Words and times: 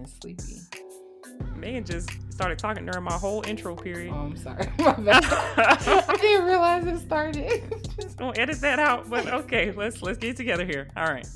Recording 0.00 0.04
when 0.04 0.04
Jordan 0.04 0.04
is 0.04 0.12
sleepy. 0.20 0.60
Megan 1.56 1.84
just 1.84 2.10
started 2.32 2.58
talking 2.58 2.86
during 2.86 3.04
my 3.04 3.12
whole 3.12 3.42
intro 3.46 3.74
period. 3.74 4.12
Oh, 4.14 4.18
I'm 4.20 4.36
sorry. 4.36 4.66
My 4.78 4.92
bad. 4.94 5.24
I 5.56 6.16
didn't 6.20 6.46
realize 6.46 6.86
it 6.86 6.98
started. 7.00 7.62
Just 8.00 8.16
gonna 8.16 8.38
edit 8.38 8.60
that 8.60 8.78
out, 8.78 9.08
but 9.10 9.26
okay, 9.28 9.72
let's 9.72 10.02
let's 10.02 10.18
get 10.18 10.36
together 10.36 10.64
here. 10.64 10.88
All 10.96 11.06
right. 11.06 11.26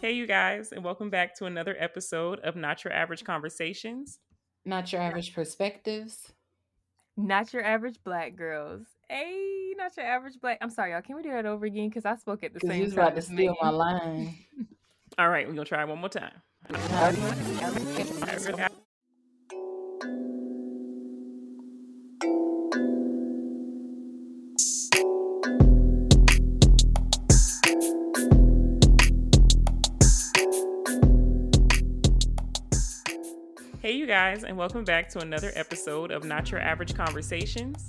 Hey, 0.00 0.12
you 0.12 0.26
guys, 0.26 0.72
and 0.72 0.84
welcome 0.84 1.10
back 1.10 1.34
to 1.36 1.46
another 1.46 1.76
episode 1.78 2.40
of 2.40 2.56
Not 2.56 2.84
Your 2.84 2.92
Average 2.92 3.24
Conversations. 3.24 4.18
Not 4.64 4.92
your 4.92 5.02
average 5.02 5.34
perspectives. 5.34 6.32
Not 7.16 7.52
your 7.52 7.64
average 7.64 7.98
black 8.04 8.36
girls. 8.36 8.86
Hey, 9.08 9.72
not 9.76 9.96
your 9.96 10.06
average 10.06 10.34
black. 10.40 10.58
I'm 10.60 10.70
sorry, 10.70 10.92
y'all. 10.92 11.02
Can 11.02 11.16
we 11.16 11.22
do 11.22 11.30
that 11.30 11.46
over 11.46 11.66
again? 11.66 11.88
Because 11.88 12.04
I 12.04 12.14
spoke 12.16 12.42
at 12.44 12.52
the 12.54 12.60
Because 12.60 12.68
same 12.70 12.78
you 12.78 12.84
was 12.84 12.94
time. 12.94 13.02
about 13.04 13.12
to 13.12 13.18
as 13.18 13.26
steal 13.26 13.56
my 13.60 13.70
line. 13.70 14.36
All 15.18 15.28
right, 15.28 15.46
we're 15.46 15.54
gonna 15.54 15.64
try 15.64 15.82
it 15.82 15.88
one 15.88 15.98
more 15.98 16.08
time. 16.08 16.32
Hey, 16.68 16.76
you 33.92 34.06
guys, 34.06 34.44
and 34.44 34.58
welcome 34.58 34.84
back 34.84 35.08
to 35.10 35.20
another 35.20 35.52
episode 35.54 36.10
of 36.10 36.24
Not 36.24 36.50
Your 36.50 36.60
Average 36.60 36.94
Conversations. 36.94 37.88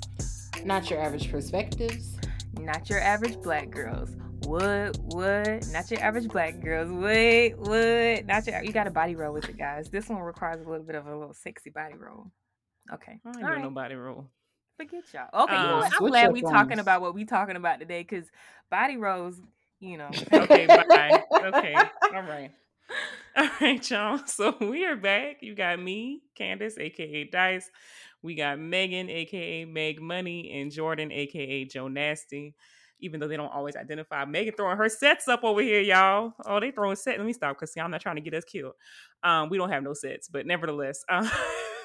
Not 0.63 0.89
your 0.89 1.01
average 1.01 1.29
perspectives. 1.29 2.17
Not 2.57 2.89
your 2.89 3.01
average 3.01 3.41
black 3.41 3.71
girls. 3.71 4.11
What? 4.45 4.97
What? 5.13 5.67
Not 5.71 5.91
your 5.91 5.99
average 6.01 6.27
black 6.27 6.59
girls. 6.61 6.89
What? 6.89 7.67
What? 7.69 8.25
Not 8.25 8.47
your. 8.47 8.63
You 8.63 8.71
got 8.71 8.87
a 8.87 8.91
body 8.91 9.15
roll 9.15 9.33
with 9.33 9.49
it, 9.49 9.57
guys. 9.57 9.89
This 9.89 10.09
one 10.09 10.19
requires 10.19 10.65
a 10.65 10.69
little 10.69 10.85
bit 10.85 10.95
of 10.95 11.07
a 11.07 11.15
little 11.17 11.33
sexy 11.33 11.69
body 11.69 11.95
roll. 11.95 12.31
Okay. 12.93 13.19
I 13.25 13.27
ain't 13.29 13.35
All 13.37 13.41
doing 13.41 13.45
right. 13.53 13.61
nobody 13.61 13.95
rule. 13.95 14.29
Forget 14.77 15.03
y'all. 15.13 15.43
Okay. 15.43 15.55
you 15.55 15.63
know 15.63 15.73
Um, 15.75 15.79
what? 15.79 15.93
I'm 16.01 16.07
glad 16.07 16.33
we 16.33 16.43
on 16.43 16.51
talking 16.53 16.79
about 16.79 17.01
what 17.01 17.13
we 17.13 17.25
talking 17.25 17.55
about 17.57 17.79
today 17.79 18.01
because 18.01 18.25
body 18.71 18.97
rolls. 18.97 19.39
You 19.79 19.97
know. 19.97 20.09
Okay, 20.33 20.65
bye. 20.67 21.23
Okay, 21.33 21.75
all 22.13 22.21
right. 22.23 22.51
All 23.35 23.49
right, 23.61 23.89
y'all. 23.89 24.19
So 24.25 24.55
we 24.59 24.85
are 24.85 24.95
back. 24.95 25.37
You 25.41 25.55
got 25.55 25.79
me, 25.79 26.21
Candace, 26.35 26.77
aka 26.77 27.23
Dice. 27.25 27.69
We 28.21 28.35
got 28.35 28.59
Megan, 28.59 29.09
aka 29.09 29.65
Meg 29.65 30.01
Money, 30.01 30.51
and 30.59 30.71
Jordan, 30.71 31.11
aka 31.11 31.65
Joe 31.65 31.87
Nasty. 31.87 32.55
Even 32.99 33.19
though 33.19 33.27
they 33.27 33.37
don't 33.37 33.51
always 33.53 33.75
identify, 33.75 34.25
Megan 34.25 34.53
throwing 34.55 34.77
her 34.77 34.89
sets 34.89 35.27
up 35.27 35.43
over 35.43 35.61
here, 35.61 35.81
y'all. 35.81 36.33
Oh, 36.45 36.59
they 36.59 36.71
throwing 36.71 36.95
sets. 36.95 37.17
Let 37.17 37.25
me 37.25 37.33
stop 37.33 37.55
because 37.55 37.71
see, 37.73 37.79
I'm 37.79 37.91
not 37.91 38.01
trying 38.01 38.15
to 38.15 38.21
get 38.21 38.33
us 38.33 38.43
killed. 38.43 38.73
Um, 39.23 39.49
we 39.49 39.57
don't 39.57 39.69
have 39.69 39.83
no 39.83 39.93
sets, 39.93 40.27
but 40.27 40.45
nevertheless, 40.45 41.03
uh, 41.09 41.27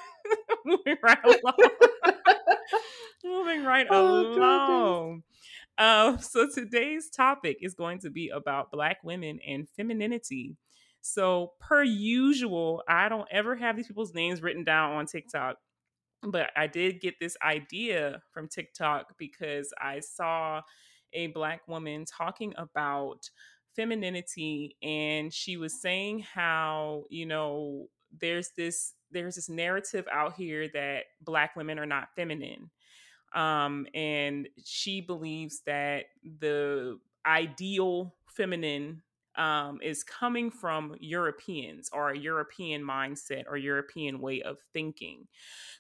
moving 0.65 0.97
right 1.03 1.19
along. 1.25 1.71
moving 3.25 3.65
right 3.65 3.87
Oh, 3.91 4.35
along. 4.37 5.23
Um, 5.77 6.19
so 6.19 6.49
today's 6.53 7.11
topic 7.11 7.59
is 7.61 7.75
going 7.75 7.99
to 8.01 8.11
be 8.11 8.29
about 8.29 8.71
Black 8.71 8.99
women 9.03 9.41
and 9.47 9.69
femininity. 9.69 10.57
So, 11.01 11.53
per 11.61 11.83
usual, 11.83 12.83
I 12.89 13.09
don't 13.09 13.29
ever 13.31 13.57
have 13.57 13.77
these 13.77 13.87
people's 13.89 14.15
names 14.15 14.41
written 14.41 14.65
down 14.65 14.95
on 14.95 15.07
TikTok, 15.07 15.57
but 16.23 16.51
I 16.57 16.67
did 16.67 17.01
get 17.01 17.17
this 17.21 17.37
idea 17.45 18.23
from 18.33 18.49
TikTok 18.49 19.19
because 19.19 19.73
I 19.79 20.01
saw 20.01 20.63
a 21.15 21.29
Black 21.29 21.67
woman 21.67 22.05
talking 22.05 22.53
about 22.57 23.31
femininity, 23.75 24.77
and 24.83 25.33
she 25.33 25.57
was 25.57 25.81
saying 25.81 26.21
how, 26.21 27.05
you 27.09 27.27
know, 27.27 27.87
there's 28.21 28.51
this 28.57 28.95
there's 29.11 29.37
this 29.37 29.49
narrative 29.49 30.07
out 30.13 30.35
here 30.35 30.69
that 30.75 31.05
black 31.23 31.55
women 31.55 31.79
are 31.79 31.87
not 31.87 32.09
feminine 32.17 32.69
um, 33.35 33.87
and 33.95 34.49
she 34.65 35.01
believes 35.01 35.63
that 35.67 36.05
the 36.41 36.99
ideal 37.27 38.15
feminine 38.27 39.03
um, 39.37 39.81
is 39.83 40.05
coming 40.05 40.51
from 40.51 40.95
Europeans 41.01 41.91
or 41.93 42.11
a 42.11 42.19
European 42.19 42.83
mindset 42.83 43.45
or 43.49 43.57
European 43.57 44.21
way 44.21 44.43
of 44.43 44.59
thinking. 44.73 45.27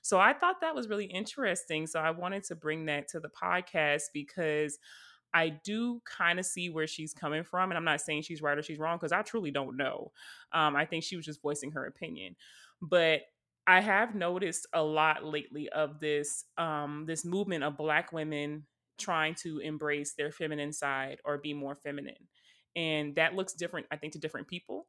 So 0.02 0.18
I 0.18 0.32
thought 0.32 0.60
that 0.60 0.74
was 0.74 0.88
really 0.88 1.04
interesting. 1.04 1.86
So 1.86 2.00
I 2.00 2.10
wanted 2.10 2.42
to 2.44 2.56
bring 2.56 2.86
that 2.86 3.06
to 3.08 3.20
the 3.20 3.28
podcast 3.28 4.02
because 4.12 4.78
I 5.34 5.48
do 5.50 6.00
kind 6.06 6.38
of 6.38 6.46
see 6.46 6.70
where 6.70 6.86
she's 6.86 7.12
coming 7.12 7.42
from. 7.44 7.70
And 7.70 7.76
I'm 7.76 7.84
not 7.84 8.00
saying 8.00 8.22
she's 8.22 8.40
right 8.40 8.56
or 8.56 8.62
she's 8.62 8.78
wrong 8.78 8.96
because 8.96 9.12
I 9.12 9.22
truly 9.22 9.50
don't 9.50 9.76
know. 9.76 10.12
Um, 10.52 10.76
I 10.76 10.86
think 10.86 11.04
she 11.04 11.16
was 11.16 11.26
just 11.26 11.42
voicing 11.42 11.72
her 11.72 11.84
opinion. 11.84 12.36
But 12.80 13.22
I 13.66 13.80
have 13.80 14.14
noticed 14.14 14.66
a 14.72 14.82
lot 14.82 15.24
lately 15.24 15.68
of 15.70 15.98
this 15.98 16.44
um, 16.58 17.04
this 17.06 17.24
movement 17.24 17.64
of 17.64 17.76
Black 17.76 18.12
women 18.12 18.64
trying 18.98 19.34
to 19.34 19.58
embrace 19.58 20.14
their 20.14 20.30
feminine 20.30 20.72
side 20.72 21.18
or 21.24 21.38
be 21.38 21.54
more 21.54 21.74
feminine, 21.74 22.28
and 22.76 23.14
that 23.16 23.34
looks 23.34 23.54
different, 23.54 23.86
I 23.90 23.96
think, 23.96 24.12
to 24.12 24.18
different 24.18 24.48
people. 24.48 24.86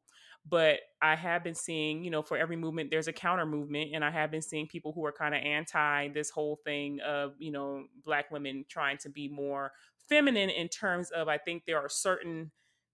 But 0.48 0.80
I 1.02 1.16
have 1.16 1.42
been 1.42 1.54
seeing, 1.54 2.04
you 2.04 2.10
know, 2.10 2.22
for 2.22 2.36
every 2.36 2.54
movement, 2.56 2.90
there's 2.90 3.08
a 3.08 3.12
counter 3.12 3.46
movement, 3.46 3.90
and 3.94 4.04
I 4.04 4.10
have 4.10 4.30
been 4.30 4.42
seeing 4.42 4.68
people 4.68 4.92
who 4.92 5.04
are 5.04 5.12
kind 5.12 5.34
of 5.34 5.40
anti 5.42 6.08
this 6.08 6.30
whole 6.30 6.60
thing 6.64 7.00
of, 7.00 7.32
you 7.38 7.50
know, 7.50 7.84
Black 8.04 8.30
women 8.30 8.64
trying 8.68 8.98
to 8.98 9.08
be 9.08 9.28
more 9.28 9.72
feminine 10.08 10.50
in 10.50 10.68
terms 10.68 11.10
of, 11.10 11.28
I 11.28 11.38
think 11.38 11.64
there 11.66 11.78
are 11.78 11.88
certain 11.88 12.50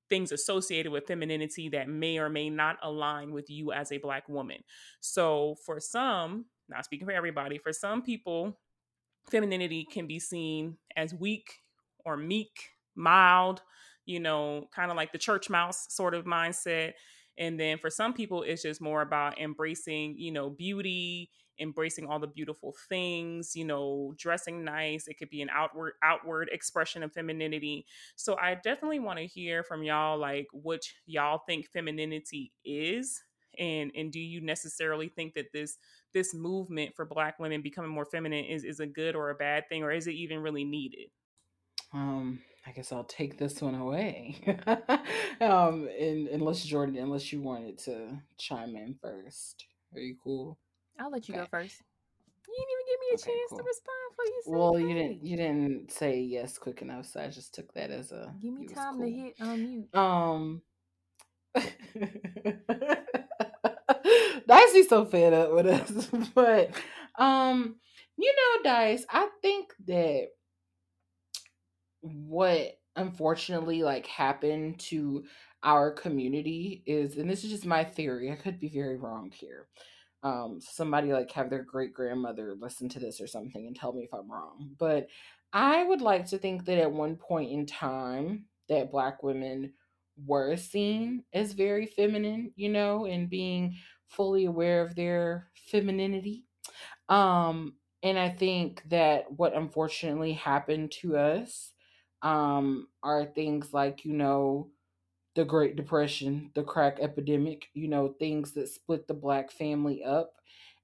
things 0.08 0.32
associated 0.32 0.92
with 0.92 1.06
femininity 1.06 1.70
that 1.70 1.88
may 1.88 2.18
or 2.18 2.28
may 2.28 2.50
not 2.50 2.76
align 2.82 3.32
with 3.32 3.48
you 3.48 3.72
as 3.72 3.92
a 3.92 3.98
black 3.98 4.28
woman. 4.28 4.58
So 5.00 5.56
for 5.64 5.80
some, 5.80 6.46
not 6.68 6.84
speaking 6.84 7.06
for 7.06 7.12
everybody, 7.12 7.58
for 7.58 7.72
some 7.72 8.02
people, 8.02 8.58
femininity 9.30 9.86
can 9.90 10.06
be 10.06 10.18
seen 10.18 10.76
as 10.96 11.14
weak 11.14 11.60
or 12.04 12.16
meek, 12.16 12.70
mild, 12.94 13.62
you 14.04 14.20
know, 14.20 14.68
kind 14.74 14.90
of 14.90 14.96
like 14.96 15.12
the 15.12 15.18
church 15.18 15.48
mouse 15.48 15.86
sort 15.88 16.14
of 16.14 16.24
mindset. 16.24 16.92
And 17.38 17.58
then 17.58 17.78
for 17.78 17.88
some 17.88 18.12
people, 18.12 18.42
it's 18.42 18.62
just 18.62 18.82
more 18.82 19.00
about 19.00 19.40
embracing, 19.40 20.16
you 20.18 20.32
know, 20.32 20.50
beauty, 20.50 21.30
embracing 21.58 22.06
all 22.06 22.18
the 22.18 22.26
beautiful 22.26 22.74
things, 22.88 23.54
you 23.54 23.64
know, 23.64 24.14
dressing 24.16 24.64
nice. 24.64 25.08
It 25.08 25.18
could 25.18 25.30
be 25.30 25.42
an 25.42 25.50
outward 25.52 25.94
outward 26.02 26.48
expression 26.52 27.02
of 27.02 27.12
femininity. 27.12 27.86
So 28.16 28.36
I 28.38 28.54
definitely 28.54 29.00
want 29.00 29.18
to 29.18 29.26
hear 29.26 29.62
from 29.62 29.82
y'all 29.82 30.18
like 30.18 30.48
what 30.52 30.82
y'all 31.06 31.42
think 31.46 31.68
femininity 31.68 32.52
is 32.64 33.22
and 33.58 33.90
and 33.94 34.12
do 34.12 34.20
you 34.20 34.40
necessarily 34.40 35.08
think 35.08 35.34
that 35.34 35.52
this 35.52 35.78
this 36.14 36.34
movement 36.34 36.94
for 36.94 37.04
black 37.04 37.38
women 37.38 37.62
becoming 37.62 37.90
more 37.90 38.06
feminine 38.06 38.44
is 38.44 38.64
is 38.64 38.80
a 38.80 38.86
good 38.86 39.14
or 39.14 39.30
a 39.30 39.34
bad 39.34 39.68
thing 39.68 39.82
or 39.82 39.92
is 39.92 40.06
it 40.06 40.12
even 40.12 40.38
really 40.38 40.64
needed? 40.64 41.08
Um 41.92 42.40
I 42.66 42.70
guess 42.70 42.92
I'll 42.92 43.04
take 43.04 43.38
this 43.38 43.60
one 43.60 43.74
away. 43.74 44.36
um, 45.40 45.88
and 45.98 46.28
unless 46.28 46.62
Jordan, 46.62 46.96
unless 46.96 47.32
you 47.32 47.40
wanted 47.40 47.76
to 47.78 48.20
chime 48.38 48.76
in 48.76 48.94
first, 49.02 49.66
are 49.92 50.00
you 50.00 50.14
cool? 50.22 50.58
I'll 50.98 51.10
let 51.10 51.28
you 51.28 51.34
okay. 51.34 51.42
go 51.42 51.48
first. 51.50 51.82
You 52.48 52.54
didn't 52.54 52.70
even 52.72 52.86
give 52.86 52.98
me 53.00 53.08
a 53.10 53.14
okay, 53.14 53.26
chance 53.38 53.50
cool. 53.50 53.58
to 53.58 53.64
respond 53.64 54.14
for 54.16 54.24
you. 54.24 54.42
Well, 54.46 54.78
you 54.78 54.94
didn't. 54.94 55.22
You 55.24 55.36
didn't 55.36 55.92
say 55.92 56.20
yes 56.20 56.56
quick 56.58 56.82
enough, 56.82 57.06
so 57.06 57.20
I 57.20 57.28
just 57.28 57.54
took 57.54 57.72
that 57.74 57.90
as 57.90 58.12
a. 58.12 58.34
Give 58.40 58.52
me 58.52 58.66
time 58.66 58.98
cool. 58.98 59.06
to 59.06 59.12
hit 59.12 59.38
unmute. 59.38 59.94
Um. 59.94 60.62
Dicey's 64.48 64.88
so 64.88 65.04
fed 65.04 65.32
up 65.32 65.52
with 65.52 65.66
us, 65.66 66.08
but 66.34 66.70
um, 67.16 67.76
you 68.16 68.34
know, 68.34 68.70
Dice, 68.70 69.04
I 69.10 69.28
think 69.40 69.72
that 69.86 70.28
what 72.00 72.78
unfortunately 72.96 73.82
like 73.82 74.06
happened 74.06 74.78
to 74.78 75.24
our 75.62 75.90
community 75.90 76.82
is 76.86 77.16
and 77.16 77.30
this 77.30 77.44
is 77.44 77.50
just 77.50 77.64
my 77.64 77.84
theory 77.84 78.30
i 78.30 78.34
could 78.34 78.58
be 78.58 78.68
very 78.68 78.96
wrong 78.96 79.30
here 79.32 79.68
um 80.22 80.60
somebody 80.60 81.12
like 81.12 81.30
have 81.32 81.50
their 81.50 81.62
great 81.62 81.92
grandmother 81.92 82.54
listen 82.58 82.88
to 82.88 83.00
this 83.00 83.20
or 83.20 83.26
something 83.26 83.66
and 83.66 83.76
tell 83.76 83.92
me 83.92 84.04
if 84.04 84.14
i'm 84.14 84.30
wrong. 84.30 84.70
But 84.78 85.08
i 85.52 85.82
would 85.84 86.00
like 86.00 86.26
to 86.26 86.38
think 86.38 86.64
that 86.66 86.78
at 86.78 86.92
one 86.92 87.16
point 87.16 87.50
in 87.52 87.66
time 87.66 88.46
that 88.68 88.90
black 88.90 89.22
women 89.22 89.72
were 90.26 90.56
seen 90.56 91.24
as 91.32 91.52
very 91.52 91.86
feminine 91.86 92.52
you 92.56 92.68
know 92.68 93.06
and 93.06 93.30
being 93.30 93.76
fully 94.08 94.44
aware 94.44 94.82
of 94.82 94.94
their 94.94 95.50
femininity. 95.70 96.44
Um 97.08 97.74
and 98.02 98.18
i 98.18 98.28
think 98.28 98.82
that 98.90 99.30
what 99.32 99.54
unfortunately 99.54 100.32
happened 100.34 100.90
to 100.92 101.16
us 101.16 101.72
um, 102.22 102.88
are 103.02 103.26
things 103.26 103.72
like, 103.74 104.04
you 104.04 104.14
know, 104.14 104.70
the 105.34 105.44
Great 105.44 105.76
Depression, 105.76 106.50
the 106.54 106.62
crack 106.62 106.98
epidemic, 107.00 107.68
you 107.74 107.88
know, 107.88 108.14
things 108.18 108.52
that 108.52 108.68
split 108.68 109.08
the 109.08 109.14
black 109.14 109.50
family 109.50 110.04
up. 110.04 110.34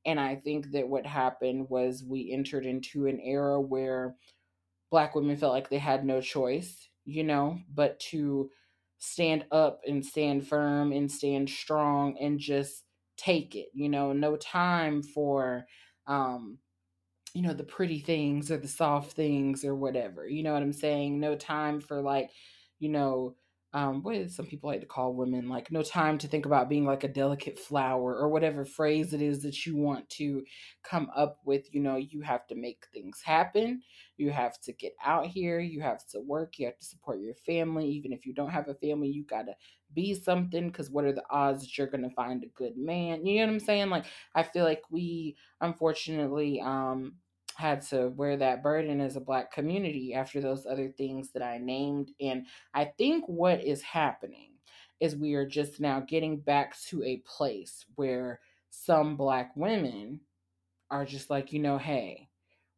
And 0.06 0.18
I 0.18 0.36
think 0.36 0.72
that 0.72 0.88
what 0.88 1.06
happened 1.06 1.68
was 1.68 2.04
we 2.04 2.32
entered 2.32 2.64
into 2.64 3.06
an 3.06 3.20
era 3.20 3.60
where 3.60 4.16
black 4.90 5.14
women 5.14 5.36
felt 5.36 5.52
like 5.52 5.68
they 5.68 5.78
had 5.78 6.04
no 6.04 6.20
choice, 6.20 6.88
you 7.04 7.24
know, 7.24 7.58
but 7.72 7.98
to 8.00 8.50
stand 8.98 9.44
up 9.52 9.80
and 9.86 10.04
stand 10.04 10.46
firm 10.46 10.92
and 10.92 11.10
stand 11.10 11.48
strong 11.50 12.16
and 12.18 12.38
just 12.38 12.84
take 13.16 13.54
it, 13.54 13.68
you 13.74 13.88
know, 13.88 14.12
no 14.12 14.36
time 14.36 15.02
for 15.02 15.66
um 16.06 16.58
you 17.34 17.42
know, 17.42 17.52
the 17.54 17.64
pretty 17.64 18.00
things 18.00 18.50
or 18.50 18.56
the 18.56 18.68
soft 18.68 19.12
things 19.12 19.64
or 19.64 19.74
whatever. 19.74 20.26
You 20.28 20.42
know 20.42 20.54
what 20.54 20.62
I'm 20.62 20.72
saying? 20.72 21.20
No 21.20 21.36
time 21.36 21.80
for 21.80 22.00
like, 22.00 22.30
you 22.78 22.88
know, 22.88 23.36
um, 23.74 24.02
what 24.02 24.30
some 24.30 24.46
people 24.46 24.70
like 24.70 24.80
to 24.80 24.86
call 24.86 25.14
women 25.14 25.48
like 25.48 25.70
no 25.70 25.82
time 25.82 26.16
to 26.18 26.26
think 26.28 26.46
about 26.46 26.70
being 26.70 26.86
like 26.86 27.04
a 27.04 27.08
delicate 27.08 27.58
flower 27.58 28.16
or 28.16 28.30
whatever 28.30 28.64
phrase 28.64 29.12
it 29.12 29.20
is 29.20 29.42
that 29.42 29.66
you 29.66 29.76
want 29.76 30.08
to 30.10 30.42
come 30.82 31.10
up 31.14 31.38
with. 31.44 31.72
You 31.74 31.80
know, 31.80 31.96
you 31.96 32.22
have 32.22 32.46
to 32.46 32.54
make 32.54 32.86
things 32.94 33.20
happen. 33.22 33.82
You 34.16 34.30
have 34.30 34.58
to 34.62 34.72
get 34.72 34.94
out 35.04 35.26
here. 35.26 35.60
You 35.60 35.82
have 35.82 36.06
to 36.08 36.20
work. 36.20 36.58
You 36.58 36.66
have 36.66 36.78
to 36.78 36.84
support 36.84 37.20
your 37.20 37.34
family. 37.34 37.86
Even 37.88 38.12
if 38.12 38.24
you 38.24 38.32
don't 38.32 38.50
have 38.50 38.68
a 38.68 38.74
family, 38.74 39.08
you 39.08 39.24
got 39.24 39.42
to 39.42 39.54
be 39.94 40.14
something 40.14 40.68
because 40.68 40.90
what 40.90 41.04
are 41.04 41.12
the 41.12 41.24
odds 41.30 41.62
that 41.62 41.76
you're 41.76 41.86
going 41.86 42.08
to 42.08 42.14
find 42.14 42.42
a 42.42 42.58
good 42.58 42.76
man? 42.78 43.26
You 43.26 43.40
know 43.40 43.46
what 43.46 43.52
I'm 43.52 43.60
saying? 43.60 43.90
Like, 43.90 44.06
I 44.34 44.44
feel 44.44 44.64
like 44.64 44.82
we 44.90 45.36
unfortunately 45.60 46.60
um, 46.62 47.16
had 47.58 47.82
to 47.82 48.10
wear 48.10 48.36
that 48.36 48.62
burden 48.62 49.00
as 49.00 49.16
a 49.16 49.20
black 49.20 49.52
community 49.52 50.14
after 50.14 50.40
those 50.40 50.64
other 50.64 50.88
things 50.88 51.32
that 51.32 51.42
I 51.42 51.58
named. 51.58 52.12
And 52.20 52.46
I 52.72 52.84
think 52.96 53.24
what 53.26 53.64
is 53.64 53.82
happening 53.82 54.52
is 55.00 55.16
we 55.16 55.34
are 55.34 55.46
just 55.46 55.80
now 55.80 55.98
getting 55.98 56.38
back 56.38 56.78
to 56.86 57.02
a 57.02 57.22
place 57.26 57.84
where 57.96 58.38
some 58.70 59.16
black 59.16 59.50
women 59.56 60.20
are 60.88 61.04
just 61.04 61.30
like, 61.30 61.52
you 61.52 61.58
know, 61.58 61.78
hey, 61.78 62.28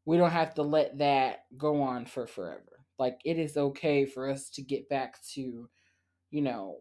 we 0.07 0.17
don't 0.17 0.31
have 0.31 0.55
to 0.55 0.63
let 0.63 0.97
that 0.97 1.45
go 1.59 1.83
on 1.83 2.07
for 2.07 2.27
forever. 2.27 2.87
Like, 2.99 3.21
it 3.27 3.39
is 3.39 3.59
okay 3.59 4.07
for 4.07 4.31
us 4.31 4.49
to 4.51 4.63
get 4.63 4.89
back 4.89 5.23
to, 5.35 5.69
you 6.31 6.41
know, 6.41 6.79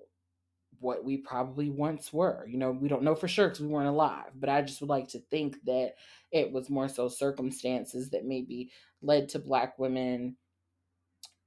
what 0.79 1.03
we 1.03 1.17
probably 1.17 1.69
once 1.69 2.11
were. 2.13 2.45
You 2.47 2.57
know, 2.57 2.71
we 2.71 2.87
don't 2.87 3.03
know 3.03 3.15
for 3.15 3.27
sure 3.27 3.47
because 3.47 3.61
we 3.61 3.67
weren't 3.67 3.87
alive, 3.87 4.31
but 4.35 4.49
I 4.49 4.61
just 4.61 4.81
would 4.81 4.89
like 4.89 5.09
to 5.09 5.19
think 5.19 5.57
that 5.65 5.93
it 6.31 6.51
was 6.51 6.69
more 6.69 6.87
so 6.87 7.07
circumstances 7.07 8.09
that 8.11 8.25
maybe 8.25 8.71
led 9.01 9.29
to 9.29 9.39
Black 9.39 9.77
women 9.79 10.37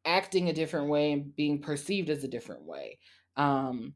acting 0.04 0.48
a 0.48 0.52
different 0.52 0.88
way 0.88 1.12
and 1.12 1.34
being 1.34 1.60
perceived 1.60 2.10
as 2.10 2.24
a 2.24 2.28
different 2.28 2.64
way. 2.64 2.98
Um, 3.36 3.94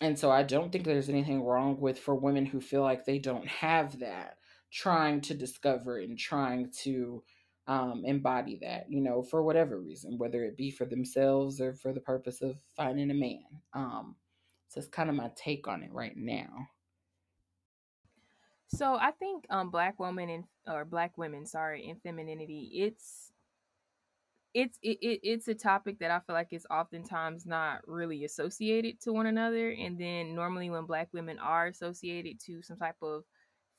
and 0.00 0.18
so 0.18 0.30
I 0.30 0.42
don't 0.42 0.72
think 0.72 0.84
there's 0.84 1.08
anything 1.08 1.42
wrong 1.42 1.78
with 1.78 1.98
for 1.98 2.14
women 2.14 2.46
who 2.46 2.60
feel 2.60 2.82
like 2.82 3.04
they 3.04 3.18
don't 3.18 3.46
have 3.46 4.00
that, 4.00 4.36
trying 4.72 5.20
to 5.22 5.34
discover 5.34 5.98
and 5.98 6.18
trying 6.18 6.72
to 6.82 7.22
um, 7.68 8.02
embody 8.04 8.58
that, 8.62 8.86
you 8.88 9.00
know, 9.00 9.22
for 9.22 9.42
whatever 9.42 9.78
reason, 9.80 10.18
whether 10.18 10.42
it 10.44 10.56
be 10.56 10.70
for 10.70 10.84
themselves 10.84 11.60
or 11.60 11.74
for 11.74 11.92
the 11.92 12.00
purpose 12.00 12.42
of 12.42 12.56
finding 12.76 13.10
a 13.10 13.14
man. 13.14 13.44
Um, 13.74 14.16
so 14.72 14.78
it's 14.78 14.88
kind 14.88 15.10
of 15.10 15.16
my 15.16 15.30
take 15.36 15.68
on 15.68 15.82
it 15.82 15.92
right 15.92 16.16
now. 16.16 16.68
So 18.68 18.94
I 18.94 19.10
think 19.10 19.44
um 19.50 19.70
black 19.70 20.00
women 20.00 20.30
and 20.30 20.44
or 20.66 20.86
black 20.86 21.18
women, 21.18 21.44
sorry, 21.44 21.86
in 21.86 21.96
femininity, 21.96 22.70
it's 22.72 23.32
it's 24.54 24.78
it, 24.82 24.96
it, 25.02 25.20
it's 25.22 25.48
a 25.48 25.54
topic 25.54 25.98
that 25.98 26.10
I 26.10 26.20
feel 26.20 26.34
like 26.34 26.54
is 26.54 26.66
oftentimes 26.70 27.44
not 27.44 27.86
really 27.86 28.24
associated 28.24 28.98
to 29.02 29.12
one 29.12 29.26
another. 29.26 29.72
And 29.72 29.98
then 29.98 30.34
normally 30.34 30.70
when 30.70 30.86
black 30.86 31.08
women 31.12 31.38
are 31.38 31.66
associated 31.66 32.40
to 32.46 32.62
some 32.62 32.78
type 32.78 32.96
of 33.02 33.24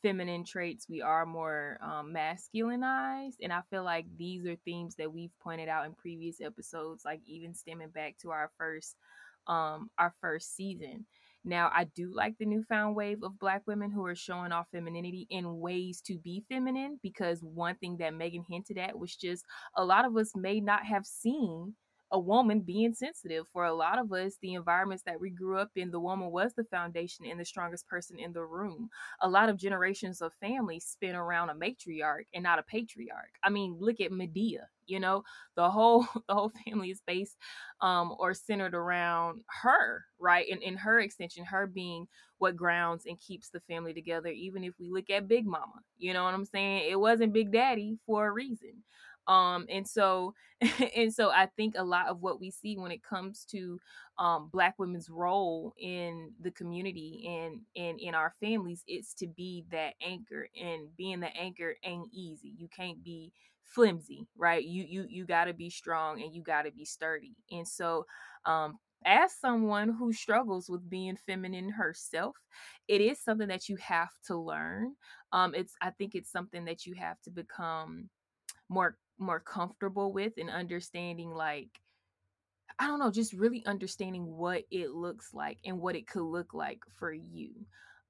feminine 0.03 0.45
traits, 0.45 0.87
we 0.87 1.01
are 1.01 1.25
more 1.25 1.79
um, 1.81 2.13
masculinized. 2.13 3.37
And 3.41 3.51
I 3.51 3.61
feel 3.71 3.83
like 3.83 4.05
these 4.15 4.45
are 4.45 4.57
themes 4.57 4.93
that 4.97 5.11
we've 5.11 5.33
pointed 5.41 5.69
out 5.69 5.87
in 5.87 5.93
previous 5.93 6.39
episodes, 6.39 7.03
like 7.03 7.21
even 7.25 7.55
stemming 7.55 7.89
back 7.89 8.17
to 8.19 8.29
our 8.29 8.51
first 8.59 8.95
um 9.47 9.89
our 9.97 10.13
first 10.21 10.55
season. 10.55 11.05
Now, 11.45 11.69
I 11.73 11.85
do 11.85 12.13
like 12.13 12.37
the 12.37 12.45
newfound 12.45 12.95
wave 12.95 13.21
of 13.21 13.37
black 13.37 13.63
women 13.67 13.91
who 13.91 14.05
are 14.05 14.15
showing 14.15 14.53
off 14.53 14.67
femininity 14.71 15.27
in 15.29 15.59
ways 15.59 16.01
to 16.07 16.17
be 16.17 16.45
feminine 16.49 16.99
because 17.03 17.41
one 17.43 17.75
thing 17.75 17.97
that 17.97 18.13
Megan 18.13 18.45
hinted 18.49 18.77
at 18.77 18.97
was 18.97 19.15
just 19.15 19.43
a 19.75 19.83
lot 19.83 20.05
of 20.05 20.15
us 20.15 20.31
may 20.35 20.61
not 20.61 20.85
have 20.85 21.05
seen 21.05 21.75
a 22.13 22.19
woman 22.19 22.61
being 22.61 22.93
sensitive. 22.93 23.45
For 23.51 23.65
a 23.65 23.73
lot 23.73 23.99
of 23.99 24.13
us, 24.13 24.37
the 24.41 24.53
environments 24.53 25.03
that 25.05 25.19
we 25.19 25.31
grew 25.31 25.59
up 25.59 25.71
in, 25.75 25.91
the 25.91 25.99
woman 25.99 26.31
was 26.31 26.53
the 26.53 26.63
foundation 26.65 27.25
and 27.25 27.39
the 27.39 27.45
strongest 27.45 27.87
person 27.87 28.19
in 28.19 28.33
the 28.33 28.45
room. 28.45 28.89
A 29.21 29.29
lot 29.29 29.49
of 29.49 29.57
generations 29.57 30.21
of 30.21 30.33
families 30.41 30.85
spin 30.85 31.15
around 31.15 31.49
a 31.49 31.55
matriarch 31.55 32.25
and 32.33 32.43
not 32.43 32.59
a 32.59 32.63
patriarch. 32.63 33.33
I 33.43 33.49
mean, 33.49 33.77
look 33.79 33.99
at 34.01 34.11
Madea, 34.11 34.65
You 34.85 34.99
know, 35.01 35.23
the 35.57 35.69
whole 35.69 36.07
the 36.29 36.35
whole 36.35 36.53
family 36.65 36.91
is 36.91 37.01
based 37.05 37.37
um 37.81 38.13
or 38.19 38.33
centered 38.33 38.75
around 38.75 39.41
her, 39.63 40.05
right? 40.19 40.45
And 40.51 40.61
in 40.61 40.75
her 40.77 40.99
extension, 40.99 41.45
her 41.45 41.67
being 41.67 42.07
what 42.37 42.55
grounds 42.55 43.05
and 43.05 43.19
keeps 43.19 43.49
the 43.49 43.61
family 43.61 43.93
together. 43.93 44.29
Even 44.29 44.63
if 44.63 44.73
we 44.79 44.89
look 44.89 45.09
at 45.09 45.27
Big 45.27 45.45
Mama, 45.45 45.81
you 45.97 46.13
know 46.13 46.23
what 46.23 46.33
I'm 46.33 46.45
saying? 46.45 46.89
It 46.89 46.99
wasn't 46.99 47.33
Big 47.33 47.51
Daddy 47.51 47.97
for 48.05 48.27
a 48.27 48.31
reason 48.31 48.83
um 49.27 49.65
and 49.69 49.87
so 49.87 50.33
and 50.95 51.13
so 51.13 51.29
i 51.29 51.47
think 51.55 51.75
a 51.77 51.83
lot 51.83 52.07
of 52.07 52.21
what 52.21 52.39
we 52.39 52.51
see 52.51 52.77
when 52.77 52.91
it 52.91 53.03
comes 53.03 53.45
to 53.45 53.79
um 54.17 54.49
black 54.51 54.75
women's 54.77 55.09
role 55.09 55.73
in 55.79 56.31
the 56.41 56.51
community 56.51 57.23
and 57.27 57.61
and 57.75 57.99
in 57.99 58.13
our 58.13 58.33
families 58.39 58.83
it's 58.87 59.13
to 59.13 59.27
be 59.27 59.65
that 59.71 59.93
anchor 60.05 60.47
and 60.61 60.87
being 60.97 61.19
the 61.19 61.35
anchor 61.35 61.75
ain't 61.83 62.09
easy. 62.13 62.53
You 62.57 62.67
can't 62.75 63.03
be 63.03 63.31
flimsy 63.63 64.27
right? 64.37 64.63
You 64.63 64.83
you 64.87 65.05
you 65.09 65.25
got 65.25 65.45
to 65.45 65.53
be 65.53 65.69
strong 65.69 66.21
and 66.21 66.33
you 66.35 66.43
got 66.43 66.63
to 66.63 66.71
be 66.71 66.85
sturdy. 66.85 67.35
And 67.51 67.67
so 67.67 68.05
um 68.45 68.77
as 69.05 69.33
someone 69.35 69.89
who 69.89 70.13
struggles 70.13 70.69
with 70.69 70.89
being 70.89 71.17
feminine 71.25 71.69
herself 71.69 72.35
it 72.87 73.01
is 73.01 73.19
something 73.21 73.47
that 73.49 73.67
you 73.67 73.75
have 73.77 74.09
to 74.27 74.37
learn. 74.37 74.93
Um 75.31 75.53
it's 75.55 75.73
i 75.81 75.89
think 75.91 76.13
it's 76.15 76.31
something 76.31 76.65
that 76.65 76.85
you 76.85 76.93
have 76.95 77.19
to 77.21 77.31
become 77.31 78.09
more 78.69 78.97
more 79.17 79.39
comfortable 79.39 80.11
with 80.11 80.33
and 80.37 80.49
understanding 80.49 81.31
like 81.31 81.69
I 82.79 82.87
don't 82.87 82.99
know, 82.99 83.11
just 83.11 83.33
really 83.33 83.63
understanding 83.65 84.25
what 84.25 84.63
it 84.71 84.91
looks 84.91 85.33
like 85.33 85.59
and 85.63 85.79
what 85.79 85.95
it 85.95 86.07
could 86.07 86.23
look 86.23 86.53
like 86.53 86.81
for 86.97 87.13
you. 87.13 87.51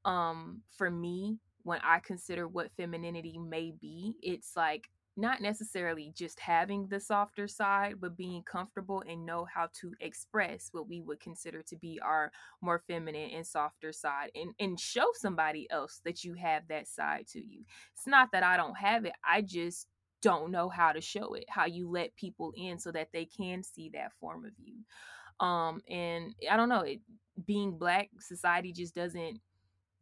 Um, 0.05 0.61
for 0.77 0.89
me, 0.89 1.37
when 1.63 1.79
I 1.83 1.99
consider 1.99 2.47
what 2.47 2.71
femininity 2.77 3.37
may 3.37 3.73
be, 3.79 4.15
it's 4.21 4.55
like 4.55 4.89
not 5.15 5.41
necessarily 5.41 6.11
just 6.15 6.39
having 6.39 6.87
the 6.87 6.99
softer 6.99 7.47
side, 7.47 7.95
but 7.99 8.17
being 8.17 8.41
comfortable 8.43 9.03
and 9.07 9.25
know 9.25 9.45
how 9.53 9.69
to 9.81 9.93
express 9.99 10.69
what 10.71 10.87
we 10.87 11.01
would 11.01 11.19
consider 11.19 11.61
to 11.61 11.75
be 11.75 11.99
our 12.01 12.31
more 12.61 12.81
feminine 12.87 13.29
and 13.31 13.45
softer 13.45 13.91
side 13.91 14.31
and, 14.33 14.53
and 14.59 14.79
show 14.79 15.05
somebody 15.13 15.67
else 15.69 16.01
that 16.03 16.23
you 16.23 16.33
have 16.33 16.63
that 16.67 16.87
side 16.87 17.27
to 17.27 17.39
you. 17.39 17.63
It's 17.95 18.07
not 18.07 18.29
that 18.31 18.43
I 18.43 18.57
don't 18.57 18.77
have 18.77 19.05
it, 19.05 19.13
I 19.27 19.41
just 19.41 19.87
don't 20.23 20.51
know 20.51 20.69
how 20.69 20.91
to 20.91 21.01
show 21.01 21.35
it, 21.35 21.45
how 21.49 21.65
you 21.65 21.89
let 21.89 22.15
people 22.15 22.53
in 22.57 22.79
so 22.79 22.91
that 22.91 23.09
they 23.13 23.25
can 23.25 23.61
see 23.61 23.91
that 23.93 24.13
form 24.19 24.45
of 24.45 24.53
you. 24.57 25.45
Um, 25.45 25.81
and 25.89 26.33
I 26.49 26.57
don't 26.57 26.69
know, 26.69 26.81
it, 26.81 27.01
being 27.45 27.77
black, 27.77 28.09
society 28.19 28.71
just 28.71 28.95
doesn't 28.95 29.39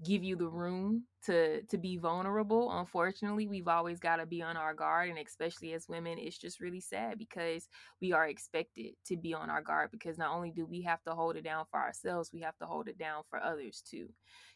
give 0.03 0.23
you 0.23 0.35
the 0.35 0.47
room 0.47 1.03
to 1.23 1.61
to 1.63 1.77
be 1.77 1.95
vulnerable 1.97 2.71
unfortunately 2.79 3.47
we've 3.47 3.67
always 3.67 3.99
got 3.99 4.15
to 4.15 4.25
be 4.25 4.41
on 4.41 4.57
our 4.57 4.73
guard 4.73 5.09
and 5.09 5.19
especially 5.19 5.73
as 5.73 5.87
women 5.87 6.17
it's 6.17 6.39
just 6.39 6.59
really 6.59 6.79
sad 6.79 7.19
because 7.19 7.67
we 8.01 8.11
are 8.11 8.27
expected 8.27 8.93
to 9.05 9.15
be 9.15 9.33
on 9.33 9.49
our 9.49 9.61
guard 9.61 9.91
because 9.91 10.17
not 10.17 10.35
only 10.35 10.49
do 10.49 10.65
we 10.65 10.81
have 10.81 11.03
to 11.03 11.11
hold 11.11 11.35
it 11.35 11.43
down 11.43 11.65
for 11.69 11.79
ourselves 11.79 12.31
we 12.33 12.41
have 12.41 12.57
to 12.57 12.65
hold 12.65 12.87
it 12.87 12.97
down 12.97 13.21
for 13.29 13.41
others 13.43 13.83
too 13.87 14.07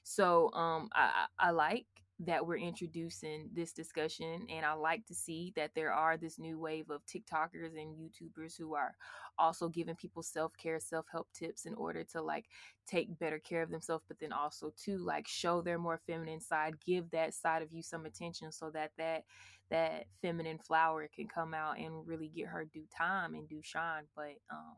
so 0.04 0.52
um 0.54 0.90
i 0.96 1.26
i 1.38 1.52
like 1.52 1.86
that 2.20 2.46
we're 2.46 2.58
introducing 2.58 3.50
this 3.54 3.74
discussion 3.74 4.48
and 4.50 4.66
i 4.66 4.72
like 4.72 5.06
to 5.06 5.14
see 5.14 5.52
that 5.56 5.72
there 5.76 5.92
are 5.92 6.16
this 6.16 6.40
new 6.40 6.58
wave 6.58 6.90
of 6.90 7.02
tiktokers 7.06 7.76
and 7.78 7.98
youtubers 7.98 8.58
who 8.58 8.74
are 8.74 8.96
also 9.38 9.68
giving 9.68 9.96
people 9.96 10.24
self-care 10.24 10.80
self-help 10.80 11.28
tips 11.34 11.66
in 11.66 11.74
order 11.76 12.06
to 12.06 12.22
like 12.22 12.46
take 12.88 13.20
better 13.20 13.40
care 13.40 13.62
of 13.62 13.70
themselves 13.70 14.06
but 14.08 14.18
then 14.20 14.32
also 14.32 14.72
to 14.82 14.98
like 14.98 15.28
show 15.28 15.62
their 15.62 15.78
more 15.78 16.00
feminine 16.08 16.40
side 16.40 16.76
give 16.86 17.10
that 17.12 17.34
side 17.34 17.62
of 17.62 17.74
you 17.74 17.82
some 17.82 18.06
attention 18.06 18.50
so 18.50 18.70
that 18.70 18.92
that 18.98 19.24
that 19.70 20.06
feminine 20.22 20.60
flower 20.60 21.10
can 21.14 21.28
come 21.28 21.54
out 21.54 21.78
and 21.78 22.08
really 22.08 22.30
get 22.30 22.48
her 22.48 22.64
due 22.64 22.86
time 22.98 23.34
and 23.34 23.50
due 23.50 23.62
shine 23.62 24.04
but 24.16 24.36
um 24.50 24.78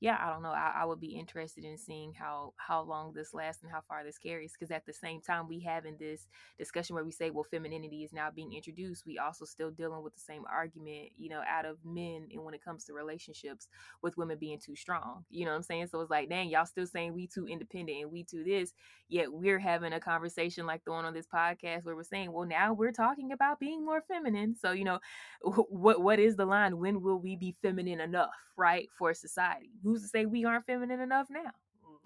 yeah, 0.00 0.18
I 0.20 0.30
don't 0.30 0.42
know. 0.42 0.50
I, 0.50 0.72
I, 0.82 0.84
would 0.84 1.00
be 1.00 1.18
interested 1.18 1.64
in 1.64 1.78
seeing 1.78 2.12
how 2.12 2.52
how 2.56 2.82
long 2.82 3.12
this 3.14 3.32
lasts 3.32 3.62
and 3.62 3.72
how 3.72 3.80
far 3.88 4.04
this 4.04 4.18
carries. 4.18 4.52
Because 4.52 4.70
at 4.70 4.84
the 4.84 4.92
same 4.92 5.20
time, 5.20 5.48
we 5.48 5.60
have 5.60 5.86
in 5.86 5.96
this 5.98 6.26
discussion 6.58 6.94
where 6.94 7.04
we 7.04 7.12
say, 7.12 7.30
well, 7.30 7.46
femininity 7.50 8.02
is 8.04 8.12
now 8.12 8.28
being 8.30 8.52
introduced. 8.52 9.06
We 9.06 9.18
also 9.18 9.44
still 9.44 9.70
dealing 9.70 10.02
with 10.02 10.14
the 10.14 10.20
same 10.20 10.42
argument, 10.50 11.10
you 11.16 11.30
know, 11.30 11.42
out 11.48 11.64
of 11.64 11.78
men 11.84 12.28
and 12.32 12.44
when 12.44 12.54
it 12.54 12.64
comes 12.64 12.84
to 12.84 12.92
relationships 12.92 13.68
with 14.02 14.18
women 14.18 14.36
being 14.38 14.58
too 14.58 14.76
strong. 14.76 15.24
You 15.30 15.44
know 15.44 15.52
what 15.52 15.58
I'm 15.58 15.62
saying? 15.62 15.88
So 15.88 16.00
it's 16.00 16.10
like, 16.10 16.28
dang, 16.28 16.50
y'all 16.50 16.66
still 16.66 16.86
saying 16.86 17.14
we 17.14 17.26
too 17.26 17.46
independent 17.46 17.98
and 18.02 18.12
we 18.12 18.24
too 18.24 18.44
this, 18.44 18.72
yet 19.08 19.32
we're 19.32 19.58
having 19.58 19.92
a 19.92 20.00
conversation 20.00 20.66
like 20.66 20.84
the 20.84 20.90
one 20.90 21.04
on 21.04 21.14
this 21.14 21.26
podcast 21.32 21.84
where 21.84 21.96
we're 21.96 22.02
saying, 22.02 22.32
well, 22.32 22.46
now 22.46 22.72
we're 22.72 22.92
talking 22.92 23.32
about 23.32 23.60
being 23.60 23.84
more 23.84 24.02
feminine. 24.06 24.54
So 24.54 24.72
you 24.72 24.84
know, 24.84 24.98
what 25.42 26.00
what 26.02 26.18
is 26.18 26.36
the 26.36 26.46
line? 26.46 26.78
When 26.78 27.00
will 27.02 27.18
we 27.20 27.36
be 27.36 27.56
feminine 27.62 28.00
enough, 28.00 28.34
right, 28.56 28.88
for 28.98 29.14
society? 29.14 29.70
Who's 29.84 30.02
to 30.02 30.08
say 30.08 30.26
we 30.26 30.44
aren't 30.44 30.66
feminine 30.66 31.00
enough 31.00 31.28
now? 31.30 31.52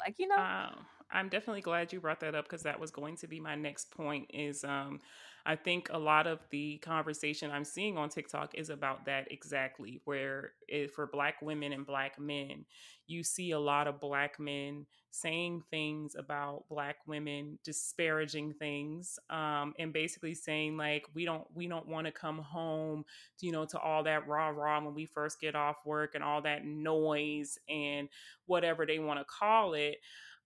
Like, 0.00 0.18
you 0.18 0.28
know. 0.28 0.36
Um, 0.36 0.84
I'm 1.10 1.28
definitely 1.28 1.62
glad 1.62 1.92
you 1.92 2.00
brought 2.00 2.20
that 2.20 2.34
up 2.34 2.44
because 2.44 2.62
that 2.64 2.78
was 2.78 2.90
going 2.90 3.16
to 3.16 3.26
be 3.26 3.40
my 3.40 3.54
next 3.54 3.90
point 3.90 4.30
is 4.32 4.64
um 4.64 5.00
I 5.48 5.56
think 5.56 5.88
a 5.90 5.98
lot 5.98 6.28
of 6.28 6.40
the 6.50 6.78
conversation 6.78 7.50
I'm 7.50 7.64
seeing 7.64 7.98
on 7.98 8.10
TikTok 8.10 8.54
is 8.54 8.70
about 8.70 9.06
that 9.06 9.32
exactly 9.32 10.00
where 10.04 10.52
it, 10.68 10.92
for 10.92 11.06
black 11.06 11.42
women 11.42 11.72
and 11.72 11.86
black 11.86 12.20
men 12.20 12.66
you 13.08 13.24
see 13.24 13.52
a 13.52 13.58
lot 13.58 13.88
of 13.88 14.00
black 14.00 14.38
men 14.38 14.86
saying 15.10 15.62
things 15.70 16.14
about 16.14 16.64
black 16.68 16.96
women 17.06 17.58
disparaging 17.64 18.52
things 18.52 19.18
um, 19.30 19.72
and 19.78 19.92
basically 19.92 20.34
saying 20.34 20.76
like 20.76 21.06
we 21.14 21.24
don't 21.24 21.46
we 21.54 21.66
don't 21.66 21.88
want 21.88 22.06
to 22.06 22.12
come 22.12 22.38
home 22.38 23.04
you 23.40 23.50
know 23.50 23.64
to 23.64 23.78
all 23.78 24.02
that 24.04 24.28
rah 24.28 24.48
rah 24.48 24.80
when 24.84 24.94
we 24.94 25.06
first 25.06 25.40
get 25.40 25.54
off 25.56 25.76
work 25.86 26.14
and 26.14 26.22
all 26.22 26.42
that 26.42 26.66
noise 26.66 27.58
and 27.68 28.08
whatever 28.46 28.84
they 28.86 28.98
want 28.98 29.18
to 29.18 29.24
call 29.24 29.74
it. 29.74 29.96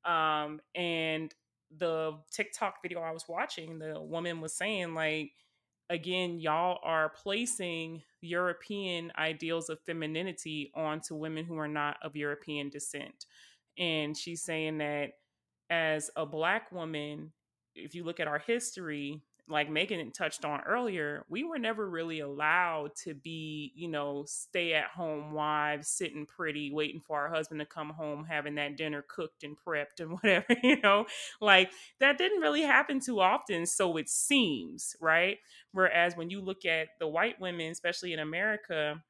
Um, 0.04 0.60
and 0.74 1.32
the 1.78 2.18
TikTok 2.30 2.82
video 2.82 3.00
I 3.00 3.12
was 3.12 3.24
watching, 3.28 3.78
the 3.78 4.00
woman 4.00 4.40
was 4.40 4.54
saying, 4.54 4.94
like, 4.94 5.32
again, 5.90 6.38
y'all 6.38 6.78
are 6.82 7.10
placing 7.10 8.02
European 8.20 9.12
ideals 9.18 9.68
of 9.68 9.80
femininity 9.80 10.70
onto 10.74 11.14
women 11.14 11.44
who 11.44 11.58
are 11.58 11.68
not 11.68 11.96
of 12.02 12.16
European 12.16 12.70
descent. 12.70 13.26
And 13.78 14.16
she's 14.16 14.42
saying 14.42 14.78
that 14.78 15.12
as 15.70 16.10
a 16.16 16.26
black 16.26 16.72
woman, 16.72 17.32
if 17.74 17.94
you 17.94 18.04
look 18.04 18.20
at 18.20 18.28
our 18.28 18.38
history, 18.38 19.22
like 19.48 19.68
Megan 19.68 20.10
touched 20.12 20.44
on 20.44 20.60
earlier, 20.62 21.24
we 21.28 21.44
were 21.44 21.58
never 21.58 21.88
really 21.88 22.20
allowed 22.20 22.94
to 23.04 23.14
be, 23.14 23.72
you 23.74 23.88
know, 23.88 24.24
stay 24.26 24.72
at 24.74 24.86
home 24.86 25.32
wives, 25.32 25.88
sitting 25.88 26.26
pretty, 26.26 26.72
waiting 26.72 27.00
for 27.00 27.18
our 27.18 27.28
husband 27.28 27.60
to 27.60 27.66
come 27.66 27.90
home, 27.90 28.24
having 28.24 28.54
that 28.54 28.76
dinner 28.76 29.04
cooked 29.08 29.42
and 29.42 29.56
prepped 29.56 30.00
and 30.00 30.12
whatever, 30.22 30.56
you 30.62 30.80
know, 30.80 31.06
like 31.40 31.70
that 32.00 32.18
didn't 32.18 32.40
really 32.40 32.62
happen 32.62 33.00
too 33.00 33.20
often. 33.20 33.66
So 33.66 33.96
it 33.96 34.08
seems, 34.08 34.96
right? 35.00 35.38
Whereas 35.72 36.16
when 36.16 36.30
you 36.30 36.40
look 36.40 36.64
at 36.64 36.88
the 36.98 37.08
white 37.08 37.40
women, 37.40 37.70
especially 37.70 38.12
in 38.12 38.20
America, 38.20 39.02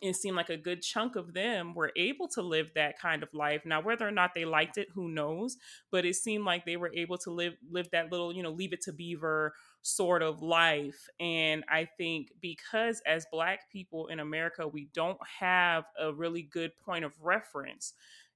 it 0.00 0.16
seemed 0.16 0.36
like 0.36 0.48
a 0.48 0.56
good 0.56 0.82
chunk 0.82 1.16
of 1.16 1.34
them 1.34 1.74
were 1.74 1.92
able 1.96 2.26
to 2.28 2.42
live 2.42 2.70
that 2.74 2.98
kind 2.98 3.22
of 3.22 3.32
life. 3.34 3.62
Now, 3.64 3.80
whether 3.82 4.06
or 4.06 4.10
not 4.10 4.32
they 4.34 4.44
liked 4.44 4.78
it, 4.78 4.88
who 4.94 5.08
knows? 5.08 5.56
But 5.90 6.04
it 6.04 6.16
seemed 6.16 6.44
like 6.44 6.64
they 6.64 6.76
were 6.76 6.90
able 6.94 7.18
to 7.18 7.30
live 7.30 7.54
live 7.70 7.88
that 7.92 8.10
little, 8.10 8.32
you 8.32 8.42
know, 8.42 8.50
leave 8.50 8.72
it 8.72 8.82
to 8.82 8.92
beaver 8.92 9.54
sort 9.82 10.22
of 10.22 10.42
life. 10.42 11.08
And 11.20 11.64
I 11.68 11.88
think 11.98 12.30
because 12.40 13.02
as 13.06 13.26
black 13.30 13.70
people 13.70 14.06
in 14.08 14.20
America, 14.20 14.66
we 14.66 14.88
don't 14.94 15.18
have 15.40 15.84
a 15.98 16.12
really 16.12 16.42
good 16.42 16.72
point 16.84 17.04
of 17.04 17.12
reference. 17.20 17.92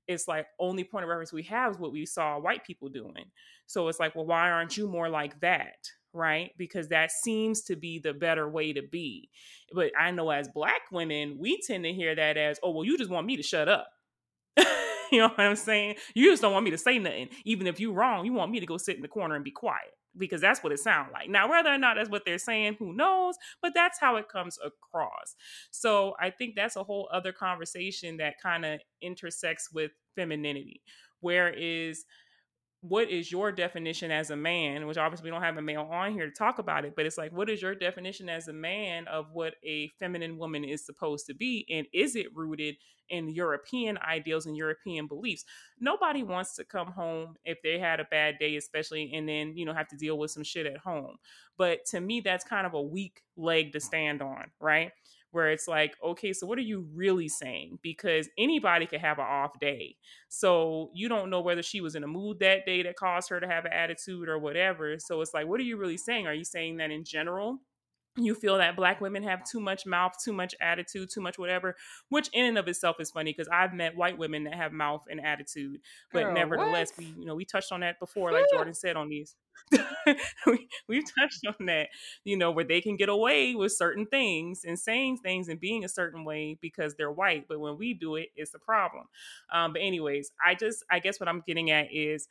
It's 0.06 0.28
like 0.28 0.46
only 0.60 0.84
point 0.84 1.04
of 1.04 1.08
reference 1.08 1.32
we 1.32 1.44
have 1.44 1.72
is 1.72 1.78
what 1.78 1.92
we 1.92 2.06
saw 2.06 2.38
white 2.38 2.64
people 2.64 2.88
doing. 2.88 3.25
So 3.66 3.88
it's 3.88 3.98
like, 3.98 4.14
well, 4.14 4.26
why 4.26 4.50
aren't 4.50 4.76
you 4.76 4.86
more 4.86 5.08
like 5.08 5.40
that? 5.40 5.90
Right? 6.16 6.50
Because 6.56 6.88
that 6.88 7.11
seems 7.12 7.62
to 7.62 7.76
be 7.76 7.99
the 7.99 8.14
better 8.14 8.49
way 8.49 8.73
to 8.73 8.82
be. 8.82 9.30
But 9.73 9.92
I 9.99 10.11
know 10.11 10.30
as 10.30 10.49
black 10.49 10.82
women, 10.90 11.37
we 11.38 11.61
tend 11.66 11.85
to 11.85 11.92
hear 11.92 12.14
that 12.14 12.37
as, 12.37 12.58
oh, 12.62 12.70
well, 12.70 12.85
you 12.85 12.99
just 12.99 13.11
want 13.11 13.26
me 13.26 13.37
to 13.37 13.42
shut 13.42 13.68
up. 13.68 13.88
you 15.12 15.18
know 15.18 15.28
what 15.28 15.40
I'm 15.40 15.56
saying? 15.56 15.96
You 16.14 16.30
just 16.30 16.42
don't 16.42 16.52
want 16.52 16.64
me 16.64 16.70
to 16.70 16.78
say 16.78 16.99
nothing. 16.99 17.28
Even 17.44 17.66
if 17.66 17.78
you're 17.78 17.92
wrong, 17.92 18.25
you 18.25 18.32
want 18.32 18.50
me 18.50 18.61
to 18.61 18.66
go 18.66 18.76
sit 18.78 18.96
in 18.96 19.02
the 19.02 19.08
corner 19.08 19.35
and 19.35 19.44
be 19.44 19.50
quiet 19.50 19.92
because 20.18 20.40
that's 20.40 20.62
what 20.62 20.73
it 20.73 20.78
sounds 20.78 21.11
like. 21.12 21.28
Now, 21.28 21.49
whether 21.49 21.70
or 21.70 21.78
not 21.78 21.96
that's 21.96 22.11
what 22.11 22.23
they're 22.25 22.38
saying, 22.38 22.76
who 22.78 22.94
knows? 22.94 23.37
But 23.62 23.73
that's 23.75 24.00
how 24.00 24.16
it 24.16 24.28
comes 24.28 24.58
across. 24.64 25.37
So 25.70 26.14
I 26.20 26.30
think 26.30 26.54
that's 26.56 26.76
a 26.76 26.85
whole 26.85 27.08
other 27.12 27.32
conversation 27.32 28.16
that 28.16 28.40
kind 28.42 28.64
of 28.64 28.80
intersects 29.02 29.70
with 29.73 29.92
femininity. 30.14 30.82
Where 31.20 31.50
is 31.50 32.04
what 32.88 33.10
is 33.10 33.30
your 33.32 33.50
definition 33.50 34.10
as 34.10 34.30
a 34.30 34.36
man 34.36 34.86
which 34.86 34.98
obviously 34.98 35.24
we 35.24 35.30
don't 35.30 35.42
have 35.42 35.56
a 35.56 35.62
male 35.62 35.88
on 35.90 36.12
here 36.12 36.26
to 36.26 36.32
talk 36.32 36.58
about 36.58 36.84
it 36.84 36.94
but 36.94 37.06
it's 37.06 37.18
like 37.18 37.32
what 37.32 37.50
is 37.50 37.60
your 37.60 37.74
definition 37.74 38.28
as 38.28 38.48
a 38.48 38.52
man 38.52 39.06
of 39.08 39.26
what 39.32 39.54
a 39.64 39.88
feminine 39.98 40.38
woman 40.38 40.64
is 40.64 40.84
supposed 40.84 41.26
to 41.26 41.34
be? 41.34 41.66
And 41.70 41.86
is 41.92 42.16
it 42.16 42.34
rooted 42.34 42.76
in 43.08 43.28
european 43.28 43.98
ideals 43.98 44.46
and 44.46 44.56
european 44.56 45.06
beliefs? 45.06 45.44
Nobody 45.80 46.22
wants 46.22 46.54
to 46.56 46.64
come 46.64 46.88
home 46.88 47.36
if 47.44 47.58
they 47.62 47.78
had 47.78 48.00
a 48.00 48.04
bad 48.04 48.38
day 48.38 48.56
especially 48.56 49.12
and 49.14 49.28
then 49.28 49.56
you 49.56 49.64
know 49.64 49.74
have 49.74 49.88
to 49.88 49.96
deal 49.96 50.18
with 50.18 50.30
some 50.30 50.44
shit 50.44 50.66
at 50.66 50.78
home. 50.78 51.16
But 51.58 51.84
to 51.86 52.00
me 52.00 52.20
that's 52.20 52.44
kind 52.44 52.66
of 52.66 52.74
a 52.74 52.82
weak 52.82 53.22
leg 53.36 53.72
to 53.72 53.80
stand 53.80 54.22
on 54.22 54.50
right 54.60 54.92
where 55.36 55.50
it's 55.50 55.68
like, 55.68 55.94
okay, 56.02 56.32
so 56.32 56.46
what 56.46 56.56
are 56.56 56.62
you 56.62 56.88
really 56.94 57.28
saying? 57.28 57.78
Because 57.82 58.26
anybody 58.38 58.86
could 58.86 59.02
have 59.02 59.18
an 59.18 59.26
off 59.28 59.60
day. 59.60 59.96
So 60.30 60.90
you 60.94 61.10
don't 61.10 61.28
know 61.28 61.42
whether 61.42 61.62
she 61.62 61.82
was 61.82 61.94
in 61.94 62.04
a 62.04 62.08
mood 62.08 62.40
that 62.40 62.64
day 62.64 62.82
that 62.82 62.96
caused 62.96 63.28
her 63.28 63.38
to 63.38 63.46
have 63.46 63.66
an 63.66 63.72
attitude 63.74 64.30
or 64.30 64.38
whatever. 64.38 64.98
So 64.98 65.20
it's 65.20 65.34
like, 65.34 65.46
what 65.46 65.60
are 65.60 65.64
you 65.64 65.76
really 65.76 65.98
saying? 65.98 66.26
Are 66.26 66.32
you 66.32 66.44
saying 66.44 66.78
that 66.78 66.90
in 66.90 67.04
general? 67.04 67.58
You 68.16 68.35
feel 68.35 68.58
that 68.58 68.76
black 68.76 69.00
women 69.00 69.23
have 69.23 69.44
too 69.44 69.61
much 69.61 69.85
mouth, 69.87 70.12
too 70.23 70.32
much 70.32 70.54
attitude, 70.61 71.11
too 71.11 71.20
much 71.20 71.38
whatever, 71.38 71.76
which 72.08 72.28
in 72.32 72.46
and 72.46 72.58
of 72.58 72.68
itself 72.68 72.96
is 73.00 73.11
funny 73.11 73.32
because 73.32 73.49
I've 73.52 73.75
met 73.75 73.96
white 73.96 74.16
women 74.16 74.44
that 74.44 74.54
have 74.54 74.73
mouth 74.73 75.02
and 75.11 75.20
attitude, 75.20 75.80
but 76.12 76.25
Girl, 76.25 76.35
nevertheless, 76.35 76.92
what? 76.96 76.99
we 76.99 77.14
you 77.18 77.26
know 77.26 77.35
we 77.35 77.44
touched 77.44 77.73
on 77.73 77.80
that 77.80 78.00
before, 78.00 78.32
like 78.32 78.46
Jordan 78.52 78.75
said 78.75 78.96
on 78.96 79.08
these. 79.08 79.37
we, 80.46 80.68
we've 80.88 81.04
touched 81.18 81.46
on 81.46 81.66
that, 81.66 81.88
you 82.25 82.37
know, 82.37 82.50
where 82.50 82.64
they 82.64 82.80
can 82.80 82.96
get 82.96 83.08
away 83.08 83.54
with 83.54 83.73
certain 83.73 84.06
things 84.06 84.62
and 84.64 84.78
saying 84.78 85.16
things 85.18 85.49
and 85.49 85.58
being 85.58 85.85
a 85.85 85.88
certain 85.88 86.25
way 86.25 86.58
because 86.61 86.94
they're 86.94 87.11
white, 87.11 87.46
but 87.49 87.58
when 87.58 87.78
we 87.78 87.94
do 87.94 88.16
it, 88.16 88.28
it's 88.37 88.54
a 88.54 88.58
problem. 88.58 89.04
Um, 89.52 89.73
but 89.73 89.82
anyways, 89.82 90.30
I 90.44 90.54
just 90.54 90.85
I 90.90 90.99
guess 90.99 91.18
what 91.20 91.28
I'm 91.28 91.42
getting 91.46 91.70
at 91.70 91.88
is 91.92 92.28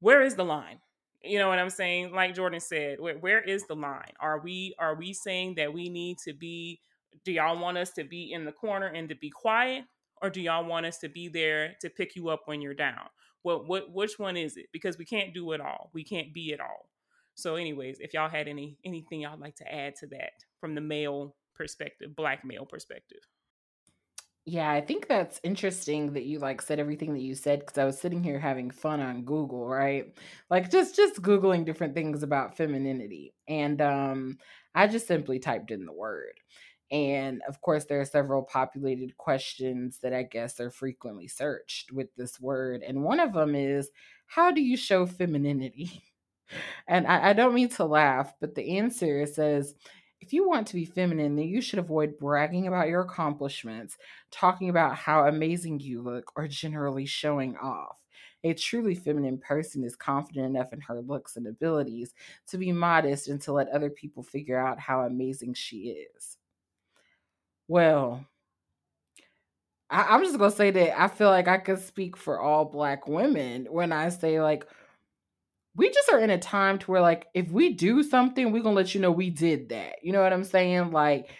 where 0.00 0.22
is 0.22 0.36
the 0.36 0.44
line? 0.44 0.78
You 1.22 1.38
know 1.38 1.48
what 1.48 1.58
I'm 1.58 1.70
saying? 1.70 2.12
Like 2.12 2.34
Jordan 2.34 2.60
said, 2.60 3.00
where, 3.00 3.18
where 3.18 3.40
is 3.40 3.66
the 3.66 3.74
line? 3.74 4.12
Are 4.20 4.38
we 4.40 4.74
are 4.78 4.94
we 4.94 5.12
saying 5.12 5.56
that 5.56 5.72
we 5.72 5.88
need 5.88 6.18
to 6.24 6.32
be 6.32 6.80
do 7.24 7.32
y'all 7.32 7.58
want 7.58 7.78
us 7.78 7.90
to 7.92 8.04
be 8.04 8.32
in 8.32 8.44
the 8.44 8.52
corner 8.52 8.86
and 8.86 9.08
to 9.08 9.14
be 9.16 9.30
quiet? 9.30 9.84
or 10.22 10.30
do 10.30 10.40
y'all 10.40 10.64
want 10.64 10.86
us 10.86 10.98
to 10.98 11.08
be 11.08 11.28
there 11.28 11.76
to 11.80 11.90
pick 11.90 12.16
you 12.16 12.28
up 12.28 12.42
when 12.46 12.60
you're 12.60 12.74
down? 12.74 13.08
What 13.42 13.68
what 13.68 13.92
which 13.92 14.18
one 14.18 14.36
is 14.36 14.56
it? 14.56 14.66
Because 14.72 14.98
we 14.98 15.04
can't 15.04 15.32
do 15.32 15.52
it 15.52 15.60
all. 15.60 15.90
We 15.92 16.04
can't 16.04 16.34
be 16.34 16.52
it 16.52 16.60
all. 16.60 16.88
So, 17.34 17.54
anyways, 17.54 18.00
if 18.00 18.14
y'all 18.14 18.28
had 18.28 18.48
any 18.48 18.78
anything 18.84 19.20
y'all 19.20 19.38
like 19.38 19.56
to 19.56 19.72
add 19.72 19.94
to 19.96 20.06
that 20.08 20.32
from 20.60 20.74
the 20.74 20.80
male 20.80 21.36
perspective, 21.54 22.16
black 22.16 22.44
male 22.44 22.66
perspective. 22.66 23.20
Yeah, 24.50 24.70
I 24.70 24.80
think 24.80 25.08
that's 25.08 25.40
interesting 25.42 26.14
that 26.14 26.24
you 26.24 26.38
like 26.38 26.62
said 26.62 26.78
everything 26.80 27.12
that 27.12 27.20
you 27.20 27.34
said 27.34 27.60
because 27.60 27.76
I 27.76 27.84
was 27.84 28.00
sitting 28.00 28.22
here 28.22 28.38
having 28.38 28.70
fun 28.70 29.00
on 29.00 29.24
Google, 29.24 29.68
right? 29.68 30.16
Like 30.48 30.70
just 30.70 30.96
just 30.96 31.20
googling 31.20 31.66
different 31.66 31.92
things 31.94 32.22
about 32.22 32.56
femininity, 32.56 33.34
and 33.46 33.78
um, 33.82 34.38
I 34.74 34.86
just 34.86 35.06
simply 35.06 35.38
typed 35.38 35.70
in 35.70 35.84
the 35.84 35.92
word, 35.92 36.32
and 36.90 37.42
of 37.46 37.60
course 37.60 37.84
there 37.84 38.00
are 38.00 38.06
several 38.06 38.42
populated 38.42 39.18
questions 39.18 39.98
that 40.02 40.14
I 40.14 40.22
guess 40.22 40.60
are 40.60 40.70
frequently 40.70 41.28
searched 41.28 41.92
with 41.92 42.08
this 42.16 42.40
word, 42.40 42.82
and 42.82 43.02
one 43.04 43.20
of 43.20 43.34
them 43.34 43.54
is, 43.54 43.90
"How 44.28 44.50
do 44.50 44.62
you 44.62 44.78
show 44.78 45.04
femininity?" 45.04 46.02
and 46.88 47.06
I, 47.06 47.30
I 47.30 47.32
don't 47.34 47.54
mean 47.54 47.68
to 47.70 47.84
laugh, 47.84 48.32
but 48.40 48.54
the 48.54 48.78
answer 48.78 49.26
says 49.26 49.74
if 50.20 50.32
you 50.32 50.48
want 50.48 50.66
to 50.68 50.74
be 50.74 50.84
feminine, 50.84 51.36
then 51.36 51.46
you 51.46 51.60
should 51.60 51.78
avoid 51.78 52.18
bragging 52.18 52.66
about 52.66 52.88
your 52.88 53.02
accomplishments, 53.02 53.96
talking 54.30 54.68
about 54.68 54.96
how 54.96 55.26
amazing 55.26 55.80
you 55.80 56.02
look, 56.02 56.32
or 56.36 56.48
generally 56.48 57.06
showing 57.06 57.56
off. 57.56 57.96
A 58.44 58.54
truly 58.54 58.94
feminine 58.94 59.38
person 59.38 59.84
is 59.84 59.96
confident 59.96 60.46
enough 60.46 60.72
in 60.72 60.80
her 60.82 61.00
looks 61.00 61.36
and 61.36 61.46
abilities 61.46 62.14
to 62.48 62.58
be 62.58 62.72
modest 62.72 63.28
and 63.28 63.40
to 63.42 63.52
let 63.52 63.68
other 63.68 63.90
people 63.90 64.22
figure 64.22 64.58
out 64.58 64.78
how 64.78 65.02
amazing 65.02 65.54
she 65.54 66.06
is. 66.16 66.36
Well, 67.66 68.24
I, 69.90 70.14
am 70.14 70.22
just 70.24 70.38
gonna 70.38 70.50
say 70.50 70.70
that 70.70 71.00
I 71.00 71.08
feel 71.08 71.28
like 71.30 71.48
I 71.48 71.58
could 71.58 71.80
speak 71.80 72.16
for 72.16 72.40
all 72.40 72.64
black 72.64 73.08
women 73.08 73.66
when 73.70 73.92
I 73.92 74.08
say 74.10 74.40
like 74.40 74.66
we 75.78 75.88
just 75.90 76.10
are 76.10 76.18
in 76.18 76.30
a 76.30 76.38
time 76.38 76.78
to 76.80 76.90
where 76.90 77.00
like 77.00 77.28
if 77.34 77.50
we 77.52 77.72
do 77.72 78.02
something, 78.02 78.50
we're 78.50 78.64
gonna 78.64 78.74
let 78.74 78.94
you 78.94 79.00
know 79.00 79.12
we 79.12 79.30
did 79.30 79.68
that. 79.68 79.96
You 80.02 80.12
know 80.12 80.20
what 80.20 80.32
I'm 80.32 80.44
saying? 80.44 80.90
Like 80.90 81.30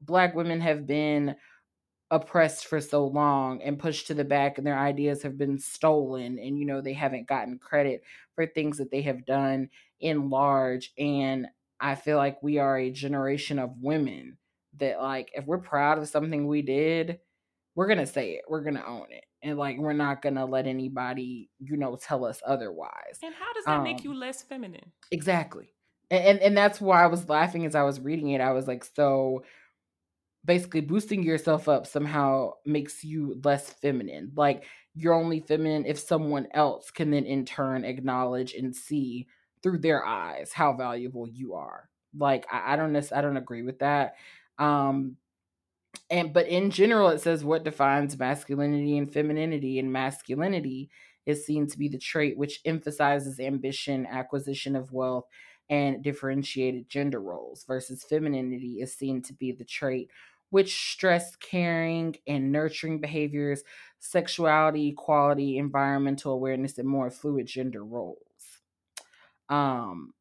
black 0.00 0.36
women 0.36 0.60
have 0.60 0.86
been 0.86 1.34
oppressed 2.08 2.66
for 2.66 2.80
so 2.80 3.06
long 3.06 3.60
and 3.60 3.78
pushed 3.78 4.06
to 4.06 4.14
the 4.14 4.24
back 4.24 4.56
and 4.56 4.66
their 4.66 4.78
ideas 4.78 5.22
have 5.22 5.36
been 5.36 5.58
stolen 5.58 6.38
and 6.38 6.58
you 6.58 6.66
know 6.66 6.80
they 6.80 6.92
haven't 6.92 7.26
gotten 7.26 7.58
credit 7.58 8.02
for 8.34 8.46
things 8.46 8.78
that 8.78 8.90
they 8.90 9.00
have 9.00 9.24
done 9.24 9.68
in 9.98 10.28
large 10.28 10.92
and 10.98 11.46
I 11.80 11.94
feel 11.96 12.18
like 12.18 12.42
we 12.42 12.58
are 12.58 12.78
a 12.78 12.90
generation 12.90 13.58
of 13.58 13.72
women 13.80 14.36
that 14.78 15.00
like 15.00 15.30
if 15.34 15.46
we're 15.46 15.58
proud 15.58 15.98
of 15.98 16.08
something 16.08 16.46
we 16.46 16.62
did, 16.62 17.18
we're 17.74 17.86
going 17.86 17.98
to 17.98 18.06
say 18.06 18.32
it. 18.32 18.42
We're 18.48 18.62
going 18.62 18.76
to 18.76 18.86
own 18.86 19.06
it 19.10 19.24
and 19.42 19.58
like 19.58 19.78
we're 19.78 19.92
not 19.92 20.22
gonna 20.22 20.44
let 20.44 20.66
anybody 20.66 21.50
you 21.58 21.76
know 21.76 21.96
tell 21.96 22.24
us 22.24 22.40
otherwise. 22.46 23.18
And 23.22 23.34
how 23.34 23.52
does 23.52 23.64
that 23.64 23.78
um, 23.78 23.82
make 23.82 24.04
you 24.04 24.14
less 24.14 24.42
feminine? 24.42 24.92
Exactly. 25.10 25.72
And, 26.10 26.24
and 26.24 26.38
and 26.40 26.56
that's 26.56 26.80
why 26.80 27.02
i 27.02 27.06
was 27.06 27.28
laughing 27.28 27.64
as 27.64 27.74
i 27.74 27.82
was 27.82 27.98
reading 27.98 28.30
it 28.30 28.40
i 28.40 28.52
was 28.52 28.66
like 28.66 28.84
so 28.84 29.42
basically 30.44 30.80
boosting 30.80 31.22
yourself 31.22 31.68
up 31.68 31.86
somehow 31.86 32.52
makes 32.66 33.04
you 33.04 33.40
less 33.44 33.70
feminine. 33.74 34.32
Like 34.36 34.64
you're 34.94 35.14
only 35.14 35.40
feminine 35.40 35.86
if 35.86 35.98
someone 35.98 36.48
else 36.52 36.90
can 36.90 37.10
then 37.10 37.24
in 37.24 37.44
turn 37.44 37.84
acknowledge 37.84 38.52
and 38.54 38.74
see 38.74 39.28
through 39.62 39.78
their 39.78 40.04
eyes 40.04 40.52
how 40.52 40.72
valuable 40.72 41.28
you 41.28 41.54
are. 41.54 41.88
Like 42.18 42.46
i, 42.52 42.74
I 42.74 42.76
don't 42.76 42.96
i 43.12 43.20
don't 43.20 43.36
agree 43.36 43.62
with 43.62 43.78
that. 43.78 44.16
Um 44.58 45.16
and 46.12 46.32
but 46.32 46.46
in 46.46 46.70
general 46.70 47.08
it 47.08 47.20
says 47.20 47.42
what 47.44 47.64
defines 47.64 48.18
masculinity 48.18 48.96
and 48.98 49.12
femininity 49.12 49.80
and 49.80 49.92
masculinity 49.92 50.90
is 51.26 51.46
seen 51.46 51.66
to 51.66 51.78
be 51.78 51.88
the 51.88 51.98
trait 51.98 52.38
which 52.38 52.60
emphasizes 52.64 53.40
ambition 53.40 54.06
acquisition 54.06 54.76
of 54.76 54.92
wealth 54.92 55.24
and 55.70 56.02
differentiated 56.04 56.88
gender 56.88 57.20
roles 57.20 57.64
versus 57.64 58.04
femininity 58.04 58.80
is 58.80 58.94
seen 58.94 59.22
to 59.22 59.32
be 59.32 59.50
the 59.50 59.64
trait 59.64 60.10
which 60.50 60.92
stress 60.92 61.34
caring 61.36 62.14
and 62.26 62.52
nurturing 62.52 63.00
behaviors 63.00 63.64
sexuality 63.98 64.88
equality 64.88 65.56
environmental 65.56 66.32
awareness 66.34 66.76
and 66.78 66.86
more 66.88 67.10
fluid 67.10 67.46
gender 67.46 67.84
roles. 67.84 68.18
Um 69.48 70.14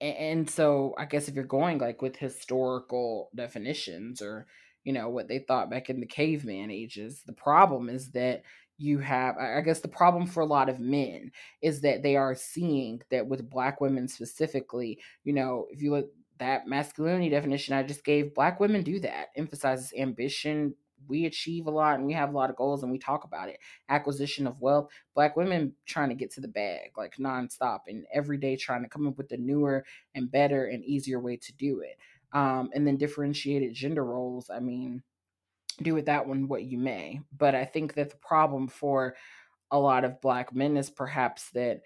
and 0.00 0.48
so 0.50 0.94
i 0.98 1.06
guess 1.06 1.26
if 1.28 1.34
you're 1.34 1.44
going 1.44 1.78
like 1.78 2.02
with 2.02 2.16
historical 2.16 3.30
definitions 3.34 4.20
or 4.20 4.46
you 4.86 4.92
know 4.94 5.10
what 5.10 5.28
they 5.28 5.40
thought 5.40 5.68
back 5.70 5.90
in 5.90 6.00
the 6.00 6.06
caveman 6.06 6.70
ages. 6.70 7.24
The 7.26 7.34
problem 7.34 7.90
is 7.90 8.10
that 8.12 8.42
you 8.78 8.98
have 8.98 9.38
i 9.38 9.62
guess 9.62 9.80
the 9.80 9.88
problem 9.88 10.26
for 10.26 10.40
a 10.40 10.46
lot 10.46 10.68
of 10.68 10.78
men 10.78 11.32
is 11.62 11.80
that 11.80 12.02
they 12.02 12.14
are 12.14 12.34
seeing 12.34 13.00
that 13.10 13.26
with 13.26 13.48
black 13.48 13.80
women 13.80 14.06
specifically 14.06 15.00
you 15.24 15.32
know 15.32 15.66
if 15.70 15.80
you 15.80 15.90
look 15.90 16.10
that 16.38 16.66
masculinity 16.66 17.30
definition 17.30 17.74
i 17.74 17.82
just 17.82 18.04
gave 18.04 18.34
black 18.34 18.60
women 18.60 18.82
do 18.82 19.00
that 19.00 19.28
emphasizes 19.36 19.92
ambition. 19.96 20.74
We 21.08 21.26
achieve 21.26 21.66
a 21.66 21.70
lot 21.70 21.96
and 21.98 22.06
we 22.06 22.14
have 22.14 22.30
a 22.30 22.36
lot 22.36 22.50
of 22.50 22.56
goals 22.56 22.82
and 22.82 22.90
we 22.90 22.98
talk 22.98 23.24
about 23.24 23.48
it. 23.48 23.58
Acquisition 23.88 24.46
of 24.46 24.60
wealth 24.60 24.88
black 25.14 25.36
women 25.36 25.74
trying 25.84 26.08
to 26.08 26.14
get 26.14 26.32
to 26.32 26.40
the 26.40 26.48
bag 26.48 26.90
like 26.96 27.16
nonstop 27.20 27.80
and 27.86 28.06
every 28.12 28.38
day 28.38 28.56
trying 28.56 28.82
to 28.82 28.88
come 28.88 29.06
up 29.06 29.16
with 29.16 29.30
a 29.32 29.36
newer 29.36 29.84
and 30.14 30.30
better 30.30 30.66
and 30.66 30.82
easier 30.84 31.20
way 31.20 31.36
to 31.36 31.52
do 31.52 31.80
it 31.80 31.96
um, 32.36 32.68
and 32.74 32.86
then 32.86 32.98
differentiated 32.98 33.72
gender 33.72 34.04
roles. 34.04 34.50
I 34.50 34.60
mean, 34.60 35.02
do 35.80 35.94
with 35.94 36.04
that 36.04 36.28
one 36.28 36.48
what 36.48 36.64
you 36.64 36.76
may. 36.76 37.22
But 37.34 37.54
I 37.54 37.64
think 37.64 37.94
that 37.94 38.10
the 38.10 38.16
problem 38.16 38.68
for 38.68 39.16
a 39.70 39.78
lot 39.78 40.04
of 40.04 40.20
black 40.20 40.54
men 40.54 40.76
is 40.76 40.90
perhaps 40.90 41.48
that 41.54 41.80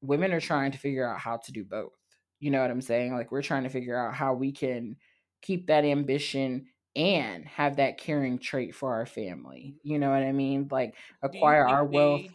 women 0.00 0.32
are 0.32 0.40
trying 0.40 0.72
to 0.72 0.78
figure 0.78 1.06
out 1.06 1.20
how 1.20 1.36
to 1.36 1.52
do 1.52 1.64
both. 1.64 1.92
You 2.40 2.50
know 2.50 2.62
what 2.62 2.70
I'm 2.70 2.80
saying? 2.80 3.12
Like 3.12 3.30
we're 3.30 3.42
trying 3.42 3.64
to 3.64 3.68
figure 3.68 3.96
out 3.96 4.14
how 4.14 4.32
we 4.32 4.52
can 4.52 4.96
keep 5.42 5.66
that 5.66 5.84
ambition 5.84 6.68
and 6.96 7.46
have 7.46 7.76
that 7.76 7.98
caring 7.98 8.38
trait 8.38 8.74
for 8.74 8.94
our 8.94 9.06
family. 9.06 9.76
You 9.82 9.98
know 9.98 10.08
what 10.08 10.22
I 10.22 10.32
mean? 10.32 10.66
Like 10.70 10.94
acquire 11.22 11.68
our 11.68 11.86
they, 11.86 11.94
wealth. 11.94 12.30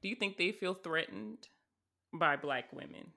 Do 0.00 0.08
you 0.08 0.14
think 0.14 0.36
they 0.36 0.52
feel 0.52 0.74
threatened 0.74 1.48
by 2.14 2.36
black 2.36 2.72
women? 2.72 3.10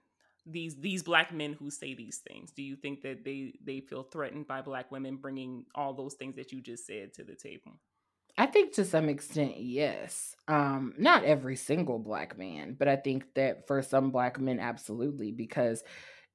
These 0.46 0.76
these 0.76 1.04
black 1.04 1.34
men 1.34 1.54
who 1.54 1.70
say 1.70 1.94
these 1.94 2.18
things. 2.18 2.52
Do 2.52 2.64
you 2.64 2.76
think 2.76 3.02
that 3.02 3.24
they 3.24 3.54
they 3.64 3.80
feel 3.80 4.04
threatened 4.04 4.48
by 4.48 4.62
black 4.62 4.92
women 4.92 5.18
bringing 5.18 5.66
all 5.74 5.94
those 5.94 6.14
things 6.16 6.36
that 6.36 6.52
you 6.52 6.62
just 6.62 6.86
said 6.86 7.14
to 7.16 7.24
the 7.24 7.36
table? 7.36 7.80
I 8.38 8.48
think 8.48 8.74
to 8.74 8.86
some 8.86 9.10
extent 9.10 9.54
yes. 9.58 10.36
Um 10.48 10.94
not 10.98 11.24
every 11.24 11.56
single 11.56 12.00
black 12.00 12.38
man 12.38 12.76
but 12.78 12.88
i 12.88 12.96
think 12.96 13.34
that 13.36 13.68
for 13.68 13.82
some 13.82 14.12
black 14.12 14.40
men 14.40 14.60
absolutely 14.60 15.32
because 15.32 15.84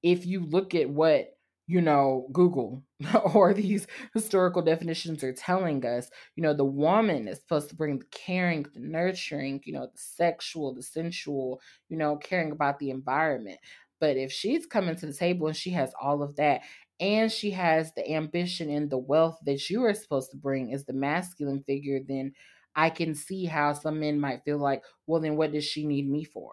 if 0.03 0.25
you 0.25 0.40
look 0.40 0.75
at 0.75 0.88
what 0.88 1.35
you 1.70 1.81
know, 1.81 2.27
Google 2.33 2.83
or 3.33 3.55
these 3.55 3.87
historical 4.12 4.61
definitions 4.61 5.23
are 5.23 5.33
telling 5.33 5.87
us, 5.87 6.11
you 6.35 6.42
know, 6.42 6.53
the 6.53 6.64
woman 6.64 7.29
is 7.29 7.38
supposed 7.38 7.68
to 7.68 7.77
bring 7.77 8.01
the 8.01 8.05
caring, 8.11 8.66
the 8.75 8.81
nurturing, 8.81 9.61
you 9.64 9.73
know, 9.73 9.87
the 9.87 9.92
sexual, 9.94 10.75
the 10.75 10.83
sensual, 10.83 11.61
you 11.88 11.96
know, 11.96 12.16
caring 12.16 12.51
about 12.51 12.81
the 12.81 12.90
environment. 12.90 13.61
But 14.00 14.16
if 14.16 14.32
she's 14.32 14.66
coming 14.66 14.96
to 14.96 15.06
the 15.06 15.12
table 15.12 15.46
and 15.46 15.56
she 15.56 15.70
has 15.70 15.92
all 16.00 16.22
of 16.22 16.36
that, 16.36 16.62
and 16.98 17.30
she 17.30 17.50
has 17.52 17.92
the 17.94 18.10
ambition 18.10 18.70
and 18.70 18.90
the 18.90 18.98
wealth 18.98 19.38
that 19.44 19.70
you 19.70 19.84
are 19.84 19.94
supposed 19.94 20.30
to 20.32 20.36
bring 20.36 20.72
as 20.74 20.84
the 20.84 20.92
masculine 20.92 21.62
figure, 21.62 22.00
then 22.06 22.34
I 22.74 22.90
can 22.90 23.14
see 23.14 23.46
how 23.46 23.72
some 23.72 24.00
men 24.00 24.20
might 24.20 24.44
feel 24.44 24.58
like, 24.58 24.84
well, 25.06 25.20
then 25.20 25.36
what 25.36 25.52
does 25.52 25.64
she 25.64 25.86
need 25.86 26.08
me 26.08 26.24
for? 26.24 26.52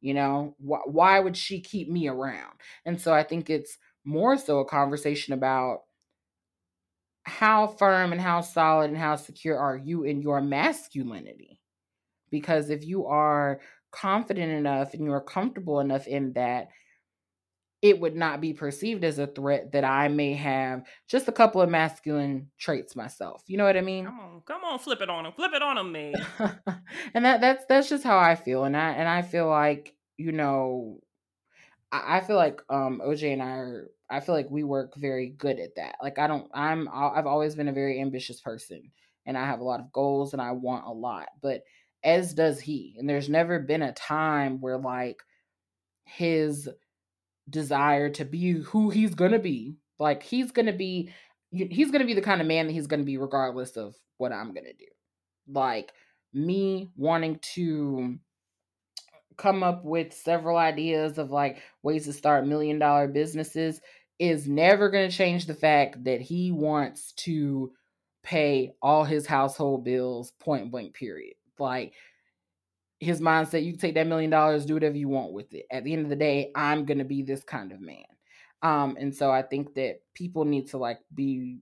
You 0.00 0.14
know, 0.14 0.56
wh- 0.58 0.86
why 0.86 1.18
would 1.18 1.36
she 1.36 1.60
keep 1.60 1.88
me 1.88 2.08
around? 2.08 2.60
And 2.84 3.00
so 3.00 3.12
I 3.12 3.22
think 3.22 3.48
it's 3.48 3.78
more 4.04 4.36
so 4.36 4.58
a 4.60 4.64
conversation 4.66 5.32
about 5.32 5.84
how 7.24 7.66
firm 7.66 8.12
and 8.12 8.20
how 8.20 8.40
solid 8.40 8.90
and 8.90 8.98
how 8.98 9.16
secure 9.16 9.58
are 9.58 9.76
you 9.76 10.04
in 10.04 10.20
your 10.22 10.40
masculinity? 10.40 11.60
Because 12.30 12.70
if 12.70 12.84
you 12.84 13.06
are 13.06 13.60
confident 13.94 14.52
enough 14.52 14.94
and 14.94 15.04
you're 15.04 15.20
comfortable 15.20 15.80
enough 15.80 16.06
in 16.06 16.32
that, 16.34 16.68
it 17.84 18.00
would 18.00 18.16
not 18.16 18.40
be 18.40 18.54
perceived 18.54 19.04
as 19.04 19.18
a 19.18 19.26
threat 19.26 19.72
that 19.72 19.84
I 19.84 20.08
may 20.08 20.32
have 20.32 20.84
just 21.06 21.28
a 21.28 21.32
couple 21.32 21.60
of 21.60 21.68
masculine 21.68 22.50
traits 22.58 22.96
myself. 22.96 23.42
You 23.46 23.58
know 23.58 23.64
what 23.64 23.76
I 23.76 23.82
mean? 23.82 24.06
Come 24.06 24.20
on, 24.20 24.42
come 24.46 24.64
on, 24.64 24.78
flip 24.78 25.02
it 25.02 25.10
on 25.10 25.26
him, 25.26 25.32
flip 25.32 25.52
it 25.52 25.60
on 25.60 25.76
him, 25.76 25.92
man. 25.92 26.14
and 27.14 27.26
that 27.26 27.42
that's 27.42 27.66
that's 27.68 27.90
just 27.90 28.02
how 28.02 28.18
I 28.18 28.36
feel, 28.36 28.64
and 28.64 28.74
I 28.74 28.92
and 28.92 29.06
I 29.06 29.20
feel 29.20 29.48
like 29.48 29.94
you 30.16 30.32
know, 30.32 31.00
I, 31.92 32.16
I 32.16 32.20
feel 32.20 32.36
like 32.36 32.62
um 32.70 33.02
OJ 33.04 33.34
and 33.34 33.42
I 33.42 33.50
are. 33.50 33.90
I 34.10 34.20
feel 34.20 34.34
like 34.34 34.50
we 34.50 34.64
work 34.64 34.94
very 34.96 35.28
good 35.28 35.58
at 35.58 35.74
that. 35.76 35.96
Like 36.02 36.18
I 36.18 36.26
don't. 36.26 36.50
I'm. 36.54 36.88
I've 36.90 37.26
always 37.26 37.54
been 37.54 37.68
a 37.68 37.72
very 37.72 38.00
ambitious 38.00 38.40
person, 38.40 38.90
and 39.26 39.36
I 39.36 39.44
have 39.44 39.60
a 39.60 39.64
lot 39.64 39.80
of 39.80 39.92
goals, 39.92 40.32
and 40.32 40.40
I 40.40 40.52
want 40.52 40.86
a 40.86 40.92
lot, 40.92 41.28
but 41.42 41.64
as 42.04 42.34
does 42.34 42.60
he. 42.60 42.94
And 42.98 43.08
there's 43.08 43.28
never 43.28 43.58
been 43.58 43.82
a 43.82 43.92
time 43.92 44.60
where 44.60 44.78
like 44.78 45.22
his 46.04 46.68
desire 47.48 48.10
to 48.10 48.24
be 48.24 48.52
who 48.52 48.90
he's 48.90 49.14
gonna 49.14 49.38
be, 49.38 49.76
like 49.98 50.22
he's 50.22 50.52
gonna 50.52 50.72
be, 50.72 51.10
he's 51.54 51.90
going 51.90 52.00
to 52.00 52.06
be 52.06 52.14
the 52.14 52.20
kind 52.20 52.40
of 52.40 52.46
man 52.46 52.66
that 52.66 52.72
he's 52.72 52.86
going 52.86 53.00
to 53.00 53.06
be 53.06 53.16
regardless 53.16 53.76
of 53.76 53.94
what 54.18 54.32
I'm 54.32 54.52
going 54.52 54.64
to 54.64 54.72
do. 54.72 54.86
Like 55.48 55.92
me 56.32 56.90
wanting 56.96 57.38
to 57.54 58.18
come 59.36 59.62
up 59.62 59.84
with 59.84 60.12
several 60.12 60.56
ideas 60.56 61.18
of 61.18 61.30
like 61.30 61.62
ways 61.82 62.06
to 62.06 62.12
start 62.12 62.46
million 62.46 62.78
dollar 62.78 63.08
businesses 63.08 63.80
is 64.18 64.48
never 64.48 64.90
going 64.90 65.08
to 65.08 65.16
change 65.16 65.46
the 65.46 65.54
fact 65.54 66.04
that 66.04 66.20
he 66.20 66.52
wants 66.52 67.12
to 67.12 67.72
pay 68.22 68.72
all 68.80 69.04
his 69.04 69.26
household 69.26 69.84
bills 69.84 70.32
point 70.40 70.70
blank 70.70 70.94
period 70.94 71.34
like 71.58 71.94
his 73.00 73.20
mindset 73.20 73.64
you 73.64 73.76
take 73.76 73.94
that 73.94 74.06
million 74.06 74.30
dollars 74.30 74.64
do 74.64 74.74
whatever 74.74 74.96
you 74.96 75.08
want 75.08 75.32
with 75.32 75.52
it. 75.52 75.66
At 75.70 75.84
the 75.84 75.92
end 75.92 76.02
of 76.02 76.10
the 76.10 76.16
day 76.16 76.50
i'm 76.54 76.84
to 76.98 77.04
be 77.04 77.22
this 77.22 77.44
kind 77.44 77.72
of 77.72 77.80
man. 77.80 78.04
Um 78.62 78.96
and 78.98 79.14
so 79.14 79.30
i 79.30 79.42
think 79.42 79.74
that 79.74 80.00
people 80.14 80.44
need 80.44 80.68
to 80.70 80.78
like 80.78 81.00
be 81.14 81.58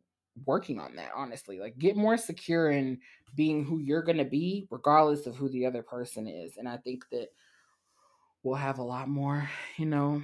working 0.47 0.81
on 0.81 0.97
that 0.97 1.11
honestly 1.15 1.61
like 1.61 1.79
get 1.79 1.97
more 1.97 2.17
secure 2.17 2.71
in 2.71 2.99
being 3.35 3.65
who 3.65 3.79
you're 3.79 4.03
to 4.19 4.25
be 4.25 4.67
regardless 4.71 5.27
of 5.27 5.37
who 5.37 5.49
the 5.51 5.67
other 5.67 5.83
person 5.83 6.27
is 6.27 6.57
and 6.57 6.67
i 6.67 6.77
think 6.79 7.05
that 7.11 7.29
we'll 8.43 8.55
have 8.55 8.79
a 8.79 8.83
lot 8.83 9.09
more 9.09 9.49
you 9.77 9.85
know 9.85 10.23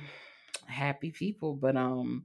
happy 0.67 1.11
people 1.11 1.55
but 1.55 1.77
um 1.77 2.25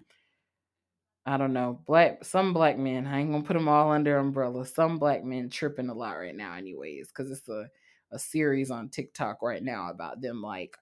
I 1.26 1.38
don't 1.38 1.54
know. 1.54 1.80
Black 1.86 2.26
some 2.26 2.54
black 2.54 2.78
men, 2.78 3.08
I 3.08 3.20
ain't 3.20 3.32
gonna 3.32 3.44
put 3.44 3.54
them 3.54 3.70
all 3.70 3.92
under 3.92 4.18
umbrella. 4.18 4.66
Some 4.66 4.98
black 4.98 5.24
men 5.24 5.50
tripping 5.50 5.90
a 5.90 5.94
lot 5.94 6.14
right 6.18 6.36
now, 6.36 6.56
anyways, 6.56 7.08
because 7.08 7.32
it's 7.32 7.48
a, 7.48 7.70
a 8.12 8.20
series 8.20 8.70
on 8.70 8.90
TikTok 8.90 9.42
right 9.42 9.64
now 9.64 9.90
about 9.90 10.22
them 10.22 10.42
like 10.42 10.78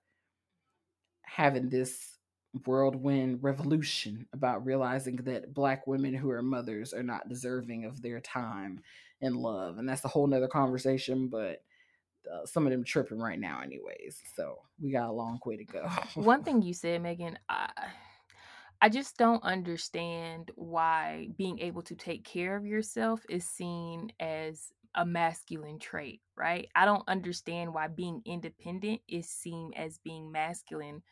having 1.21 1.69
this 1.69 2.17
whirlwind 2.65 3.39
revolution 3.41 4.27
about 4.33 4.65
realizing 4.65 5.15
that 5.17 5.53
black 5.53 5.87
women 5.87 6.13
who 6.13 6.29
are 6.29 6.41
mothers 6.41 6.93
are 6.93 7.03
not 7.03 7.29
deserving 7.29 7.85
of 7.85 8.01
their 8.01 8.19
time 8.19 8.81
and 9.21 9.37
love. 9.37 9.77
And 9.77 9.87
that's 9.87 10.03
a 10.03 10.09
whole 10.09 10.27
nother 10.27 10.47
conversation, 10.47 11.27
but 11.27 11.63
uh, 12.31 12.45
some 12.45 12.65
of 12.65 12.71
them 12.71 12.83
tripping 12.83 13.19
right 13.19 13.39
now, 13.39 13.61
anyways. 13.61 14.21
So 14.35 14.57
we 14.81 14.91
got 14.91 15.09
a 15.09 15.13
long 15.13 15.39
way 15.45 15.57
to 15.57 15.63
go. 15.63 15.87
One 16.15 16.43
thing 16.43 16.61
you 16.61 16.73
said, 16.73 17.01
Megan, 17.01 17.37
I 17.47 17.69
I 18.81 18.89
just 18.89 19.17
don't 19.17 19.43
understand 19.43 20.51
why 20.55 21.29
being 21.37 21.59
able 21.59 21.83
to 21.83 21.95
take 21.95 22.23
care 22.25 22.55
of 22.55 22.65
yourself 22.65 23.25
is 23.29 23.47
seen 23.47 24.11
as 24.19 24.71
a 24.95 25.05
masculine 25.05 25.79
trait, 25.79 26.21
right? 26.35 26.67
I 26.75 26.85
don't 26.85 27.07
understand 27.07 27.73
why 27.73 27.87
being 27.87 28.21
independent 28.25 29.01
is 29.07 29.29
seen 29.29 29.73
as 29.75 29.99
being 29.99 30.31
masculine 30.31 31.03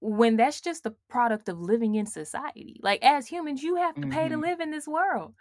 when 0.00 0.36
that's 0.36 0.60
just 0.60 0.86
a 0.86 0.96
product 1.08 1.48
of 1.48 1.60
living 1.60 1.96
in 1.96 2.06
society. 2.06 2.80
Like 2.82 3.04
as 3.04 3.28
humans, 3.28 3.62
you 3.62 3.76
have 3.76 3.98
to 4.00 4.08
pay 4.08 4.28
to 4.28 4.36
Mhm. 4.36 4.38
live 4.38 4.60
in 4.60 4.70
this 4.70 4.88
world. 4.88 5.34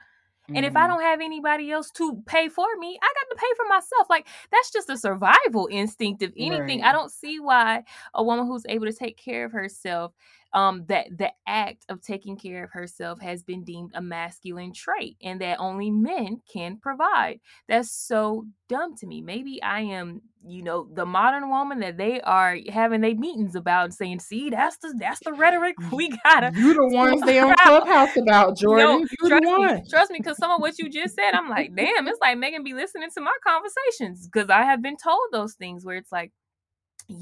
And 0.56 0.66
if 0.66 0.76
I 0.76 0.88
Mhm. 0.88 0.90
don't 0.90 1.02
have 1.02 1.22
anybody 1.22 1.70
else 1.72 1.92
to 1.92 2.24
pay 2.26 2.50
for 2.50 2.68
me, 2.78 2.98
I 3.02 3.14
got 3.14 3.36
to 3.36 3.40
pay 3.40 3.54
for 3.56 3.68
myself. 3.70 4.10
Like 4.10 4.28
that's 4.52 4.72
just 4.72 4.90
a 4.90 4.98
survival 4.98 5.68
instinct. 5.72 6.24
of 6.24 6.34
anything, 6.38 6.82
I 6.82 6.92
don't 6.92 7.12
see 7.12 7.40
why 7.40 7.84
a 8.16 8.24
woman 8.24 8.48
who's 8.48 8.66
able 8.68 8.88
to 8.88 8.94
take 8.94 9.16
care 9.18 9.46
of 9.46 9.52
herself, 9.52 10.14
um, 10.54 10.86
that 10.88 11.08
the 11.16 11.32
act 11.48 11.86
of 11.90 12.02
taking 12.02 12.36
care 12.36 12.64
of 12.64 12.72
herself 12.72 13.22
has 13.22 13.44
been 13.44 13.64
deemed 13.64 13.92
a 13.94 14.02
masculine 14.02 14.74
trait, 14.74 15.18
and 15.22 15.42
that 15.42 15.60
only 15.60 15.92
men 15.92 16.42
can 16.52 16.78
provide. 16.78 17.40
That's 17.68 17.92
so 17.92 18.46
dumb 18.68 18.96
to 18.98 19.08
me. 19.08 19.22
Maybe 19.22 19.62
I 19.62 19.82
am, 19.82 20.22
you 20.48 20.64
know, 20.64 20.88
the 20.92 21.06
modern 21.06 21.50
woman 21.50 21.82
that 21.82 21.98
they 21.98 22.20
are 22.22 22.58
having 22.70 23.02
their 23.02 23.16
meetings 23.16 23.56
about 23.56 23.86
and 23.86 23.94
saying, 23.94 24.20
"See, 24.20 24.50
that's 24.50 24.78
the 24.78 24.96
that's 25.00 25.20
the 25.20 25.34
rhetoric 25.34 25.76
we 25.92 26.18
gotta." 26.24 26.52
You 26.56 26.74
the 26.74 26.88
ones 26.96 27.22
they 27.22 27.40
on. 27.40 27.54
Clubhouse 27.62 28.18
about, 28.18 28.58
Jordan. 28.58 28.88
No, 28.88 28.98
you 29.00 29.08
the 29.22 29.30
trust 29.30 29.46
one. 29.46 29.76
me, 29.76 29.84
trust 29.90 30.12
me, 30.12 30.20
because 30.20 30.38
some 30.38 30.52
of 30.52 30.62
what 30.62 30.80
you 30.80 30.90
just 30.90 31.16
said, 31.16 31.34
I'm 31.34 31.50
like, 31.50 31.76
damn, 31.76 32.08
it's 32.08 32.20
like 32.22 32.38
Megan 32.38 32.64
be 32.64 32.74
listening 32.74 33.10
to 33.14 33.22
my 33.22 33.36
conversations 33.46 34.28
because 34.28 34.50
I 34.50 34.64
have 34.64 34.82
been 34.82 34.98
told 34.98 35.28
those 35.32 35.54
things 35.54 35.86
where 35.86 35.98
it's 35.98 36.12
like, 36.12 36.32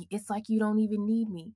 it's 0.09 0.29
like 0.29 0.43
you 0.47 0.59
don't 0.59 0.79
even 0.79 1.05
need 1.05 1.29
me. 1.29 1.51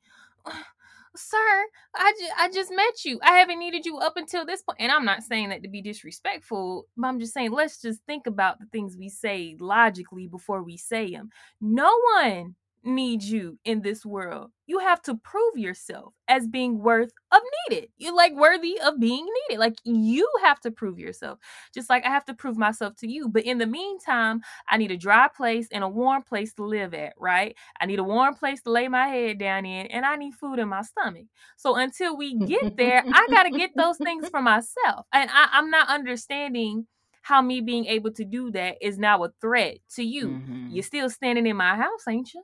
Sir, 1.15 1.65
I, 1.95 2.13
ju- 2.17 2.33
I 2.37 2.49
just 2.53 2.71
met 2.71 3.03
you. 3.03 3.19
I 3.21 3.37
haven't 3.37 3.59
needed 3.59 3.85
you 3.85 3.97
up 3.97 4.15
until 4.15 4.45
this 4.45 4.61
point. 4.61 4.77
And 4.79 4.91
I'm 4.91 5.03
not 5.03 5.23
saying 5.23 5.49
that 5.49 5.61
to 5.63 5.69
be 5.69 5.81
disrespectful, 5.81 6.87
but 6.95 7.07
I'm 7.07 7.19
just 7.19 7.33
saying 7.33 7.51
let's 7.51 7.81
just 7.81 7.99
think 8.07 8.27
about 8.27 8.59
the 8.59 8.65
things 8.67 8.95
we 8.97 9.09
say 9.09 9.57
logically 9.59 10.27
before 10.27 10.63
we 10.63 10.77
say 10.77 11.11
them. 11.11 11.29
No 11.59 11.91
one 12.15 12.55
needs 12.83 13.31
you 13.31 13.59
in 13.65 13.81
this 13.81 14.05
world. 14.05 14.51
You 14.65 14.79
have 14.79 15.01
to 15.03 15.15
prove 15.15 15.57
yourself 15.57 16.13
as 16.27 16.47
being 16.47 16.79
worth 16.79 17.11
of 17.31 17.41
needed. 17.69 17.89
You're 17.97 18.15
like 18.15 18.33
worthy 18.33 18.79
of 18.81 18.99
being 18.99 19.25
needed. 19.49 19.59
Like 19.59 19.75
you 19.83 20.27
have 20.43 20.59
to 20.61 20.71
prove 20.71 20.97
yourself. 20.99 21.39
Just 21.73 21.89
like 21.89 22.05
I 22.05 22.09
have 22.09 22.25
to 22.25 22.33
prove 22.33 22.57
myself 22.57 22.95
to 22.97 23.07
you. 23.09 23.27
But 23.29 23.43
in 23.43 23.57
the 23.57 23.67
meantime, 23.67 24.41
I 24.69 24.77
need 24.77 24.91
a 24.91 24.97
dry 24.97 25.27
place 25.35 25.67
and 25.71 25.83
a 25.83 25.89
warm 25.89 26.23
place 26.23 26.53
to 26.55 26.63
live 26.65 26.93
at, 26.93 27.13
right? 27.17 27.55
I 27.79 27.85
need 27.85 27.99
a 27.99 28.03
warm 28.03 28.35
place 28.35 28.61
to 28.63 28.71
lay 28.71 28.87
my 28.87 29.07
head 29.07 29.37
down 29.39 29.65
in, 29.65 29.87
and 29.87 30.05
I 30.05 30.15
need 30.15 30.35
food 30.35 30.59
in 30.59 30.69
my 30.69 30.81
stomach. 30.81 31.25
So 31.57 31.75
until 31.75 32.15
we 32.17 32.35
get 32.35 32.63
there, 32.77 33.05
I 33.11 33.27
got 33.31 33.43
to 33.43 33.51
get 33.51 33.71
those 33.77 33.97
things 33.99 34.29
for 34.29 34.41
myself. 34.41 35.05
And 35.13 35.29
I, 35.31 35.49
I'm 35.53 35.69
not 35.69 35.89
understanding 35.89 36.87
how 37.21 37.41
me 37.41 37.61
being 37.61 37.85
able 37.85 38.11
to 38.13 38.25
do 38.25 38.51
that 38.51 38.77
is 38.81 38.97
now 38.97 39.23
a 39.23 39.31
threat 39.41 39.77
to 39.95 40.03
you. 40.03 40.39
Mhm. 40.39 40.67
You're 40.67 40.83
still 40.83 41.09
standing 41.09 41.45
in 41.45 41.55
my 41.57 41.75
house, 41.75 42.07
ain't 42.07 42.33
you? 42.33 42.43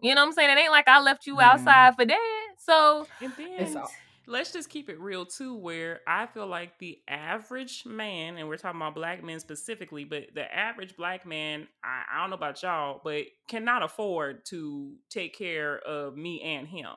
You 0.00 0.14
know 0.14 0.22
what 0.22 0.28
I'm 0.28 0.32
saying? 0.34 0.50
It 0.50 0.60
ain't 0.60 0.72
like 0.72 0.88
I 0.88 1.00
left 1.00 1.26
you 1.26 1.40
Yeah. 1.40 1.52
outside 1.52 1.94
for 1.96 2.04
dead. 2.04 2.18
So 2.58 3.06
And 3.20 3.32
It's 3.38 3.72
then 3.74 3.82
all- 3.82 3.90
let's 4.26 4.52
just 4.52 4.68
keep 4.68 4.88
it 4.90 4.98
real 5.00 5.24
too, 5.24 5.54
where 5.54 6.00
I 6.06 6.26
feel 6.26 6.46
like 6.46 6.78
the 6.78 6.98
average 7.08 7.86
man, 7.86 8.36
and 8.38 8.48
we're 8.48 8.56
talking 8.56 8.80
about 8.80 8.94
black 8.94 9.22
men 9.22 9.38
specifically, 9.40 10.04
but 10.04 10.34
the 10.34 10.52
average 10.54 10.96
black 10.96 11.24
man, 11.26 11.68
I, 11.84 12.02
I 12.12 12.20
don't 12.20 12.30
know 12.30 12.36
about 12.36 12.62
y'all, 12.62 13.00
but 13.04 13.24
cannot 13.48 13.82
afford 13.82 14.44
to 14.46 14.94
take 15.10 15.36
care 15.36 15.78
of 15.78 16.16
me 16.16 16.42
and 16.42 16.66
him. 16.66 16.88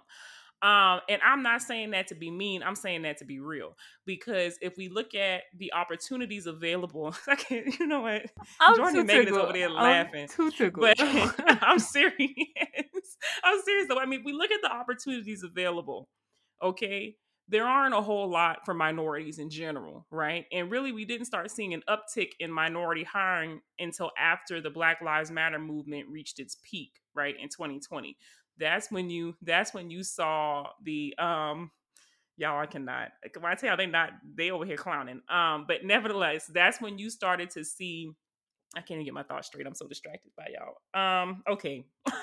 Um, 0.61 0.99
and 1.07 1.21
I'm 1.25 1.41
not 1.41 1.61
saying 1.61 1.91
that 1.91 2.07
to 2.07 2.15
be 2.15 2.29
mean. 2.29 2.63
I'm 2.63 2.75
saying 2.75 3.03
that 3.03 3.17
to 3.19 3.25
be 3.25 3.39
real. 3.39 3.77
Because 4.05 4.57
if 4.61 4.75
we 4.77 4.89
look 4.89 5.15
at 5.15 5.43
the 5.57 5.71
opportunities 5.73 6.47
available, 6.47 7.15
I 7.27 7.35
can't, 7.35 7.79
you 7.79 7.87
know 7.87 8.01
what? 8.01 8.23
I'm 8.59 8.75
Jordan 8.75 9.05
Megan 9.05 9.33
is 9.33 9.37
over 9.37 9.53
there 9.53 9.69
I'm 9.69 9.75
laughing. 9.75 10.27
too 10.27 10.51
tickled. 10.51 10.81
But 10.81 10.97
I'm 11.63 11.79
serious. 11.79 12.17
I'm 13.43 13.61
serious 13.63 13.87
though. 13.87 13.99
I 13.99 14.05
mean, 14.05 14.23
we 14.25 14.33
look 14.33 14.51
at 14.51 14.61
the 14.61 14.71
opportunities 14.71 15.43
available. 15.43 16.09
Okay. 16.61 17.15
There 17.51 17.65
aren't 17.65 17.95
a 17.95 18.01
whole 18.01 18.29
lot 18.29 18.59
for 18.63 18.75
minorities 18.75 19.39
in 19.39 19.49
general, 19.49 20.05
right? 20.11 20.45
And 20.51 20.69
really, 20.69 20.91
we 20.91 21.03
didn't 21.03 21.25
start 21.25 21.49
seeing 21.49 21.73
an 21.73 21.81
uptick 21.89 22.33
in 22.39 22.51
minority 22.51 23.03
hiring 23.03 23.61
until 23.79 24.11
after 24.19 24.61
the 24.61 24.69
Black 24.69 25.01
Lives 25.01 25.31
Matter 25.31 25.57
movement 25.57 26.09
reached 26.11 26.37
its 26.37 26.57
peak, 26.69 26.91
right, 27.15 27.33
in 27.41 27.49
2020. 27.49 28.15
That's 28.59 28.91
when 28.91 29.09
you 29.09 29.35
that's 29.41 29.73
when 29.73 29.89
you 29.89 30.03
saw 30.03 30.67
the 30.83 31.15
um 31.17 31.71
y'all 32.37 32.59
I 32.59 32.65
cannot 32.65 33.09
when 33.39 33.51
I 33.51 33.55
tell 33.55 33.69
y'all 33.69 33.77
they 33.77 33.85
not 33.85 34.11
they 34.35 34.51
over 34.51 34.65
here 34.65 34.77
clowning. 34.77 35.21
Um, 35.29 35.65
but 35.67 35.83
nevertheless, 35.83 36.45
that's 36.47 36.81
when 36.81 36.97
you 36.97 37.09
started 37.09 37.49
to 37.51 37.63
see 37.63 38.11
I 38.75 38.81
can't 38.81 38.91
even 38.91 39.05
get 39.05 39.13
my 39.13 39.23
thoughts 39.23 39.47
straight. 39.47 39.65
I'm 39.65 39.73
so 39.73 39.87
distracted 39.87 40.31
by 40.37 40.47
y'all. 40.53 41.23
Um, 41.23 41.43
okay. 41.49 41.85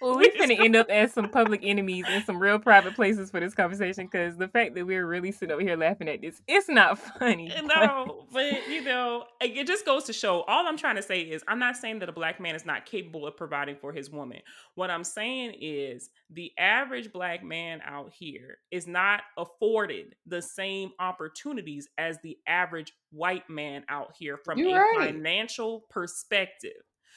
well, 0.00 0.16
we're 0.16 0.32
gonna 0.38 0.54
end 0.54 0.76
up 0.76 0.88
as 0.90 1.12
some 1.12 1.28
public 1.28 1.60
enemies 1.62 2.04
in 2.08 2.22
some 2.24 2.38
real 2.38 2.58
private 2.58 2.94
places 2.94 3.30
for 3.30 3.40
this 3.40 3.54
conversation 3.54 4.06
because 4.06 4.36
the 4.36 4.48
fact 4.48 4.74
that 4.74 4.86
we're 4.86 5.06
really 5.06 5.32
sitting 5.32 5.52
over 5.52 5.62
here 5.62 5.76
laughing 5.76 6.08
at 6.08 6.20
this, 6.20 6.42
it's 6.46 6.68
not 6.68 6.98
funny. 7.18 7.50
Eh, 7.50 7.60
no, 7.62 8.26
but 8.32 8.68
you 8.68 8.82
know, 8.82 9.24
eh, 9.40 9.48
it 9.54 9.66
just 9.66 9.84
goes 9.84 10.04
to 10.04 10.12
show. 10.12 10.42
All 10.42 10.66
I'm 10.66 10.76
trying 10.76 10.96
to 10.96 11.02
say 11.02 11.20
is, 11.20 11.42
I'm 11.48 11.58
not 11.58 11.76
saying 11.76 12.00
that 12.00 12.08
a 12.08 12.12
black 12.12 12.40
man 12.40 12.54
is 12.54 12.64
not 12.66 12.86
capable 12.86 13.26
of 13.26 13.36
providing 13.36 13.76
for 13.76 13.92
his 13.92 14.10
woman. 14.10 14.40
What 14.74 14.90
I'm 14.90 15.04
saying 15.04 15.54
is, 15.60 16.10
the 16.30 16.52
average 16.58 17.12
black 17.12 17.44
man 17.44 17.80
out 17.84 18.12
here 18.12 18.58
is 18.70 18.86
not 18.86 19.22
afforded 19.36 20.14
the 20.26 20.42
same 20.42 20.90
opportunities 20.98 21.88
as 21.98 22.18
the 22.22 22.36
average 22.46 22.92
white 23.10 23.48
man 23.48 23.84
out 23.88 24.14
here 24.18 24.36
from 24.44 24.58
You're 24.58 24.94
a 24.94 24.98
right. 24.98 25.10
financial 25.10 25.84
perspective. 25.90 26.72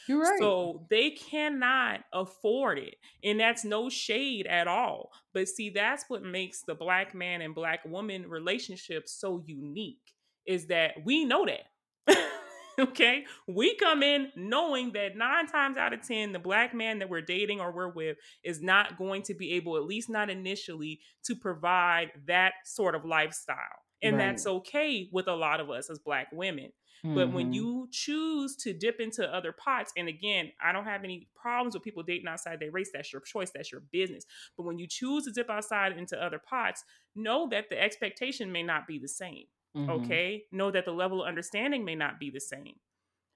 You're 0.08 0.22
right. 0.22 0.40
So 0.40 0.86
they 0.90 1.12
cannot 1.12 2.02
afford 2.14 2.80
it. 2.80 2.96
And 3.24 3.40
that's 3.40 3.64
no 3.64 3.90
shade 3.90 4.48
at 4.48 4.68
all. 4.68 5.12
But 5.34 5.48
see, 5.48 5.70
that's 5.70 6.06
what 6.08 6.24
makes 6.24 6.62
the 6.62 6.76
black 6.76 7.14
man 7.14 7.42
and 7.42 7.54
black 7.54 7.86
woman 7.86 8.30
relationship 8.30 9.08
so 9.08 9.44
unique 9.46 10.14
is 10.46 10.68
that 10.68 10.94
we 11.06 11.26
know 11.26 11.46
that. 11.46 12.18
okay, 12.80 13.26
we 13.48 13.76
come 13.76 14.02
in 14.04 14.32
knowing 14.36 14.92
that 14.94 15.16
nine 15.16 15.48
times 15.48 15.78
out 15.78 15.94
of 15.94 16.02
ten, 16.02 16.32
the 16.32 16.40
black 16.40 16.74
man 16.74 17.00
that 17.00 17.10
we're 17.10 17.22
dating 17.22 17.60
or 17.60 17.72
we're 17.72 17.92
with 17.92 18.18
is 18.44 18.62
not 18.62 18.98
going 18.98 19.22
to 19.24 19.34
be 19.34 19.54
able, 19.54 19.78
at 19.78 19.84
least 19.84 20.10
not 20.10 20.30
initially, 20.30 21.00
to 21.26 21.36
provide 21.36 22.12
that 22.28 22.54
sort 22.66 22.96
of 22.96 23.06
lifestyle. 23.06 23.58
And 24.02 24.18
right. 24.18 24.28
that's 24.28 24.48
okay 24.48 25.10
with 25.12 25.28
a 25.28 25.36
lot 25.36 25.60
of 25.60 25.70
us 25.70 25.90
as 25.90 26.00
black 26.00 26.28
women. 26.32 26.72
Mm-hmm. 27.06 27.16
But 27.16 27.32
when 27.32 27.46
mm-hmm. 27.46 27.54
you 27.54 27.88
choose 27.92 28.56
to 28.58 28.74
dip 28.74 29.00
into 29.00 29.24
other 29.34 29.52
pots, 29.52 29.94
and 29.96 30.08
again, 30.08 30.52
I 30.62 30.72
don't 30.72 30.86
have 30.86 31.04
any 31.04 31.28
problems 31.36 31.74
with 31.74 31.84
people 31.84 32.04
dating 32.04 32.28
outside 32.28 32.60
their 32.60 32.72
race. 32.72 32.90
That's 32.94 33.12
your 33.14 33.22
choice, 33.22 33.52
that's 33.54 33.72
your 33.72 33.84
business. 33.92 34.26
But 34.58 34.66
when 34.66 34.78
you 34.80 34.88
choose 34.88 35.26
to 35.26 35.32
dip 35.32 35.50
outside 35.50 35.98
into 35.98 36.22
other 36.22 36.40
pots, 36.40 36.84
know 37.16 37.48
that 37.52 37.70
the 37.70 37.82
expectation 37.82 38.52
may 38.52 38.64
not 38.64 38.88
be 38.88 39.00
the 39.00 39.08
same. 39.08 39.46
Mm-hmm. 39.76 39.90
Okay. 39.90 40.44
Know 40.52 40.72
that 40.72 40.86
the 40.86 40.92
level 40.92 41.22
of 41.22 41.28
understanding 41.28 41.86
may 41.86 41.96
not 41.96 42.20
be 42.20 42.30
the 42.30 42.40
same. 42.40 42.76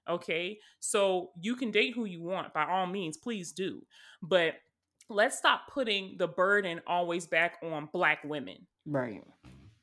Okay. 0.08 0.58
So 0.80 1.30
you 1.40 1.56
can 1.56 1.70
date 1.70 1.94
who 1.94 2.04
you 2.04 2.22
want 2.22 2.52
by 2.52 2.66
all 2.68 2.86
means, 2.86 3.16
please 3.16 3.52
do. 3.52 3.86
But 4.22 4.54
let's 5.08 5.38
stop 5.38 5.62
putting 5.72 6.16
the 6.18 6.28
burden 6.28 6.80
always 6.86 7.26
back 7.26 7.58
on 7.62 7.88
black 7.92 8.24
women. 8.24 8.66
Right. 8.86 9.22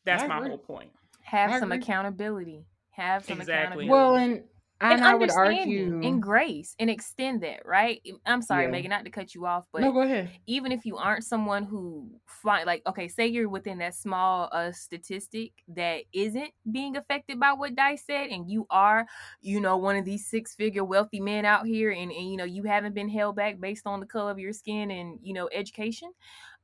That's 0.06 0.28
my 0.28 0.48
whole 0.48 0.58
point. 0.58 0.92
Have 1.24 1.60
some 1.60 1.72
accountability. 1.72 2.66
Have 2.92 3.26
some 3.26 3.40
exactly. 3.40 3.86
accountability. 3.86 3.90
Well, 3.90 4.16
and 4.16 4.44
and, 4.82 5.04
I 5.04 5.14
would 5.14 5.30
argue 5.30 6.00
in 6.02 6.20
grace 6.20 6.76
and 6.80 6.90
extend 6.90 7.42
that, 7.44 7.66
right? 7.66 8.02
I'm 8.26 8.42
sorry, 8.42 8.64
yeah. 8.64 8.72
Megan, 8.72 8.90
not 8.90 9.06
to 9.06 9.12
cut 9.12 9.36
you 9.36 9.46
off, 9.46 9.66
but 9.72 9.82
no, 9.82 9.92
go 9.92 10.02
ahead. 10.02 10.32
Even 10.48 10.72
if 10.72 10.86
you 10.86 10.98
aren't 10.98 11.24
someone 11.24 11.64
who 11.64 12.10
find 12.26 12.66
like, 12.66 12.82
okay, 12.88 13.08
say 13.08 13.28
you're 13.28 13.48
within 13.48 13.78
that 13.78 13.94
small 13.94 14.50
uh 14.52 14.72
statistic 14.72 15.52
that 15.68 16.04
isn't 16.14 16.52
being 16.72 16.98
affected 16.98 17.40
by 17.40 17.54
what 17.54 17.76
Dice 17.76 18.04
said, 18.06 18.30
and 18.30 18.50
you 18.50 18.66
are, 18.72 19.06
you 19.42 19.62
know, 19.62 19.78
one 19.78 19.98
of 19.98 20.06
these 20.06 20.26
six 20.26 20.56
figure 20.56 20.84
wealthy 20.84 21.20
men 21.20 21.46
out 21.46 21.68
here, 21.68 21.92
and, 21.92 22.12
and 22.12 22.32
you 22.32 22.38
know 22.38 22.46
you 22.46 22.64
haven't 22.64 22.96
been 22.96 23.10
held 23.10 23.36
back 23.36 23.60
based 23.60 23.86
on 23.86 24.00
the 24.00 24.08
color 24.08 24.32
of 24.32 24.40
your 24.40 24.54
skin 24.54 24.90
and 24.90 25.20
you 25.22 25.34
know 25.34 25.48
education, 25.54 26.12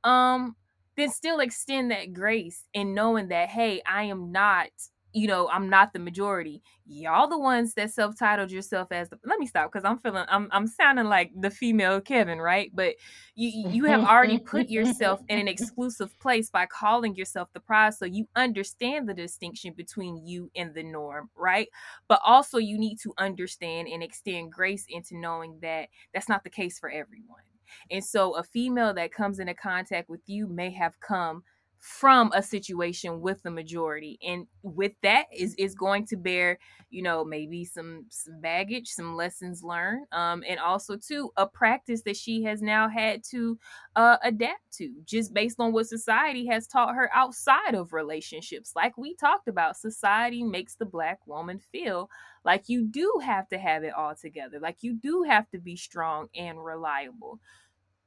um, 0.02 0.56
then 0.96 1.08
still 1.08 1.38
extend 1.38 1.92
that 1.92 2.12
grace 2.12 2.64
and 2.74 2.96
knowing 2.96 3.28
that 3.28 3.48
hey, 3.48 3.80
I 3.86 4.04
am 4.04 4.32
not 4.32 4.70
you 5.12 5.26
know, 5.26 5.48
I'm 5.48 5.68
not 5.68 5.92
the 5.92 5.98
majority. 5.98 6.62
Y'all 6.86 7.28
the 7.28 7.38
ones 7.38 7.74
that 7.74 7.90
self-titled 7.90 8.50
yourself 8.50 8.88
as 8.90 9.08
the 9.08 9.18
let 9.24 9.38
me 9.38 9.46
stop 9.46 9.70
because 9.70 9.84
I'm 9.84 9.98
feeling 9.98 10.24
I'm 10.28 10.48
I'm 10.52 10.66
sounding 10.66 11.06
like 11.06 11.30
the 11.38 11.50
female 11.50 12.00
Kevin, 12.00 12.38
right? 12.38 12.70
But 12.74 12.96
you 13.34 13.50
you 13.70 13.84
have 13.84 14.02
already 14.04 14.38
put 14.38 14.68
yourself 14.68 15.20
in 15.28 15.38
an 15.38 15.48
exclusive 15.48 16.18
place 16.18 16.50
by 16.50 16.66
calling 16.66 17.14
yourself 17.14 17.48
the 17.54 17.60
prize. 17.60 17.98
So 17.98 18.04
you 18.04 18.28
understand 18.36 19.08
the 19.08 19.14
distinction 19.14 19.72
between 19.76 20.26
you 20.26 20.50
and 20.56 20.74
the 20.74 20.82
norm, 20.82 21.30
right? 21.36 21.68
But 22.08 22.20
also 22.24 22.58
you 22.58 22.78
need 22.78 22.98
to 23.02 23.12
understand 23.18 23.88
and 23.88 24.02
extend 24.02 24.52
grace 24.52 24.84
into 24.88 25.16
knowing 25.18 25.58
that 25.62 25.88
that's 26.12 26.28
not 26.28 26.44
the 26.44 26.50
case 26.50 26.78
for 26.78 26.90
everyone. 26.90 27.42
And 27.90 28.04
so 28.04 28.36
a 28.36 28.42
female 28.42 28.94
that 28.94 29.12
comes 29.12 29.38
into 29.38 29.54
contact 29.54 30.08
with 30.08 30.20
you 30.26 30.46
may 30.46 30.70
have 30.70 30.98
come 31.00 31.42
from 31.80 32.30
a 32.34 32.42
situation 32.42 33.20
with 33.20 33.42
the 33.42 33.50
majority 33.50 34.18
and 34.22 34.46
with 34.62 34.92
that 35.02 35.26
is 35.32 35.54
is 35.54 35.74
going 35.74 36.04
to 36.04 36.16
bear 36.16 36.58
you 36.90 37.00
know 37.02 37.24
maybe 37.24 37.64
some 37.64 38.04
some 38.10 38.40
baggage 38.40 38.88
some 38.88 39.14
lessons 39.14 39.62
learned 39.62 40.06
um 40.12 40.42
and 40.48 40.58
also 40.58 40.96
too 40.96 41.30
a 41.36 41.46
practice 41.46 42.02
that 42.02 42.16
she 42.16 42.42
has 42.42 42.60
now 42.60 42.88
had 42.88 43.22
to 43.22 43.58
uh 43.96 44.16
adapt 44.22 44.60
to 44.72 44.92
just 45.04 45.32
based 45.32 45.60
on 45.60 45.72
what 45.72 45.86
society 45.86 46.46
has 46.46 46.66
taught 46.66 46.94
her 46.94 47.10
outside 47.14 47.74
of 47.74 47.92
relationships. 47.92 48.72
Like 48.76 48.96
we 48.98 49.14
talked 49.14 49.48
about 49.48 49.76
society 49.76 50.42
makes 50.42 50.76
the 50.76 50.86
black 50.86 51.26
woman 51.26 51.58
feel 51.58 52.10
like 52.44 52.68
you 52.68 52.84
do 52.84 53.20
have 53.24 53.48
to 53.48 53.58
have 53.58 53.82
it 53.84 53.92
all 53.94 54.14
together 54.14 54.58
like 54.60 54.78
you 54.82 54.94
do 54.94 55.22
have 55.22 55.48
to 55.50 55.58
be 55.58 55.76
strong 55.76 56.28
and 56.34 56.62
reliable 56.64 57.40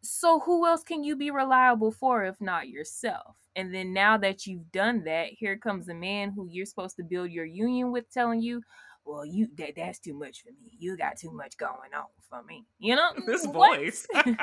so 0.03 0.39
who 0.39 0.65
else 0.65 0.83
can 0.83 1.03
you 1.03 1.15
be 1.15 1.31
reliable 1.31 1.91
for 1.91 2.23
if 2.23 2.39
not 2.41 2.69
yourself 2.69 3.35
and 3.55 3.73
then 3.73 3.93
now 3.93 4.17
that 4.17 4.45
you've 4.47 4.71
done 4.71 5.03
that, 5.05 5.27
here 5.29 5.57
comes 5.57 5.89
a 5.89 5.93
man 5.93 6.31
who 6.31 6.47
you're 6.49 6.65
supposed 6.65 6.95
to 6.97 7.03
build 7.03 7.31
your 7.31 7.45
union 7.45 7.91
with 7.91 8.11
telling 8.11 8.41
you, 8.41 8.61
well, 9.05 9.25
you 9.25 9.47
that 9.57 9.73
that's 9.75 9.99
too 9.99 10.13
much 10.13 10.43
for 10.43 10.51
me. 10.51 10.71
You 10.77 10.95
got 10.95 11.17
too 11.17 11.31
much 11.31 11.57
going 11.57 11.93
on 11.95 12.05
for 12.29 12.43
me. 12.43 12.65
You 12.79 12.95
know? 12.95 13.09
This 13.25 13.45
what? 13.45 13.79
voice. 13.79 14.07
what? 14.13 14.35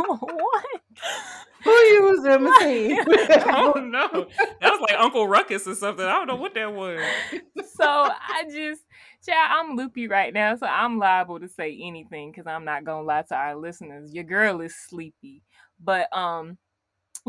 Who 1.64 1.70
you 1.70 2.02
was 2.04 2.24
imitating? 2.24 3.00
I 3.00 3.72
don't 3.74 3.90
know. 3.90 4.28
That 4.60 4.70
was 4.70 4.80
like 4.80 4.98
Uncle 4.98 5.26
Ruckus 5.26 5.66
or 5.66 5.74
something. 5.74 6.04
I 6.04 6.12
don't 6.12 6.28
know 6.28 6.36
what 6.36 6.54
that 6.54 6.72
was. 6.72 7.00
So 7.74 7.84
I 7.84 8.44
just, 8.50 8.82
child, 9.28 9.50
I'm 9.68 9.76
loopy 9.76 10.08
right 10.08 10.32
now, 10.32 10.56
so 10.56 10.66
I'm 10.66 10.98
liable 10.98 11.40
to 11.40 11.48
say 11.48 11.78
anything 11.82 12.30
because 12.30 12.46
I'm 12.46 12.64
not 12.64 12.84
gonna 12.84 13.06
lie 13.06 13.22
to 13.22 13.34
our 13.34 13.56
listeners. 13.56 14.12
Your 14.14 14.24
girl 14.24 14.60
is 14.60 14.74
sleepy, 14.76 15.42
but 15.82 16.14
um, 16.16 16.58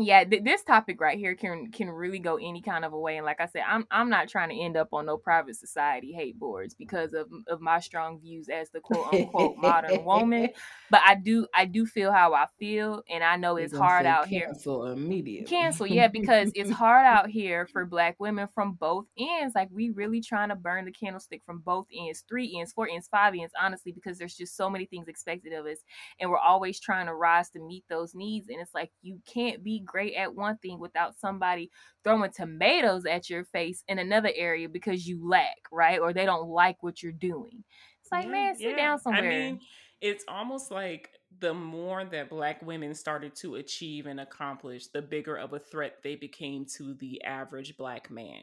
yeah 0.00 0.24
th- 0.24 0.42
this 0.42 0.62
topic 0.62 1.00
right 1.00 1.18
here 1.18 1.34
can 1.34 1.70
can 1.70 1.88
really 1.88 2.18
go 2.18 2.36
any 2.36 2.60
kind 2.60 2.84
of 2.84 2.92
a 2.92 2.98
way 2.98 3.16
and 3.16 3.26
like 3.26 3.40
i 3.40 3.46
said 3.46 3.62
i'm 3.68 3.86
i'm 3.90 4.08
not 4.08 4.28
trying 4.28 4.48
to 4.48 4.58
end 4.58 4.76
up 4.76 4.88
on 4.92 5.06
no 5.06 5.16
private 5.16 5.56
society 5.56 6.12
hate 6.12 6.38
boards 6.38 6.74
because 6.74 7.12
of 7.12 7.28
of 7.48 7.60
my 7.60 7.80
strong 7.80 8.20
views 8.20 8.48
as 8.48 8.70
the 8.70 8.80
quote 8.80 9.12
unquote 9.12 9.56
modern 9.56 10.04
woman 10.04 10.48
but 10.90 11.00
i 11.06 11.14
do 11.14 11.46
i 11.54 11.64
do 11.64 11.86
feel 11.86 12.12
how 12.12 12.34
i 12.34 12.46
feel 12.58 13.02
and 13.10 13.22
i 13.24 13.36
know 13.36 13.56
it's 13.56 13.76
hard 13.76 14.06
out 14.06 14.28
cancel 14.28 14.38
here 14.38 14.46
cancel 14.46 14.86
immediately. 14.86 15.46
Cancel 15.48 15.86
yeah 15.86 16.08
because 16.08 16.50
it's 16.54 16.70
hard 16.80 17.06
out 17.06 17.28
here 17.28 17.66
for 17.66 17.84
black 17.84 18.16
women 18.18 18.48
from 18.54 18.72
both 18.72 19.06
ends 19.18 19.54
like 19.54 19.68
we 19.70 19.90
really 19.90 20.20
trying 20.20 20.48
to 20.48 20.56
burn 20.56 20.84
the 20.84 20.92
candlestick 20.92 21.42
from 21.44 21.60
both 21.60 21.86
ends 21.96 22.24
three 22.28 22.56
ends 22.58 22.72
four 22.72 22.88
ends 22.88 23.08
five 23.08 23.34
ends 23.34 23.52
honestly 23.60 23.92
because 23.92 24.18
there's 24.18 24.36
just 24.36 24.56
so 24.56 24.70
many 24.70 24.86
things 24.86 25.08
expected 25.08 25.52
of 25.52 25.66
us 25.66 25.78
and 26.18 26.30
we're 26.30 26.38
always 26.38 26.80
trying 26.80 27.06
to 27.06 27.14
rise 27.14 27.50
to 27.50 27.60
meet 27.60 27.84
those 27.88 28.14
needs 28.14 28.48
and 28.48 28.60
it's 28.60 28.74
like 28.74 28.90
you 29.02 29.20
can't 29.26 29.62
be 29.62 29.80
great 29.90 30.14
at 30.14 30.34
one 30.34 30.56
thing 30.58 30.78
without 30.78 31.18
somebody 31.18 31.70
throwing 32.04 32.30
tomatoes 32.30 33.04
at 33.06 33.28
your 33.28 33.44
face 33.44 33.82
in 33.88 33.98
another 33.98 34.30
area 34.34 34.68
because 34.68 35.06
you 35.06 35.28
lack, 35.28 35.58
right? 35.72 36.00
Or 36.00 36.12
they 36.12 36.24
don't 36.24 36.48
like 36.48 36.82
what 36.82 37.02
you're 37.02 37.12
doing. 37.12 37.64
It's 38.00 38.12
like, 38.12 38.24
yeah, 38.24 38.30
man, 38.30 38.56
sit 38.56 38.70
yeah. 38.70 38.76
down 38.76 38.98
somewhere. 38.98 39.24
I 39.24 39.28
mean, 39.28 39.60
it's 40.00 40.24
almost 40.28 40.70
like 40.70 41.10
the 41.38 41.54
more 41.54 42.04
that 42.04 42.28
black 42.28 42.60
women 42.62 42.94
started 42.94 43.34
to 43.36 43.56
achieve 43.56 44.06
and 44.06 44.18
accomplish, 44.18 44.88
the 44.88 45.02
bigger 45.02 45.36
of 45.36 45.52
a 45.52 45.58
threat 45.58 45.98
they 46.02 46.16
became 46.16 46.64
to 46.76 46.94
the 46.94 47.22
average 47.22 47.76
black 47.76 48.10
man. 48.10 48.42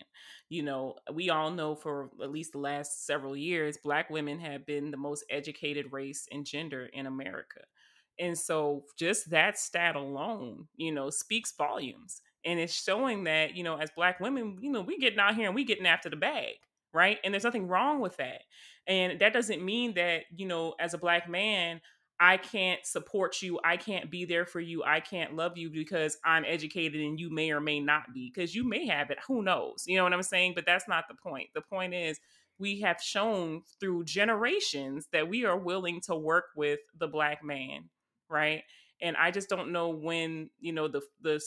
You 0.49 0.63
know, 0.63 0.95
we 1.13 1.29
all 1.29 1.51
know 1.51 1.75
for 1.75 2.09
at 2.21 2.31
least 2.31 2.53
the 2.53 2.59
last 2.59 3.05
several 3.05 3.35
years, 3.35 3.77
black 3.83 4.09
women 4.09 4.39
have 4.39 4.65
been 4.65 4.91
the 4.91 4.97
most 4.97 5.25
educated 5.29 5.91
race 5.91 6.27
and 6.31 6.45
gender 6.45 6.89
in 6.93 7.07
America. 7.07 7.61
And 8.19 8.37
so 8.37 8.83
just 8.97 9.29
that 9.29 9.57
stat 9.57 9.95
alone, 9.95 10.67
you 10.75 10.91
know, 10.91 11.09
speaks 11.09 11.53
volumes. 11.55 12.21
And 12.45 12.59
it's 12.59 12.73
showing 12.73 13.25
that, 13.25 13.55
you 13.55 13.63
know, 13.63 13.77
as 13.77 13.91
black 13.95 14.19
women, 14.19 14.57
you 14.61 14.71
know, 14.71 14.81
we 14.81 14.97
getting 14.97 15.19
out 15.19 15.35
here 15.35 15.47
and 15.47 15.55
we 15.55 15.65
getting 15.65 15.85
after 15.85 16.09
the 16.09 16.15
bag, 16.15 16.55
right? 16.93 17.19
And 17.23 17.33
there's 17.33 17.43
nothing 17.43 17.67
wrong 17.67 17.99
with 17.99 18.17
that. 18.17 18.41
And 18.87 19.19
that 19.19 19.33
doesn't 19.33 19.63
mean 19.63 19.95
that, 19.95 20.23
you 20.35 20.47
know, 20.47 20.73
as 20.79 20.93
a 20.93 20.97
black 20.97 21.29
man, 21.29 21.81
I 22.19 22.37
can't 22.37 22.83
support 22.85 23.41
you. 23.41 23.59
I 23.63 23.77
can't 23.77 24.09
be 24.09 24.25
there 24.25 24.45
for 24.45 24.59
you. 24.59 24.83
I 24.83 25.01
can't 25.01 25.35
love 25.35 25.57
you 25.57 25.69
because 25.69 26.17
I'm 26.25 26.45
educated 26.45 27.01
and 27.01 27.19
you 27.19 27.29
may 27.29 27.51
or 27.51 27.59
may 27.59 27.79
not 27.79 28.13
be 28.13 28.31
because 28.33 28.55
you 28.55 28.67
may 28.67 28.87
have 28.87 29.11
it. 29.11 29.19
Who 29.27 29.43
knows? 29.43 29.83
You 29.85 29.97
know 29.97 30.03
what 30.03 30.13
I'm 30.13 30.23
saying? 30.23 30.53
But 30.55 30.65
that's 30.65 30.87
not 30.87 31.05
the 31.07 31.15
point. 31.15 31.49
The 31.53 31.61
point 31.61 31.93
is 31.93 32.19
we 32.57 32.81
have 32.81 32.99
shown 33.01 33.61
through 33.79 34.05
generations 34.05 35.07
that 35.11 35.29
we 35.29 35.45
are 35.45 35.57
willing 35.57 36.01
to 36.07 36.15
work 36.15 36.45
with 36.55 36.79
the 36.97 37.07
black 37.07 37.43
man 37.43 37.89
right? 38.29 38.63
And 39.01 39.15
I 39.17 39.31
just 39.31 39.49
don't 39.49 39.71
know 39.71 39.89
when 39.89 40.49
you 40.59 40.73
know 40.73 40.87
the 40.87 41.01
the 41.21 41.41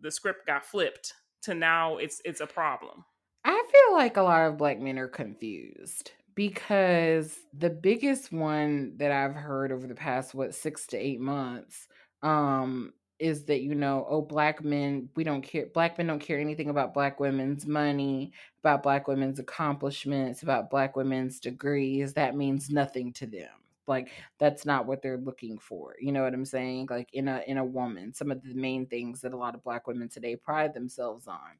the 0.00 0.10
script 0.10 0.46
got 0.46 0.64
flipped 0.64 1.12
to 1.42 1.54
now 1.54 1.96
it's 1.96 2.20
it's 2.24 2.40
a 2.40 2.46
problem. 2.46 3.04
I 3.44 3.62
feel 3.70 3.96
like 3.96 4.16
a 4.16 4.22
lot 4.22 4.46
of 4.46 4.56
black 4.56 4.80
men 4.80 4.98
are 4.98 5.08
confused 5.08 6.12
because 6.34 7.38
the 7.52 7.70
biggest 7.70 8.32
one 8.32 8.96
that 8.96 9.12
I've 9.12 9.34
heard 9.34 9.70
over 9.70 9.86
the 9.86 9.94
past 9.94 10.34
what 10.34 10.54
6 10.54 10.86
to 10.88 10.96
8 10.96 11.20
months 11.20 11.86
um 12.22 12.92
is 13.18 13.44
that 13.44 13.60
you 13.60 13.74
know 13.74 14.06
oh 14.08 14.22
black 14.22 14.64
men 14.64 15.08
we 15.14 15.22
don't 15.22 15.42
care 15.42 15.66
black 15.72 15.96
men 15.96 16.06
don't 16.06 16.18
care 16.18 16.40
anything 16.40 16.68
about 16.68 16.94
black 16.94 17.20
women's 17.20 17.66
money 17.66 18.32
about 18.60 18.82
black 18.82 19.06
women's 19.06 19.38
accomplishments 19.38 20.42
about 20.42 20.70
black 20.70 20.96
women's 20.96 21.38
degrees 21.38 22.14
that 22.14 22.34
means 22.34 22.70
nothing 22.70 23.12
to 23.12 23.26
them 23.26 23.50
like 23.86 24.10
that's 24.38 24.64
not 24.64 24.86
what 24.86 25.02
they're 25.02 25.18
looking 25.18 25.58
for 25.58 25.94
you 26.00 26.12
know 26.12 26.22
what 26.22 26.34
i'm 26.34 26.44
saying? 26.44 26.86
Like 26.90 27.08
in 27.12 27.28
a 27.28 27.42
in 27.46 27.58
a 27.58 27.64
woman 27.64 28.12
some 28.12 28.30
of 28.30 28.42
the 28.42 28.54
main 28.54 28.86
things 28.86 29.20
that 29.20 29.34
a 29.34 29.36
lot 29.36 29.54
of 29.54 29.62
black 29.64 29.86
women 29.86 30.08
today 30.08 30.36
pride 30.36 30.74
themselves 30.74 31.26
on. 31.26 31.58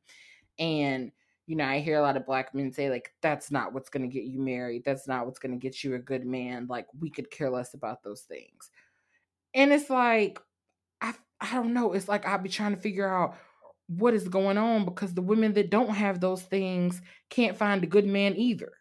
And 0.59 1.13
you 1.47 1.57
know 1.57 1.67
i 1.67 1.79
hear 1.79 1.99
a 1.99 2.03
lot 2.03 2.17
of 2.17 2.25
black 2.25 2.55
men 2.55 2.73
say 2.73 2.89
like 2.89 3.13
that's 3.21 3.51
not 3.51 3.75
what's 3.75 3.91
going 3.91 4.09
to 4.09 4.13
get 4.13 4.25
you 4.25 4.41
married. 4.41 4.85
That's 4.85 5.07
not 5.07 5.27
what's 5.27 5.39
going 5.39 5.53
to 5.53 5.59
get 5.59 5.85
you 5.85 5.95
a 5.95 5.99
good 5.99 6.25
man. 6.25 6.67
Like 6.69 6.87
we 6.99 7.11
could 7.11 7.31
care 7.31 7.51
less 7.51 7.75
about 7.75 8.03
those 8.03 8.23
things. 8.23 8.71
And 9.55 9.73
it's 9.73 9.91
like 9.91 10.39
i 11.01 11.13
i 11.41 11.53
don't 11.55 11.75
know. 11.75 11.93
It's 11.93 12.09
like 12.09 12.27
i'll 12.27 12.39
be 12.39 12.49
trying 12.49 12.75
to 12.75 12.81
figure 12.81 13.09
out 13.09 13.37
what 13.89 14.15
is 14.15 14.29
going 14.29 14.57
on 14.59 14.85
because 14.85 15.13
the 15.15 15.23
women 15.23 15.53
that 15.55 15.71
don't 15.71 15.91
have 15.91 16.21
those 16.21 16.43
things 16.43 17.03
can't 17.29 17.57
find 17.57 17.85
a 17.85 17.89
good 17.89 18.07
man 18.07 18.35
either. 18.37 18.73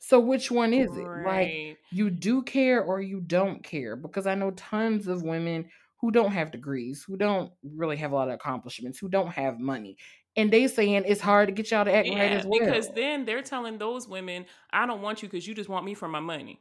So 0.00 0.18
which 0.18 0.50
one 0.50 0.72
is 0.72 0.96
it? 0.96 1.04
Like 1.04 1.24
Right. 1.24 1.76
you 1.92 2.10
do 2.10 2.42
care 2.42 2.82
or 2.82 3.00
you 3.00 3.20
don't 3.20 3.62
care? 3.62 3.94
Because 3.96 4.26
I 4.26 4.34
know 4.34 4.50
tons 4.52 5.06
of 5.06 5.22
women 5.22 5.70
who 6.00 6.10
don't 6.10 6.32
have 6.32 6.50
degrees, 6.50 7.04
who 7.06 7.16
don't 7.16 7.52
really 7.62 7.98
have 7.98 8.10
a 8.12 8.14
lot 8.14 8.28
of 8.28 8.34
accomplishments, 8.34 8.98
who 8.98 9.08
don't 9.08 9.30
have 9.30 9.60
money. 9.60 9.98
And 10.36 10.50
they 10.50 10.66
saying 10.68 11.04
it's 11.06 11.20
hard 11.20 11.48
to 11.48 11.52
get 11.52 11.70
y'all 11.70 11.84
to 11.84 11.94
act 11.94 12.08
right 12.08 12.32
as 12.32 12.46
well. 12.46 12.60
because 12.60 12.88
then 12.94 13.24
they're 13.26 13.42
telling 13.42 13.78
those 13.78 14.08
women, 14.08 14.46
I 14.70 14.86
don't 14.86 15.02
want 15.02 15.22
you 15.22 15.28
because 15.28 15.46
you 15.46 15.54
just 15.54 15.68
want 15.68 15.84
me 15.84 15.94
for 15.94 16.08
my 16.08 16.20
money. 16.20 16.58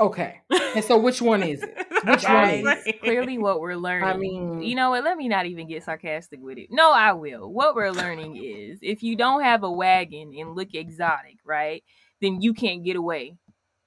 okay. 0.00 0.40
And 0.74 0.84
so 0.84 0.98
which 0.98 1.20
one 1.20 1.42
is 1.42 1.62
it? 1.62 1.86
Which 2.04 2.24
one 2.24 2.48
is 2.50 2.86
it? 2.86 3.00
clearly 3.00 3.38
what 3.38 3.60
we're 3.60 3.76
learning. 3.76 4.08
I 4.08 4.16
mean 4.16 4.60
you 4.62 4.74
know 4.74 4.90
what? 4.90 5.04
Let 5.04 5.16
me 5.16 5.28
not 5.28 5.46
even 5.46 5.68
get 5.68 5.84
sarcastic 5.84 6.40
with 6.42 6.58
it. 6.58 6.68
No, 6.70 6.92
I 6.92 7.12
will. 7.12 7.52
What 7.52 7.74
we're 7.76 7.92
learning 7.92 8.36
is 8.36 8.80
if 8.82 9.02
you 9.04 9.14
don't 9.16 9.42
have 9.42 9.62
a 9.62 9.70
wagon 9.70 10.32
and 10.36 10.56
look 10.56 10.74
exotic, 10.74 11.38
right, 11.44 11.84
then 12.22 12.42
you 12.42 12.54
can't 12.54 12.84
get 12.84 12.96
away 12.96 13.36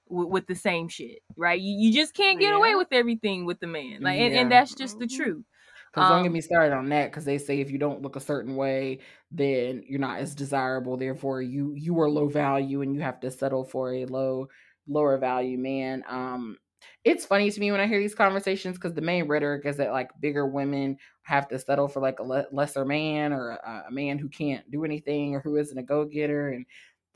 with, 0.10 0.30
with 0.30 0.48
the 0.48 0.56
same 0.56 0.90
shit, 0.90 1.20
right? 1.38 1.60
You, 1.62 1.76
you 1.88 1.94
just 1.94 2.14
can't 2.16 2.40
get 2.40 2.54
away 2.54 2.76
with 2.76 2.90
everything 2.92 3.46
with 3.46 3.60
the 3.62 3.68
man. 3.68 4.02
Like, 4.04 4.20
and, 4.20 4.34
Yeah. 4.34 4.42
and 4.42 4.52
that's 4.52 4.76
just 4.76 5.00
the 5.00 5.08
Mhm. 5.08 5.12
truth. 5.16 5.46
Because 5.92 6.08
don't 6.08 6.24
get 6.24 6.32
Um, 6.32 6.34
me 6.34 6.42
started 6.42 6.76
on 6.76 6.90
that. 6.90 7.12
Because 7.12 7.26
they 7.26 7.38
say 7.38 7.60
if 7.62 7.72
you 7.72 7.78
don't 7.78 8.02
look 8.02 8.16
a 8.16 8.20
certain 8.20 8.56
way, 8.56 9.00
then 9.32 9.84
you're 9.88 10.00
not 10.00 10.20
as 10.20 10.36
desirable. 10.36 10.98
Therefore, 10.98 11.42
you 11.42 11.74
you 11.76 12.00
are 12.02 12.10
low 12.10 12.28
value, 12.30 12.82
and 12.82 12.94
you 12.96 13.02
have 13.02 13.20
to 13.22 13.32
settle 13.32 13.64
for 13.66 13.94
a 13.94 14.06
low 14.06 14.50
lower 14.88 15.18
value 15.18 15.58
man. 15.58 16.04
Um, 16.08 16.58
it's 17.04 17.26
funny 17.26 17.50
to 17.50 17.60
me 17.60 17.72
when 17.72 17.82
I 17.82 17.88
hear 17.88 18.00
these 18.00 18.16
conversations 18.16 18.76
because 18.78 18.94
the 18.94 19.02
main 19.02 19.28
rhetoric 19.28 19.66
is 19.66 19.78
that 19.78 19.92
like 19.92 20.10
bigger 20.20 20.46
women 20.48 20.98
have 21.24 21.48
to 21.50 21.58
settle 21.60 21.88
for 21.88 22.00
like 22.02 22.20
a 22.20 22.24
le- 22.24 22.48
lesser 22.52 22.86
man 22.86 23.34
or 23.34 23.52
a, 23.52 23.86
a 23.88 23.92
man 23.92 24.20
who 24.20 24.30
can't 24.30 24.70
do 24.72 24.86
anything 24.86 25.36
or 25.36 25.40
who 25.42 25.56
isn't 25.58 25.78
a 25.78 25.84
go 25.84 26.06
getter, 26.06 26.50
and 26.50 26.66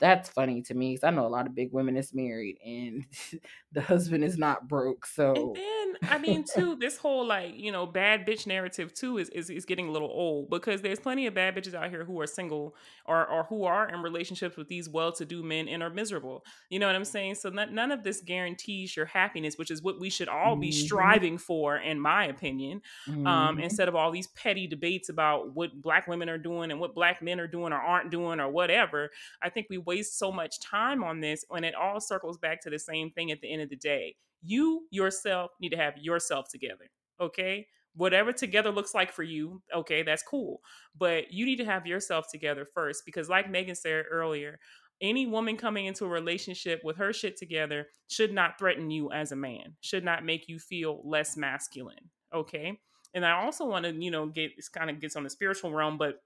that's 0.00 0.28
funny 0.30 0.62
to 0.62 0.74
me 0.74 0.94
because 0.94 1.04
I 1.04 1.10
know 1.10 1.26
a 1.26 1.28
lot 1.28 1.46
of 1.46 1.54
big 1.54 1.72
women 1.72 1.96
is 1.96 2.14
married 2.14 2.58
and 2.64 3.04
the 3.72 3.80
husband 3.82 4.24
is 4.24 4.38
not 4.38 4.66
broke. 4.68 5.06
And 5.18 5.36
So 5.36 5.52
then 5.54 5.96
I 6.08 6.18
mean 6.18 6.44
too, 6.54 6.76
this 6.76 6.96
whole 6.96 7.26
like, 7.26 7.52
you 7.56 7.70
know, 7.70 7.86
bad 7.86 8.26
bitch 8.26 8.46
narrative 8.46 8.94
too 8.94 9.18
is, 9.18 9.28
is 9.30 9.50
is 9.50 9.64
getting 9.64 9.88
a 9.88 9.90
little 9.92 10.08
old 10.10 10.50
because 10.50 10.82
there's 10.82 10.98
plenty 11.00 11.26
of 11.26 11.34
bad 11.34 11.54
bitches 11.54 11.74
out 11.74 11.90
here 11.90 12.04
who 12.04 12.20
are 12.20 12.26
single 12.26 12.74
or 13.06 13.26
or 13.28 13.44
who 13.44 13.64
are 13.64 13.88
in 13.88 14.02
relationships 14.02 14.56
with 14.56 14.68
these 14.68 14.88
well-to-do 14.88 15.42
men 15.42 15.68
and 15.68 15.82
are 15.82 15.90
miserable. 15.90 16.44
You 16.70 16.78
know 16.78 16.86
what 16.86 16.96
I'm 16.96 17.04
saying? 17.04 17.34
So 17.36 17.50
none, 17.50 17.74
none 17.74 17.92
of 17.92 18.02
this 18.02 18.22
guarantees 18.22 18.96
your 18.96 19.06
happiness, 19.06 19.58
which 19.58 19.70
is 19.70 19.82
what 19.82 20.00
we 20.00 20.10
should 20.10 20.28
all 20.28 20.56
be 20.56 20.70
Mhm. 20.70 20.74
striving 20.74 21.38
for, 21.38 21.76
in 21.76 22.00
my 22.00 22.24
opinion. 22.26 22.82
Um, 23.08 23.26
mhm. 23.26 23.62
instead 23.62 23.88
of 23.88 23.94
all 23.94 24.10
these 24.10 24.28
petty 24.28 24.66
debates 24.66 25.08
about 25.08 25.54
what 25.54 25.80
black 25.82 26.06
women 26.08 26.28
are 26.28 26.38
doing 26.38 26.70
and 26.70 26.80
what 26.80 26.94
black 26.94 27.20
men 27.22 27.38
are 27.40 27.46
doing 27.46 27.72
or 27.72 27.76
aren't 27.80 28.10
doing 28.10 28.40
or 28.40 28.48
whatever. 28.48 29.10
I 29.42 29.48
think 29.50 29.66
we 29.68 29.78
waste 29.90 30.16
so 30.18 30.30
much 30.30 30.60
time 30.60 31.02
on 31.02 31.20
this 31.20 31.44
when 31.48 31.64
it 31.64 31.74
all 31.74 32.00
circles 32.00 32.38
back 32.38 32.60
to 32.62 32.70
the 32.70 32.78
same 32.78 33.10
thing 33.10 33.32
at 33.32 33.40
the 33.40 33.52
end 33.52 33.60
of 33.60 33.68
the 33.68 33.76
day. 33.76 34.14
You 34.40 34.86
yourself 34.92 35.50
need 35.60 35.70
to 35.70 35.76
have 35.76 35.94
yourself 35.98 36.46
together. 36.48 36.90
Okay. 37.20 37.66
Whatever 37.96 38.32
together 38.32 38.70
looks 38.70 38.94
like 38.94 39.12
for 39.12 39.24
you, 39.24 39.60
okay, 39.74 40.04
that's 40.04 40.22
cool. 40.22 40.60
But 40.96 41.32
you 41.32 41.44
need 41.44 41.56
to 41.56 41.64
have 41.64 41.88
yourself 41.88 42.26
together 42.30 42.64
first 42.72 43.02
because, 43.04 43.28
like 43.28 43.50
Megan 43.50 43.74
said 43.74 44.04
earlier, 44.08 44.60
any 45.00 45.26
woman 45.26 45.56
coming 45.56 45.86
into 45.86 46.04
a 46.04 46.08
relationship 46.08 46.82
with 46.84 46.96
her 46.98 47.12
shit 47.12 47.36
together 47.36 47.88
should 48.06 48.32
not 48.32 48.58
threaten 48.58 48.90
you 48.90 49.10
as 49.10 49.32
a 49.32 49.36
man, 49.36 49.74
should 49.80 50.04
not 50.04 50.24
make 50.24 50.48
you 50.48 50.60
feel 50.60 51.02
less 51.04 51.36
masculine. 51.36 52.10
Okay. 52.32 52.78
And 53.12 53.26
I 53.26 53.32
also 53.42 53.66
want 53.66 53.86
to, 53.86 53.92
you 53.92 54.12
know, 54.12 54.26
get 54.26 54.52
kind 54.72 54.88
of 54.88 55.00
gets 55.00 55.16
on 55.16 55.24
the 55.24 55.30
spiritual 55.30 55.72
realm, 55.72 55.98
but 55.98 56.22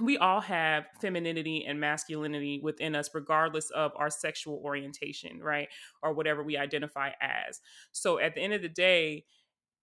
we 0.00 0.18
all 0.18 0.40
have 0.40 0.84
femininity 1.00 1.64
and 1.66 1.80
masculinity 1.80 2.60
within 2.62 2.94
us, 2.94 3.10
regardless 3.14 3.70
of 3.70 3.92
our 3.96 4.10
sexual 4.10 4.60
orientation, 4.64 5.40
right? 5.40 5.68
Or 6.02 6.12
whatever 6.12 6.42
we 6.42 6.56
identify 6.56 7.10
as. 7.20 7.60
So 7.92 8.18
at 8.18 8.34
the 8.34 8.42
end 8.42 8.52
of 8.52 8.62
the 8.62 8.68
day, 8.68 9.24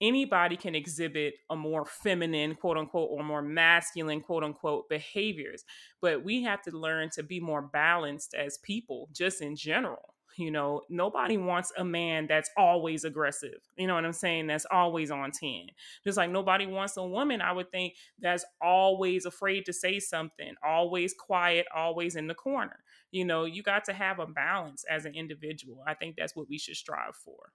anybody 0.02 0.56
can 0.56 0.76
exhibit 0.76 1.36
a 1.50 1.56
more 1.56 1.86
feminine, 1.86 2.56
quote 2.56 2.78
unquote, 2.78 3.10
or 3.12 3.24
more 3.24 3.42
masculine, 3.42 4.22
quote 4.22 4.44
unquote, 4.44 4.88
behaviors. 4.90 5.64
But 6.02 6.24
we 6.24 6.44
have 6.44 6.62
to 6.64 6.78
learn 6.78 7.10
to 7.14 7.24
be 7.24 7.40
more 7.40 7.62
balanced 7.62 8.34
as 8.34 8.60
people, 8.60 9.10
just 9.14 9.42
in 9.42 9.56
general. 9.56 10.14
You 10.38 10.52
know, 10.52 10.82
nobody 10.90 11.38
wants 11.38 11.72
a 11.78 11.84
man 11.84 12.28
that's 12.28 12.50
always 12.58 13.04
aggressive. 13.04 13.60
You 13.78 13.88
know 13.88 13.96
what 13.96 14.06
I'm 14.06 14.14
saying? 14.14 14.48
That's 14.48 14.66
always 14.72 15.12
on 15.12 15.32
10. 15.32 15.68
Just 16.04 16.18
like 16.18 16.30
nobody 16.30 16.66
wants 16.66 16.98
a 16.98 17.04
woman, 17.04 17.42
I 17.42 17.52
would 17.52 17.72
think, 17.72 17.96
that's 18.20 18.46
always 18.62 19.26
afraid 19.26 19.66
to 19.66 19.74
say 19.74 20.00
something, 20.00 20.54
always 20.64 21.14
quiet, 21.14 21.66
always 21.76 22.16
in 22.16 22.28
the 22.28 22.36
corner. 22.36 22.80
You 23.12 23.26
know, 23.26 23.46
you 23.46 23.64
got 23.64 23.86
to 23.86 23.94
have 23.94 24.20
a 24.20 24.26
balance 24.26 24.84
as 24.90 25.06
an 25.06 25.14
individual. 25.16 25.84
I 25.86 25.94
think 25.94 26.16
that's 26.16 26.36
what 26.36 26.50
we 26.50 26.58
should 26.58 26.76
strive 26.76 27.16
for. 27.16 27.52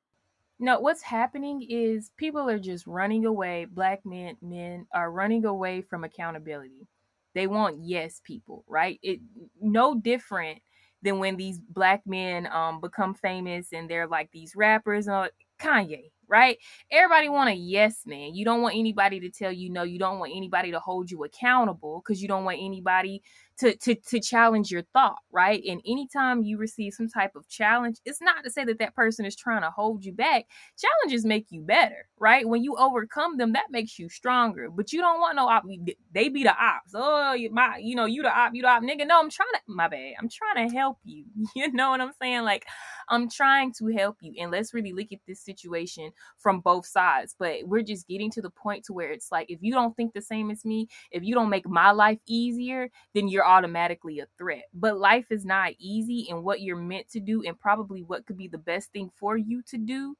No, 0.61 0.81
what's 0.81 1.03
happening 1.03 1.65
is 1.69 2.11
people 2.17 2.49
are 2.49 2.59
just 2.59 2.87
running 2.87 3.25
away. 3.25 3.67
Black 3.71 4.05
men 4.05 4.37
men 4.43 4.87
are 4.93 5.11
running 5.11 5.45
away 5.45 5.83
from 5.83 6.03
accountability. 6.03 6.89
They 7.35 7.47
want 7.47 7.85
yes 7.85 8.21
people, 8.25 8.65
right? 8.67 8.99
It 9.03 9.21
no 9.61 9.95
different 9.95 10.61
than 11.03 11.19
when 11.19 11.37
these 11.37 11.59
black 11.59 12.03
men 12.07 12.49
um 12.53 12.81
become 12.81 13.15
famous 13.15 13.73
and 13.73 13.89
they're 13.89 14.07
like 14.07 14.31
these 14.33 14.55
rappers 14.57 15.07
and 15.07 15.17
all. 15.17 15.29
Kanye, 15.59 16.11
right? 16.29 16.57
Everybody 16.91 17.29
want 17.29 17.51
a 17.51 17.55
yes 17.55 18.03
man. 18.07 18.35
You 18.35 18.45
don't 18.45 18.63
want 18.63 18.77
anybody 18.77 19.21
to 19.21 19.31
tell 19.31 19.53
you 19.53 19.71
no. 19.71 19.83
You 19.83 19.99
don't 19.99 20.19
want 20.19 20.33
anybody 20.35 20.71
to 20.71 20.81
hold 20.81 21.11
you 21.11 21.25
accountable 21.25 22.01
because 22.01 22.23
you 22.23 22.29
don't 22.29 22.45
want 22.45 22.59
anybody 22.61 23.23
to, 23.61 23.77
to 23.77 23.95
to 23.95 24.21
challenge 24.21 24.71
your 24.71 24.83
thought, 24.95 25.19
right? 25.33 25.63
And 25.69 25.81
anytime 25.87 26.43
you 26.43 26.59
receive 26.59 26.95
some 26.95 27.09
type 27.09 27.33
of 27.37 27.49
challenge, 27.49 27.99
it's 28.05 28.21
not 28.23 28.45
to 28.45 28.51
say 28.51 28.65
that 28.65 28.79
that 28.79 28.95
person 28.95 29.25
is 29.27 29.37
trying 29.37 29.63
to 29.63 29.71
hold 29.71 30.05
you 30.05 30.13
back. 30.13 30.47
Challenges 30.79 31.25
make 31.25 31.47
you 31.51 31.63
better, 31.63 32.09
right? 32.19 32.49
When 32.49 32.63
you 32.65 32.77
overcome 32.77 33.37
them, 33.37 33.53
that 33.55 33.67
makes 33.71 33.99
you 33.99 34.09
stronger. 34.09 34.69
But 34.71 34.93
you 34.93 35.01
don't 35.01 35.21
want 35.21 35.37
no 35.37 35.49
op. 35.49 35.65
They 36.13 36.29
be 36.29 36.45
the 36.45 36.51
ops. 36.55 36.93
Oh, 36.95 37.33
you- 37.35 37.51
my, 37.53 37.79
you 37.79 37.95
know, 37.97 38.07
you 38.07 38.23
the 38.23 38.31
op, 38.37 38.55
you 38.55 38.63
the 38.63 38.69
op, 38.69 38.83
nigga. 38.83 39.07
No, 39.07 39.21
I'm 39.21 39.31
trying 39.31 39.49
to. 39.55 39.61
My 39.69 39.89
bad. 39.89 40.15
I'm 40.21 40.29
trying 40.29 40.69
to 40.69 40.75
help 40.75 40.99
you. 41.05 41.25
You 41.57 41.73
know 41.73 41.91
what 41.91 42.01
I'm 42.01 42.13
saying? 42.21 42.43
Like, 42.45 42.67
I'm 43.09 43.29
trying 43.31 43.73
to 43.75 43.93
help 43.93 44.17
you. 44.23 44.35
And 44.41 44.51
let's 44.51 44.75
really 44.75 44.93
look 44.93 45.09
at 45.13 45.21
this 45.27 45.45
situation 45.45 46.13
from 46.39 46.61
both 46.61 46.87
sides. 46.87 47.35
But 47.39 47.65
we're 47.65 47.83
just 47.83 48.09
getting 48.09 48.31
to 48.33 48.43
the 48.43 48.51
point 48.51 48.85
to 48.87 48.93
where 48.93 49.11
it's 49.13 49.31
like, 49.33 49.51
if 49.51 49.59
you 49.63 49.73
don't 49.73 49.97
think 49.97 50.15
the 50.15 50.23
same 50.23 50.51
as 50.51 50.65
me, 50.65 50.89
if 51.11 51.23
you 51.25 51.35
don't 51.35 51.51
make 51.51 51.69
my 51.69 51.91
life 51.93 52.19
easier, 52.27 52.91
then 53.15 53.29
you're 53.29 53.45
automatically 53.49 54.21
a 54.21 54.27
threat. 54.37 54.65
But 54.75 54.99
life 54.99 55.27
is 55.31 55.45
not 55.45 55.73
easy, 55.79 56.29
and 56.31 56.45
what 56.45 56.61
you're 56.61 56.77
meant 56.77 57.09
to 57.11 57.21
do, 57.21 57.43
and 57.45 57.59
probably 57.59 58.03
what 58.03 58.27
could 58.27 58.37
be 58.37 58.49
the 58.49 58.59
best 58.59 58.93
thing 58.93 59.11
for 59.19 59.37
you 59.37 59.63
to 59.71 59.79
do, 59.79 60.15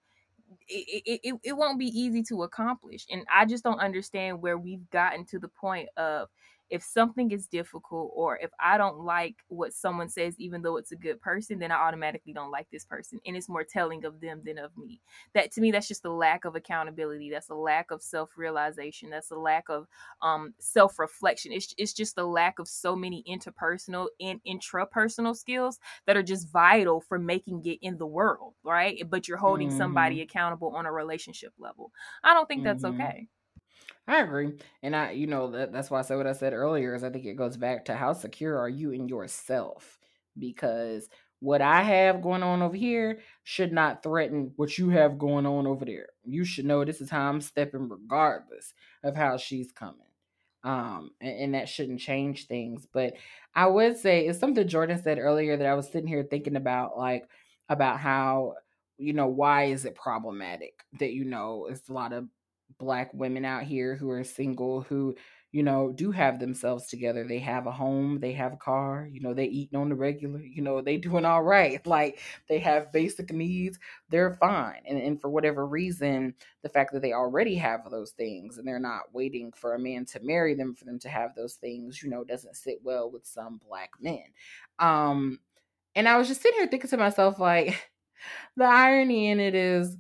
it, 0.67 1.03
it, 1.05 1.21
it, 1.23 1.35
it 1.45 1.53
won't 1.53 1.79
be 1.79 1.87
easy 1.87 2.23
to 2.25 2.43
accomplish. 2.43 3.07
And 3.11 3.25
I 3.33 3.45
just 3.45 3.63
don't 3.63 3.81
understand 3.81 4.41
where 4.41 4.57
we've 4.57 4.89
gotten 4.91 5.27
to 5.27 5.39
the 5.39 5.49
point 5.49 5.91
of 5.99 6.29
if 6.71 6.83
something 6.83 7.31
is 7.31 7.47
difficult 7.47 8.13
or 8.15 8.39
if 8.39 8.51
I 8.61 8.77
don't 8.79 8.99
like 9.01 9.37
what 9.49 9.73
someone 9.73 10.09
says, 10.09 10.35
even 10.39 10.63
though 10.63 10.77
it's 10.77 10.93
a 10.93 10.97
good 10.97 11.21
person, 11.21 11.59
then 11.59 11.73
I 11.73 11.77
automatically 11.77 12.33
don't 12.33 12.51
like 12.51 12.69
this 12.71 12.85
person. 12.85 13.21
And 13.27 13.37
it's 13.37 13.49
more 13.49 13.65
telling 13.65 14.05
of 14.05 14.21
them 14.21 14.43
than 14.45 14.59
of 14.59 14.77
me. 14.77 15.01
That 15.35 15.53
to 15.53 15.61
me, 15.61 15.71
that's 15.71 15.89
just 15.89 16.05
a 16.05 16.13
lack 16.13 16.45
of 16.45 16.55
accountability. 16.57 17.31
That's 17.31 17.49
a 17.51 17.55
lack 17.55 17.91
of 17.91 18.03
self 18.03 18.31
realization. 18.37 19.11
That's 19.11 19.31
a 19.31 19.37
lack 19.37 19.69
of 19.69 19.87
um, 20.23 20.55
self 20.59 20.99
reflection. 20.99 21.53
It's, 21.53 21.75
it's 21.79 21.93
just 21.93 22.19
a 22.19 22.25
lack 22.25 22.59
of 22.59 22.69
so 22.69 22.95
many 22.97 23.25
interpersonal 23.29 24.09
and 24.21 24.41
intrapersonal 24.47 25.37
skills 25.37 25.79
that 26.07 26.17
are 26.17 26.23
just 26.23 26.49
vital 26.49 27.01
for 27.01 27.19
making 27.19 27.65
it 27.65 27.79
in 27.83 27.99
the 27.99 28.07
world, 28.07 28.55
right? 28.63 29.03
But 29.09 29.29
you're 29.29 29.39
holding 29.39 29.71
somebody 29.71 30.21
accountable 30.21 30.75
on 30.77 30.87
a 30.87 30.93
relationship 30.93 31.53
level. 31.59 31.93
I 32.23 32.35
don't 32.35 32.47
think 32.47 32.65
that's 32.65 32.85
Mhm. 32.85 32.85
okay. 32.85 33.29
I 34.07 34.23
agree. 34.23 34.53
And 34.83 34.97
I, 34.97 35.11
you 35.11 35.27
know, 35.27 35.51
that, 35.51 35.73
that's 35.73 35.91
why 35.91 35.99
I 35.99 36.03
said 36.03 36.17
what 36.17 36.27
I 36.27 36.33
said 36.33 36.55
earlier 36.55 36.95
is 36.95 37.05
I 37.05 37.11
think 37.11 37.27
it 37.27 37.37
goes 37.37 37.57
back 37.57 37.85
to 37.87 37.95
how 37.95 38.15
secure 38.15 38.59
are 38.59 38.69
you 38.69 38.91
in 38.93 39.07
yourself? 39.09 39.99
Because 40.39 41.09
what 41.41 41.61
I 41.61 41.83
have 41.83 42.23
going 42.23 42.43
on 42.43 42.63
over 42.63 42.75
here 42.77 43.21
should 43.45 43.71
not 43.73 44.03
threaten 44.03 44.53
what 44.57 44.79
you 44.79 44.89
have 44.91 45.19
going 45.19 45.47
on 45.47 45.67
over 45.67 45.85
there. 45.85 46.09
You 46.25 46.45
should 46.45 46.65
know 46.65 46.85
this 46.85 47.01
is 47.01 47.11
how 47.11 47.29
I'm 47.29 47.41
stepping 47.41 47.89
regardless 47.89 48.73
of 49.05 49.15
how 49.15 49.37
she's 49.37 49.73
coming. 49.73 50.01
Um, 50.65 51.11
and, 51.21 51.39
and 51.39 51.55
that 51.55 51.69
shouldn't 51.69 52.01
change 52.01 52.47
things. 52.47 52.87
But 52.93 53.13
I 53.55 53.67
would 53.67 53.97
say 53.99 54.27
it's 54.27 54.41
something 54.41 54.67
Jordan 54.67 55.01
said 55.03 55.19
earlier 55.19 55.57
that 55.57 55.67
I 55.67 55.75
was 55.75 55.87
sitting 55.87 56.09
here 56.09 56.27
thinking 56.29 56.57
about, 56.57 56.97
like 56.97 57.29
about 57.69 58.01
how, 58.01 58.55
you 58.97 59.13
know, 59.13 59.29
why 59.29 59.65
is 59.65 59.85
it 59.85 59.95
problematic 59.95 60.83
that, 60.99 61.13
you 61.13 61.25
know, 61.25 61.69
it's 61.71 61.89
a 61.89 61.93
lot 61.93 62.13
of 62.13 62.27
black 62.79 63.13
women 63.15 63.45
out 63.45 63.65
here 63.65 63.97
who 63.97 64.11
are 64.11 64.23
single 64.23 64.83
who 64.83 65.15
you 65.51 65.63
know 65.63 65.91
do 65.95 66.11
have 66.11 66.39
themselves 66.39 66.87
together. 66.87 67.25
They 67.25 67.39
have 67.39 67.67
a 67.67 67.73
home 67.73 68.21
they 68.21 68.33
have 68.33 68.53
a 68.53 68.59
car 68.59 69.09
you 69.11 69.21
know 69.21 69.33
they 69.33 69.47
eating 69.47 69.79
on 69.79 69.89
the 69.89 69.95
regular 69.95 70.41
you 70.41 70.63
know 70.63 70.81
they 70.81 70.97
doing 70.99 71.25
all 71.25 71.43
right. 71.43 71.85
Like 71.87 72.21
they 72.49 72.59
have 72.59 72.93
basic 72.93 73.33
needs 73.33 73.79
they're 74.11 74.35
fine. 74.35 74.83
And, 74.87 74.99
and 74.99 75.21
for 75.21 75.31
whatever 75.31 75.67
reason 75.67 76.35
the 76.63 76.69
fact 76.69 76.93
that 76.93 77.03
they 77.03 77.13
already 77.13 77.55
have 77.57 77.91
those 77.91 78.11
things 78.13 78.59
and 78.59 78.67
they're 78.67 78.79
not 78.79 79.13
waiting 79.13 79.53
for 79.53 79.75
a 79.75 79.79
man 79.79 80.05
to 80.07 80.21
marry 80.21 80.55
them 80.55 80.75
for 80.75 80.85
them 80.85 80.99
to 81.01 81.09
have 81.09 81.35
those 81.35 81.55
things 81.55 82.03
you 82.03 82.11
know 82.11 82.25
doesn't 82.25 82.57
sit 82.57 82.79
well 82.83 83.11
with 83.11 83.27
some 83.27 83.61
black 83.67 83.91
men. 84.01 84.25
Um 84.79 85.41
and 85.95 86.09
i 86.09 86.17
was 86.17 86.29
just 86.29 86.43
sitting 86.43 86.59
here 86.59 86.69
thinking 86.69 86.91
to 86.91 86.97
myself 86.97 87.39
like 87.39 87.91
the 88.57 88.65
irony 88.65 89.31
in 89.31 89.41
it 89.41 89.55
is 89.55 89.97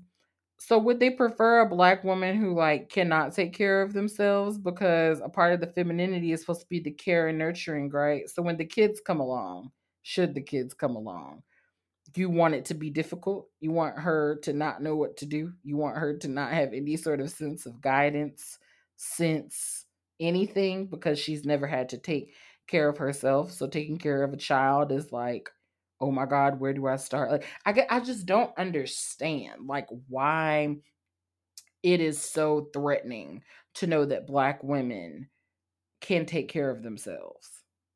so 0.59 0.79
would 0.79 0.99
they 1.01 1.11
prefer 1.11 1.61
a 1.61 1.69
black 1.69 2.03
woman 2.05 2.37
who 2.37 2.55
like 2.55 2.89
cannot 2.91 3.33
take 3.33 3.53
care 3.55 3.81
of 3.83 3.93
themselves 3.93 4.59
because 4.59 5.21
a 5.21 5.29
part 5.29 5.55
of 5.55 5.61
the 5.61 5.69
femininity 5.69 6.33
is 6.33 6.41
supposed 6.41 6.63
to 6.63 6.67
be 6.69 6.81
the 6.81 6.91
care 6.91 7.29
and 7.29 7.39
nurturing, 7.39 7.91
right? 7.91 8.29
So 8.29 8.43
when 8.43 8.57
the 8.57 8.65
kids 8.65 9.01
come 9.01 9.21
along, 9.21 9.71
should 10.03 10.35
the 10.35 10.43
kids 10.43 10.75
come 10.75 10.97
along, 10.97 11.43
you 12.17 12.31
want 12.31 12.55
it 12.55 12.65
to 12.67 12.75
be 12.75 12.91
difficult. 12.91 13.49
You 13.61 13.71
want 13.71 13.99
her 13.99 14.39
to 14.43 14.53
not 14.53 14.83
know 14.83 14.97
what 14.97 15.17
to 15.19 15.27
do. 15.27 15.53
You 15.63 15.77
want 15.77 15.99
her 15.99 16.17
to 16.19 16.29
not 16.29 16.53
have 16.53 16.73
any 16.73 16.97
sort 16.97 17.21
of 17.21 17.31
sense 17.31 17.67
of 17.67 17.81
guidance, 17.81 18.59
sense, 18.97 19.85
anything 20.19 20.87
because 20.87 21.19
she's 21.19 21.45
never 21.45 21.67
had 21.67 21.91
to 21.91 21.99
take 21.99 22.35
care 22.67 22.89
of 22.89 22.99
herself. 22.99 23.53
So 23.53 23.67
taking 23.67 23.99
care 23.99 24.23
of 24.25 24.33
a 24.33 24.37
child 24.39 24.91
is 24.91 25.13
like 25.13 25.51
oh 26.01 26.11
my 26.11 26.27
god 26.27 26.61
where 26.61 26.73
do 26.73 26.87
i 26.87 26.97
start? 26.97 27.31
Like 27.31 27.47
i 27.65 27.73
get 27.73 27.89
i 27.91 28.01
just 28.01 28.27
don't 28.27 28.57
understand 28.59 29.67
like 29.67 29.89
why 30.09 30.77
it 31.83 32.01
is 32.01 32.21
so 32.21 32.69
threatening 32.73 33.43
to 33.75 33.87
know 33.87 34.05
that 34.05 34.27
black 34.27 34.63
women 34.63 35.29
can 36.01 36.27
take 36.27 36.49
care 36.49 36.71
of 36.71 36.83
themselves. 36.83 37.49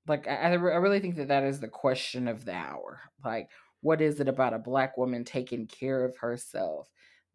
Like 0.06 0.26
I, 0.28 0.52
I 0.52 0.54
really 0.54 1.00
think 1.00 1.16
that 1.16 1.28
that 1.28 1.44
is 1.44 1.60
the 1.60 1.68
question 1.68 2.28
of 2.28 2.44
the 2.44 2.54
hour. 2.54 3.00
Like 3.24 3.48
what 3.80 4.00
is 4.00 4.20
it 4.20 4.28
about 4.28 4.54
a 4.54 4.58
black 4.58 4.96
woman 4.96 5.24
taking 5.24 5.66
care 5.66 6.04
of 6.04 6.16
herself 6.16 6.88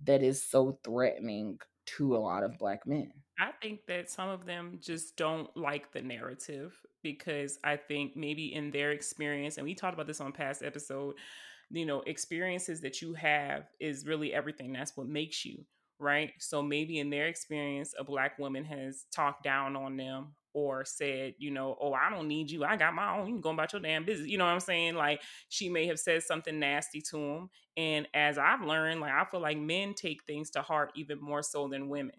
that 0.03 0.23
is 0.23 0.41
so 0.41 0.79
threatening 0.83 1.59
to 1.97 2.15
a 2.15 2.17
lot 2.17 2.43
of 2.43 2.57
black 2.57 2.85
men? 2.85 3.11
I 3.39 3.51
think 3.61 3.81
that 3.87 4.09
some 4.09 4.29
of 4.29 4.45
them 4.45 4.79
just 4.81 5.15
don't 5.15 5.55
like 5.55 5.91
the 5.91 6.01
narrative 6.01 6.73
because 7.13 7.59
I 7.63 7.77
think 7.77 8.15
maybe 8.15 8.53
in 8.53 8.71
their 8.71 8.91
experience, 8.91 9.57
and 9.57 9.65
we 9.65 9.75
talked 9.75 9.93
about 9.93 10.07
this 10.07 10.21
on 10.21 10.31
past 10.31 10.63
episode, 10.63 11.15
you 11.69 11.85
know, 11.85 12.01
experiences 12.01 12.81
that 12.81 13.01
you 13.01 13.13
have 13.13 13.65
is 13.79 14.05
really 14.05 14.33
everything. 14.33 14.73
That's 14.73 14.95
what 14.95 15.07
makes 15.07 15.45
you, 15.45 15.65
right? 15.99 16.31
So 16.39 16.61
maybe 16.61 16.99
in 16.99 17.09
their 17.09 17.27
experience, 17.27 17.93
a 17.97 18.03
black 18.03 18.37
woman 18.39 18.65
has 18.65 19.05
talked 19.13 19.43
down 19.43 19.75
on 19.75 19.95
them 19.97 20.35
or 20.53 20.83
said, 20.85 21.35
you 21.37 21.51
know, 21.51 21.77
oh, 21.79 21.93
I 21.93 22.09
don't 22.09 22.27
need 22.27 22.49
you. 22.49 22.63
I 22.63 22.75
got 22.77 22.93
my 22.93 23.17
own. 23.17 23.27
You 23.27 23.33
can 23.33 23.41
go 23.41 23.51
about 23.51 23.73
your 23.73 23.81
damn 23.81 24.05
business. 24.05 24.27
You 24.27 24.37
know 24.37 24.45
what 24.45 24.51
I'm 24.51 24.59
saying? 24.59 24.95
Like 24.95 25.21
she 25.49 25.69
may 25.69 25.87
have 25.87 25.99
said 25.99 26.23
something 26.23 26.59
nasty 26.59 27.01
to 27.11 27.17
him. 27.17 27.49
And 27.75 28.07
as 28.13 28.37
I've 28.37 28.61
learned, 28.61 29.01
like 29.01 29.11
I 29.11 29.23
feel 29.25 29.39
like 29.39 29.57
men 29.57 29.93
take 29.93 30.23
things 30.25 30.49
to 30.51 30.61
heart 30.61 30.91
even 30.95 31.21
more 31.21 31.43
so 31.43 31.67
than 31.67 31.89
women 31.89 32.15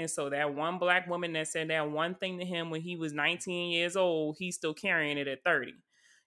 and 0.00 0.10
so 0.10 0.30
that 0.30 0.54
one 0.54 0.78
black 0.78 1.06
woman 1.06 1.34
that 1.34 1.48
said 1.48 1.68
that 1.68 1.90
one 1.90 2.14
thing 2.14 2.38
to 2.38 2.44
him 2.44 2.70
when 2.70 2.80
he 2.80 2.96
was 2.96 3.12
19 3.12 3.70
years 3.70 3.96
old, 3.96 4.36
he's 4.38 4.56
still 4.56 4.72
carrying 4.72 5.18
it 5.18 5.28
at 5.28 5.44
30. 5.44 5.74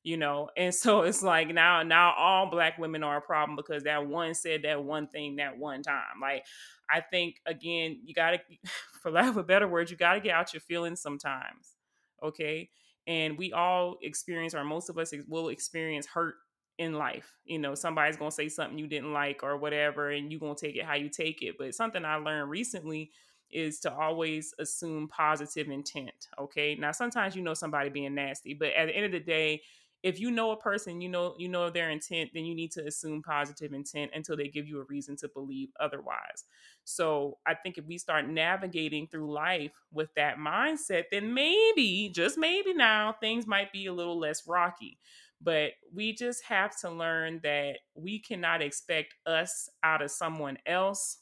You 0.04 0.18
know, 0.18 0.50
and 0.56 0.76
so 0.76 1.02
it's 1.02 1.24
like 1.24 1.48
now 1.48 1.82
now 1.82 2.14
all 2.18 2.50
black 2.52 2.78
women 2.78 3.04
are 3.04 3.18
a 3.18 3.22
problem 3.22 3.56
because 3.56 3.84
that 3.84 4.06
one 4.06 4.34
said 4.36 4.62
that 4.64 4.84
one 4.84 5.08
thing 5.08 5.38
that 5.38 5.58
one 5.58 5.82
time. 5.82 6.20
Like 6.22 6.46
I 6.90 7.02
think 7.02 7.42
again, 7.46 8.02
you 8.06 8.14
gotta 8.14 8.40
for 9.02 9.10
lack 9.10 9.30
of 9.30 9.38
a 9.38 9.44
better 9.44 9.68
word, 9.68 9.90
you 9.90 9.98
gotta 9.98 10.20
get 10.20 10.36
out 10.36 10.54
your 10.54 10.62
feelings 10.62 11.02
sometimes. 11.02 11.76
Okay. 12.22 12.70
And 13.08 13.38
we 13.38 13.54
all 13.54 13.98
experience, 14.02 14.54
or 14.54 14.64
most 14.64 14.90
of 14.90 14.98
us 14.98 15.14
will 15.28 15.50
experience 15.50 16.06
hurt 16.06 16.36
in 16.78 16.94
life. 16.94 17.38
You 17.46 17.60
know, 17.60 17.74
somebody's 17.74 18.18
gonna 18.18 18.32
say 18.32 18.50
something 18.50 18.78
you 18.78 18.88
didn't 18.88 19.14
like 19.14 19.42
or 19.42 19.58
whatever, 19.58 20.12
and 20.12 20.32
you're 20.32 20.40
gonna 20.40 20.56
take 20.56 20.76
it 20.76 20.86
how 20.86 20.96
you 20.96 21.10
take 21.10 21.42
it. 21.42 21.56
But 21.58 21.76
something 21.76 22.06
I 22.06 22.16
learned 22.16 22.50
recently 22.50 23.12
is 23.54 23.80
to 23.82 23.94
always 23.94 24.54
assume 24.60 25.08
positive 25.08 25.70
intent. 25.70 26.28
Okay. 26.40 26.76
Now, 26.76 26.92
sometimes 26.92 27.36
you 27.36 27.42
know 27.42 27.54
somebody 27.54 27.90
being 27.90 28.16
nasty, 28.16 28.54
but 28.54 28.70
at 28.74 28.88
the 28.88 28.96
end 28.96 29.06
of 29.06 29.12
the 29.12 29.20
day, 29.20 29.62
if 30.04 30.20
you 30.20 30.32
know 30.32 30.52
a 30.52 30.58
person, 30.58 31.00
you 31.00 31.08
know 31.08 31.34
you 31.38 31.48
know 31.48 31.70
their 31.70 31.90
intent, 31.90 32.32
then 32.34 32.44
you 32.44 32.54
need 32.54 32.72
to 32.74 32.86
assume 32.86 33.24
positive 33.24 33.72
intent 33.72 34.12
until 34.14 34.36
they 34.36 34.50
give 34.50 34.68
you 34.68 34.82
a 34.82 34.86
reason 34.90 35.16
to 35.18 35.30
believe 35.30 35.70
otherwise. 35.80 36.44
So 36.84 37.38
I 37.48 37.54
think 37.54 37.78
if 37.78 37.86
we 37.86 37.98
start 37.98 38.28
navigating 38.28 39.08
through 39.08 39.34
life 39.34 39.72
with 39.94 40.10
that 40.16 40.38
mindset, 40.38 41.06
then 41.10 41.34
maybe, 41.34 42.12
just 42.14 42.38
maybe 42.38 42.74
now, 42.74 43.16
things 43.22 43.48
might 43.48 43.72
be 43.72 43.86
a 43.86 43.94
little 43.94 44.20
less 44.20 44.46
rocky. 44.46 45.00
But 45.42 45.72
we 45.94 46.14
just 46.14 46.44
have 46.46 46.78
to 46.82 46.90
learn 46.90 47.40
that 47.44 47.78
we 47.96 48.20
cannot 48.20 48.62
expect 48.62 49.16
us 49.26 49.70
out 49.84 50.02
of 50.02 50.12
someone 50.12 50.58
else 50.66 51.18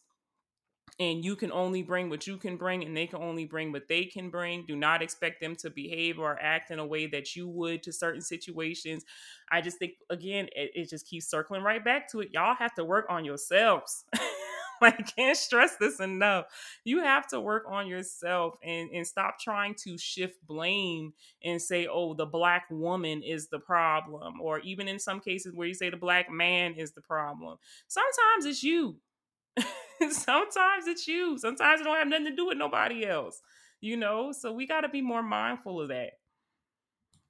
and 0.99 1.23
you 1.23 1.35
can 1.35 1.51
only 1.51 1.81
bring 1.81 2.09
what 2.09 2.27
you 2.27 2.37
can 2.37 2.57
bring 2.57 2.83
and 2.83 2.95
they 2.95 3.07
can 3.07 3.21
only 3.21 3.45
bring 3.45 3.71
what 3.71 3.87
they 3.87 4.05
can 4.05 4.29
bring 4.29 4.65
do 4.65 4.75
not 4.75 5.01
expect 5.01 5.41
them 5.41 5.55
to 5.55 5.69
behave 5.69 6.19
or 6.19 6.37
act 6.41 6.71
in 6.71 6.79
a 6.79 6.85
way 6.85 7.07
that 7.07 7.35
you 7.35 7.47
would 7.47 7.81
to 7.83 7.91
certain 7.93 8.21
situations 8.21 9.03
i 9.49 9.61
just 9.61 9.77
think 9.77 9.93
again 10.09 10.47
it, 10.55 10.71
it 10.75 10.89
just 10.89 11.07
keeps 11.07 11.27
circling 11.29 11.63
right 11.63 11.83
back 11.83 12.09
to 12.09 12.19
it 12.19 12.29
y'all 12.33 12.55
have 12.55 12.73
to 12.73 12.83
work 12.83 13.05
on 13.09 13.25
yourselves 13.25 14.05
I 14.81 14.91
can't 14.91 15.37
stress 15.37 15.75
this 15.77 15.99
enough. 15.99 16.45
You 16.83 17.01
have 17.01 17.27
to 17.27 17.39
work 17.39 17.65
on 17.69 17.87
yourself 17.87 18.55
and, 18.63 18.89
and 18.91 19.05
stop 19.05 19.39
trying 19.39 19.75
to 19.83 19.97
shift 19.97 20.45
blame 20.47 21.13
and 21.43 21.61
say, 21.61 21.87
oh, 21.87 22.13
the 22.13 22.25
black 22.25 22.65
woman 22.71 23.21
is 23.21 23.47
the 23.47 23.59
problem. 23.59 24.41
Or 24.41 24.59
even 24.59 24.87
in 24.87 24.99
some 24.99 25.19
cases 25.19 25.53
where 25.53 25.67
you 25.67 25.73
say 25.73 25.89
the 25.89 25.97
black 25.97 26.31
man 26.31 26.73
is 26.73 26.93
the 26.93 27.01
problem. 27.01 27.57
Sometimes 27.87 28.45
it's 28.45 28.63
you. 28.63 28.97
sometimes 30.11 30.87
it's 30.87 31.07
you. 31.07 31.37
Sometimes 31.37 31.81
it 31.81 31.83
don't 31.83 31.97
have 31.97 32.07
nothing 32.07 32.25
to 32.25 32.35
do 32.35 32.47
with 32.47 32.57
nobody 32.57 33.05
else. 33.05 33.41
You 33.79 33.97
know, 33.97 34.31
so 34.31 34.51
we 34.53 34.67
got 34.67 34.81
to 34.81 34.89
be 34.89 35.01
more 35.01 35.23
mindful 35.23 35.81
of 35.81 35.89
that. 35.89 36.11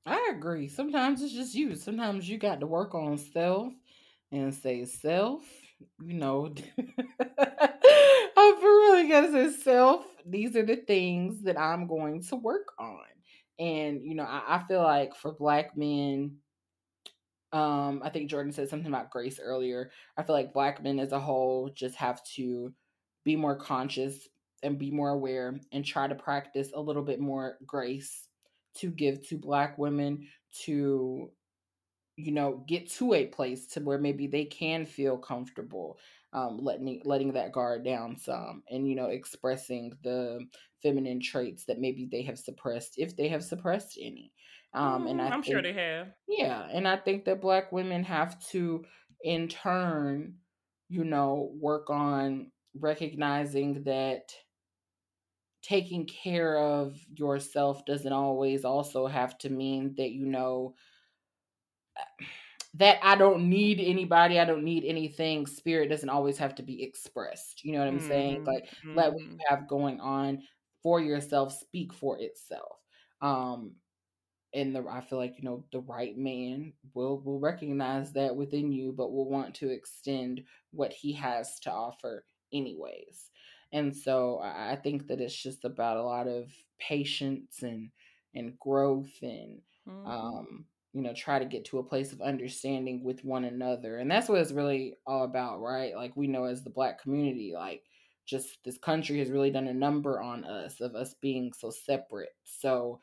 I 0.05 0.31
agree. 0.35 0.67
Sometimes 0.67 1.21
it's 1.21 1.33
just 1.33 1.55
you. 1.55 1.75
Sometimes 1.75 2.27
you 2.27 2.37
got 2.37 2.59
to 2.59 2.67
work 2.67 2.95
on 2.95 3.17
self 3.17 3.71
and 4.31 4.53
say 4.53 4.85
self. 4.85 5.43
You 6.03 6.15
know, 6.15 6.53
I'm 8.37 8.63
really 8.63 9.07
gotta 9.07 9.31
say 9.31 9.51
self. 9.51 10.05
These 10.25 10.55
are 10.55 10.65
the 10.65 10.77
things 10.77 11.41
that 11.43 11.59
I'm 11.59 11.87
going 11.87 12.21
to 12.23 12.35
work 12.35 12.73
on. 12.79 12.99
And 13.59 14.01
you 14.03 14.15
know, 14.15 14.23
I, 14.23 14.57
I 14.57 14.63
feel 14.67 14.81
like 14.83 15.15
for 15.15 15.31
black 15.31 15.77
men, 15.77 16.37
um, 17.53 18.01
I 18.03 18.09
think 18.09 18.29
Jordan 18.29 18.51
said 18.51 18.69
something 18.69 18.87
about 18.87 19.11
grace 19.11 19.39
earlier. 19.41 19.91
I 20.17 20.23
feel 20.23 20.35
like 20.35 20.53
black 20.53 20.81
men 20.83 20.99
as 20.99 21.11
a 21.11 21.19
whole 21.19 21.69
just 21.73 21.95
have 21.95 22.23
to 22.35 22.73
be 23.23 23.35
more 23.35 23.55
conscious 23.55 24.27
and 24.63 24.77
be 24.77 24.91
more 24.91 25.09
aware 25.09 25.59
and 25.71 25.83
try 25.83 26.07
to 26.07 26.15
practice 26.15 26.69
a 26.73 26.81
little 26.81 27.03
bit 27.03 27.19
more 27.19 27.57
grace 27.65 28.27
to 28.75 28.89
give 28.89 29.27
to 29.27 29.37
black 29.37 29.77
women 29.77 30.27
to 30.63 31.29
you 32.17 32.31
know 32.31 32.63
get 32.67 32.89
to 32.89 33.13
a 33.13 33.25
place 33.25 33.67
to 33.67 33.79
where 33.79 33.97
maybe 33.97 34.27
they 34.27 34.45
can 34.45 34.85
feel 34.85 35.17
comfortable 35.17 35.97
um, 36.33 36.57
letting 36.61 37.01
letting 37.03 37.33
that 37.33 37.51
guard 37.51 37.83
down 37.83 38.17
some 38.17 38.63
and 38.69 38.87
you 38.87 38.95
know 38.95 39.07
expressing 39.07 39.91
the 40.03 40.39
feminine 40.81 41.19
traits 41.19 41.65
that 41.65 41.79
maybe 41.79 42.07
they 42.11 42.21
have 42.21 42.37
suppressed 42.37 42.95
if 42.97 43.15
they 43.15 43.27
have 43.27 43.43
suppressed 43.43 43.97
any 44.01 44.31
um, 44.73 45.07
and 45.07 45.21
I 45.21 45.25
I'm 45.25 45.43
think, 45.43 45.53
sure 45.53 45.61
they 45.61 45.73
have. 45.73 46.07
Yeah, 46.27 46.67
and 46.71 46.87
I 46.87 46.97
think 46.97 47.25
that 47.25 47.41
black 47.41 47.71
women 47.71 48.03
have 48.03 48.39
to, 48.49 48.85
in 49.23 49.47
turn, 49.47 50.35
you 50.89 51.03
know, 51.03 51.51
work 51.59 51.89
on 51.89 52.51
recognizing 52.79 53.83
that 53.83 54.33
taking 55.61 56.05
care 56.05 56.57
of 56.57 56.97
yourself 57.13 57.85
doesn't 57.85 58.13
always 58.13 58.65
also 58.65 59.07
have 59.07 59.37
to 59.39 59.49
mean 59.49 59.93
that 59.97 60.11
you 60.11 60.25
know 60.25 60.73
that 62.75 62.97
I 63.03 63.15
don't 63.15 63.49
need 63.49 63.79
anybody, 63.81 64.39
I 64.39 64.45
don't 64.45 64.63
need 64.63 64.85
anything. 64.85 65.45
Spirit 65.45 65.89
doesn't 65.89 66.09
always 66.09 66.37
have 66.37 66.55
to 66.55 66.63
be 66.63 66.81
expressed. 66.81 67.65
You 67.65 67.73
know 67.73 67.79
what 67.79 67.89
I'm 67.89 67.99
mm-hmm. 67.99 68.07
saying? 68.07 68.43
Like 68.45 68.63
mm-hmm. 68.63 68.95
let 68.95 69.13
what 69.13 69.21
you 69.21 69.27
mm-hmm. 69.27 69.39
have 69.49 69.67
going 69.67 69.99
on 69.99 70.39
for 70.81 71.01
yourself 71.01 71.53
speak 71.53 71.93
for 71.93 72.17
itself. 72.19 72.77
Um 73.21 73.73
and 74.53 74.75
the 74.75 74.83
I 74.89 75.01
feel 75.01 75.17
like 75.17 75.35
you 75.37 75.43
know 75.43 75.63
the 75.71 75.79
right 75.81 76.17
man 76.17 76.73
will 76.93 77.19
will 77.21 77.39
recognize 77.39 78.13
that 78.13 78.35
within 78.35 78.71
you, 78.71 78.93
but 78.95 79.11
will 79.11 79.29
want 79.29 79.55
to 79.55 79.69
extend 79.69 80.43
what 80.71 80.91
he 80.91 81.13
has 81.13 81.59
to 81.61 81.71
offer 81.71 82.25
anyways. 82.53 83.29
And 83.73 83.95
so 83.95 84.39
I 84.43 84.75
think 84.75 85.07
that 85.07 85.21
it's 85.21 85.35
just 85.35 85.63
about 85.63 85.97
a 85.97 86.03
lot 86.03 86.27
of 86.27 86.51
patience 86.79 87.61
and 87.61 87.89
and 88.35 88.57
growth 88.59 89.11
and 89.21 89.61
mm-hmm. 89.87 90.07
um 90.07 90.65
you 90.93 91.01
know 91.01 91.13
try 91.13 91.39
to 91.39 91.45
get 91.45 91.63
to 91.65 91.79
a 91.79 91.83
place 91.83 92.11
of 92.11 92.21
understanding 92.21 93.03
with 93.03 93.23
one 93.23 93.45
another 93.45 93.97
and 93.97 94.09
that's 94.09 94.27
what 94.27 94.39
it's 94.39 94.51
really 94.51 94.95
all 95.05 95.23
about 95.23 95.61
right 95.61 95.95
like 95.95 96.15
we 96.15 96.27
know 96.27 96.45
as 96.45 96.63
the 96.63 96.69
black 96.69 97.01
community 97.01 97.53
like 97.55 97.83
just 98.25 98.63
this 98.63 98.77
country 98.77 99.19
has 99.19 99.29
really 99.29 99.51
done 99.51 99.67
a 99.67 99.73
number 99.73 100.21
on 100.21 100.43
us 100.45 100.79
of 100.79 100.95
us 100.95 101.15
being 101.21 101.51
so 101.53 101.69
separate. 101.69 102.33
So 102.43 102.99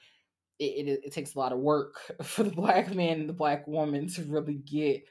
it, 0.59 0.89
it, 0.89 1.01
it 1.05 1.13
takes 1.13 1.35
a 1.35 1.39
lot 1.39 1.53
of 1.53 1.59
work 1.59 1.97
for 2.23 2.43
the 2.43 2.51
black 2.51 2.95
man 2.95 3.21
and 3.21 3.29
the 3.29 3.35
black 3.35 3.67
woman 3.67 4.09
to 4.09 4.23
really 4.25 4.55
get 4.55 5.05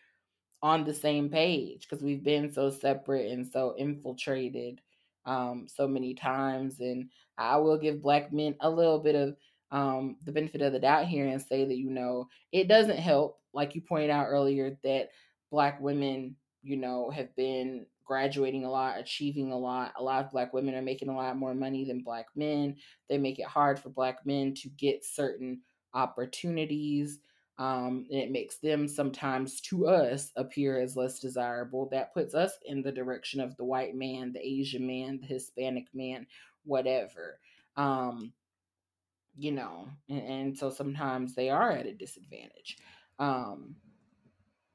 on 0.61 0.83
the 0.83 0.93
same 0.93 1.29
page 1.29 1.87
because 1.87 2.03
we've 2.03 2.23
been 2.23 2.51
so 2.51 2.69
separate 2.69 3.31
and 3.31 3.47
so 3.47 3.75
infiltrated 3.77 4.81
um, 5.25 5.67
so 5.67 5.87
many 5.87 6.13
times. 6.15 6.79
And 6.79 7.09
I 7.37 7.57
will 7.57 7.77
give 7.77 8.01
black 8.01 8.33
men 8.33 8.55
a 8.61 8.69
little 8.69 8.99
bit 8.99 9.15
of 9.15 9.35
um, 9.71 10.15
the 10.23 10.31
benefit 10.31 10.61
of 10.61 10.73
the 10.73 10.79
doubt 10.79 11.07
here 11.07 11.27
and 11.27 11.41
say 11.41 11.65
that, 11.65 11.77
you 11.77 11.89
know, 11.89 12.27
it 12.51 12.67
doesn't 12.67 12.97
help, 12.97 13.39
like 13.53 13.75
you 13.75 13.81
pointed 13.81 14.09
out 14.09 14.27
earlier, 14.27 14.77
that 14.83 15.09
black 15.51 15.79
women, 15.81 16.35
you 16.63 16.77
know, 16.77 17.09
have 17.11 17.35
been 17.35 17.85
graduating 18.08 18.64
a 18.64 18.72
lot, 18.72 18.97
achieving 18.97 19.51
a 19.51 19.58
lot. 19.58 19.93
A 19.97 20.03
lot 20.03 20.24
of 20.26 20.32
black 20.32 20.53
women 20.53 20.76
are 20.76 20.82
making 20.82 21.10
a 21.10 21.16
lot 21.16 21.38
more 21.38 21.53
money 21.53 21.86
than 21.86 22.01
black 22.01 22.28
men. 22.36 22.76
They 23.10 23.18
make 23.18 23.39
it 23.39 23.45
hard 23.45 23.80
for 23.80 23.89
black 23.89 24.26
men 24.26 24.53
to 24.55 24.70
get 24.70 25.05
certain 25.05 25.62
opportunities. 25.93 27.20
Um, 27.60 28.05
and 28.12 28.20
it 28.20 28.32
makes 28.32 28.58
them 28.58 28.88
sometimes 28.88 29.60
to 29.62 29.88
us 29.88 30.32
appear 30.36 30.80
as 30.80 30.95
less 30.95 31.20
desirable. 31.20 31.89
That 31.89 32.14
puts 32.14 32.36
us 32.36 32.53
in 32.66 32.82
the 32.82 32.91
direction 32.91 33.41
of 33.41 33.58
the 33.58 33.66
white 33.66 33.95
man, 33.95 34.32
the 34.32 34.45
Asian 34.45 34.86
man, 34.86 35.20
the 35.20 35.28
Hispanic 35.28 35.88
man, 35.93 36.28
whatever. 36.64 37.39
Um, 37.76 38.32
you 39.38 39.51
know, 39.51 39.89
and, 40.10 40.24
and 40.24 40.58
so 40.58 40.70
sometimes 40.70 41.36
they 41.36 41.49
are 41.49 41.72
at 41.72 41.86
a 41.86 41.93
disadvantage. 41.93 42.78
Um, 43.20 43.76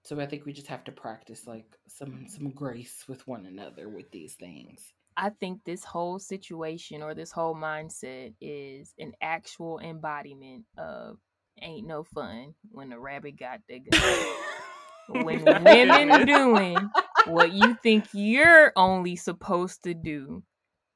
so 0.04 0.18
I 0.20 0.26
think 0.26 0.44
we 0.44 0.52
just 0.52 0.66
have 0.66 0.84
to 0.84 0.92
practice 0.92 1.46
like 1.46 1.66
some 1.86 2.26
some 2.28 2.50
grace 2.50 3.04
with 3.08 3.26
one 3.26 3.46
another 3.46 3.88
with 3.88 4.10
these 4.10 4.34
things. 4.34 4.92
I 5.16 5.30
think 5.30 5.60
this 5.64 5.84
whole 5.84 6.18
situation 6.18 7.02
or 7.02 7.14
this 7.14 7.30
whole 7.30 7.54
mindset 7.54 8.34
is 8.40 8.94
an 8.98 9.12
actual 9.20 9.78
embodiment 9.78 10.64
of 10.78 11.18
ain't 11.60 11.86
no 11.86 12.02
fun 12.02 12.54
when 12.70 12.88
the 12.88 12.98
rabbit 12.98 13.38
got 13.38 13.60
the 13.68 13.80
gun. 13.90 15.24
when 15.24 15.44
women 15.64 16.26
doing 16.26 16.78
what 17.26 17.52
you 17.52 17.76
think 17.82 18.06
you're 18.12 18.72
only 18.74 19.16
supposed 19.16 19.84
to 19.84 19.94
do, 19.94 20.42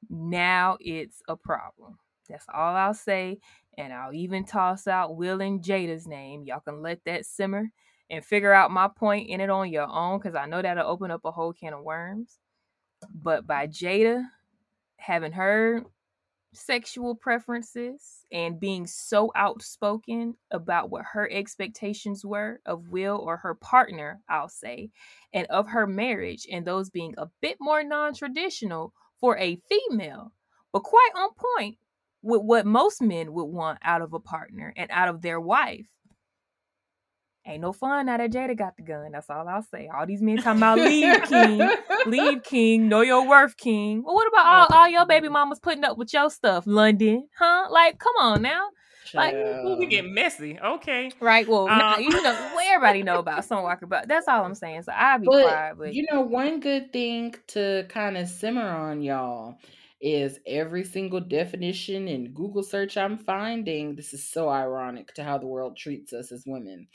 now 0.09 0.77
it's 0.79 1.21
a 1.27 1.35
problem. 1.35 1.97
That's 2.27 2.45
all 2.53 2.75
I'll 2.75 2.93
say. 2.93 3.39
And 3.77 3.93
I'll 3.93 4.13
even 4.13 4.43
toss 4.43 4.87
out 4.87 5.15
Will 5.15 5.39
and 5.39 5.63
Jada's 5.63 6.07
name. 6.07 6.43
Y'all 6.43 6.59
can 6.59 6.81
let 6.81 6.99
that 7.05 7.25
simmer 7.25 7.69
and 8.09 8.23
figure 8.23 8.53
out 8.53 8.71
my 8.71 8.87
point 8.87 9.29
in 9.29 9.41
it 9.41 9.49
on 9.49 9.71
your 9.71 9.87
own 9.87 10.19
because 10.19 10.35
I 10.35 10.45
know 10.45 10.61
that'll 10.61 10.87
open 10.87 11.11
up 11.11 11.21
a 11.25 11.31
whole 11.31 11.53
can 11.53 11.73
of 11.73 11.83
worms. 11.83 12.39
But 13.13 13.45
by 13.45 13.67
Jada 13.67 14.23
having 14.97 15.33
her 15.33 15.83
sexual 16.53 17.15
preferences 17.15 18.25
and 18.31 18.59
being 18.59 18.87
so 18.87 19.31
outspoken 19.35 20.35
about 20.51 20.89
what 20.89 21.05
her 21.13 21.29
expectations 21.31 22.25
were 22.25 22.59
of 22.65 22.89
Will 22.89 23.17
or 23.17 23.37
her 23.37 23.55
partner, 23.55 24.21
I'll 24.29 24.49
say, 24.49 24.89
and 25.33 25.47
of 25.47 25.69
her 25.69 25.85
marriage, 25.85 26.47
and 26.51 26.65
those 26.65 26.89
being 26.89 27.13
a 27.17 27.27
bit 27.41 27.57
more 27.59 27.83
non 27.83 28.13
traditional 28.13 28.93
for 29.19 29.37
a 29.37 29.59
female, 29.69 30.31
but 30.71 30.83
quite 30.83 31.11
on 31.15 31.29
point 31.57 31.77
with 32.21 32.41
what 32.41 32.65
most 32.65 33.01
men 33.01 33.33
would 33.33 33.45
want 33.45 33.79
out 33.83 34.01
of 34.01 34.13
a 34.13 34.19
partner 34.19 34.73
and 34.75 34.89
out 34.91 35.07
of 35.09 35.21
their 35.21 35.39
wife. 35.39 35.87
Ain't 37.47 37.61
no 37.61 37.71
fun 37.71 38.07
now 38.07 38.17
that 38.17 38.29
Jada 38.29 38.57
got 38.57 38.75
the 38.75 38.83
gun. 38.83 39.13
That's 39.13 39.29
all 39.29 39.47
I'll 39.47 39.61
say. 39.61 39.87
All 39.87 40.05
these 40.05 40.21
men 40.21 40.37
talking 40.37 40.59
about 40.59 40.79
leave 40.79 41.23
king, 41.23 41.69
leave 42.05 42.43
king, 42.43 42.89
know 42.89 42.99
your 42.99 43.25
worth 43.25 43.55
king. 43.55 44.03
Well, 44.03 44.15
what 44.15 44.27
about 44.27 44.45
all, 44.45 44.77
all 44.77 44.89
your 44.89 45.05
baby 45.05 45.29
mamas 45.29 45.59
putting 45.59 45.85
up 45.85 45.97
with 45.97 46.13
your 46.13 46.29
stuff, 46.29 46.65
London? 46.67 47.29
Huh? 47.39 47.67
Like, 47.71 47.99
come 47.99 48.13
on 48.19 48.41
now. 48.41 48.67
Like 49.13 49.35
we 49.79 49.85
get 49.85 50.05
messy, 50.05 50.59
okay? 50.59 51.09
Right. 51.21 51.47
Well, 51.47 51.69
um, 51.69 52.01
you 52.01 52.09
know, 52.09 52.21
well, 52.23 52.59
everybody 52.59 53.03
know 53.03 53.19
about 53.19 53.45
Summer 53.45 53.63
Walker, 53.63 53.85
but 53.85 54.09
that's 54.09 54.27
all 54.27 54.43
I'm 54.43 54.53
saying. 54.53 54.83
So 54.83 54.91
I'll 54.91 55.19
be 55.19 55.27
but, 55.27 55.43
quiet. 55.43 55.77
But 55.77 55.93
you 55.93 56.05
know, 56.11 56.19
one 56.19 56.59
good 56.59 56.91
thing 56.91 57.33
to 57.47 57.85
kind 57.87 58.17
of 58.17 58.27
simmer 58.27 58.67
on, 58.67 59.01
y'all, 59.01 59.59
is 60.01 60.39
every 60.45 60.83
single 60.83 61.21
definition 61.21 62.09
in 62.09 62.33
Google 62.33 62.63
search 62.63 62.97
I'm 62.97 63.17
finding. 63.17 63.95
This 63.95 64.13
is 64.13 64.29
so 64.29 64.49
ironic 64.49 65.13
to 65.13 65.23
how 65.23 65.37
the 65.37 65.47
world 65.47 65.77
treats 65.77 66.11
us 66.11 66.33
as 66.33 66.43
women 66.45 66.87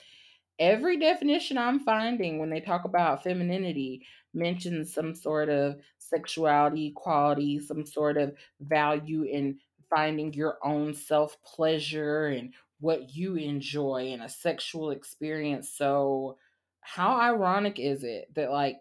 every 0.58 0.98
definition 0.98 1.58
I'm 1.58 1.80
finding 1.80 2.38
when 2.38 2.50
they 2.50 2.60
talk 2.60 2.84
about 2.84 3.22
femininity 3.22 4.06
mentions 4.34 4.92
some 4.92 5.14
sort 5.14 5.48
of 5.48 5.80
sexuality, 5.98 6.92
quality, 6.92 7.60
some 7.60 7.84
sort 7.86 8.16
of 8.16 8.36
value 8.60 9.22
in 9.24 9.58
finding 9.90 10.32
your 10.32 10.58
own 10.64 10.94
self 10.94 11.42
pleasure 11.42 12.26
and 12.26 12.54
what 12.80 13.14
you 13.14 13.36
enjoy 13.36 14.06
in 14.08 14.20
a 14.20 14.28
sexual 14.28 14.90
experience. 14.90 15.70
So, 15.70 16.38
how 16.80 17.16
ironic 17.20 17.78
is 17.78 18.02
it 18.04 18.34
that, 18.34 18.50
like, 18.50 18.78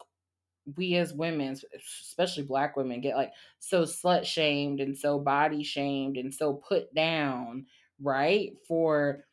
we 0.77 0.95
as 0.95 1.13
women, 1.13 1.55
especially 1.75 2.43
black 2.43 2.75
women, 2.77 3.01
get 3.01 3.15
like 3.15 3.33
so 3.59 3.83
slut 3.83 4.25
shamed 4.25 4.79
and 4.79 4.97
so 4.97 5.19
body 5.19 5.63
shamed 5.63 6.17
and 6.17 6.33
so 6.33 6.53
put 6.53 6.93
down, 6.93 7.65
right? 7.99 8.53
For 8.67 9.25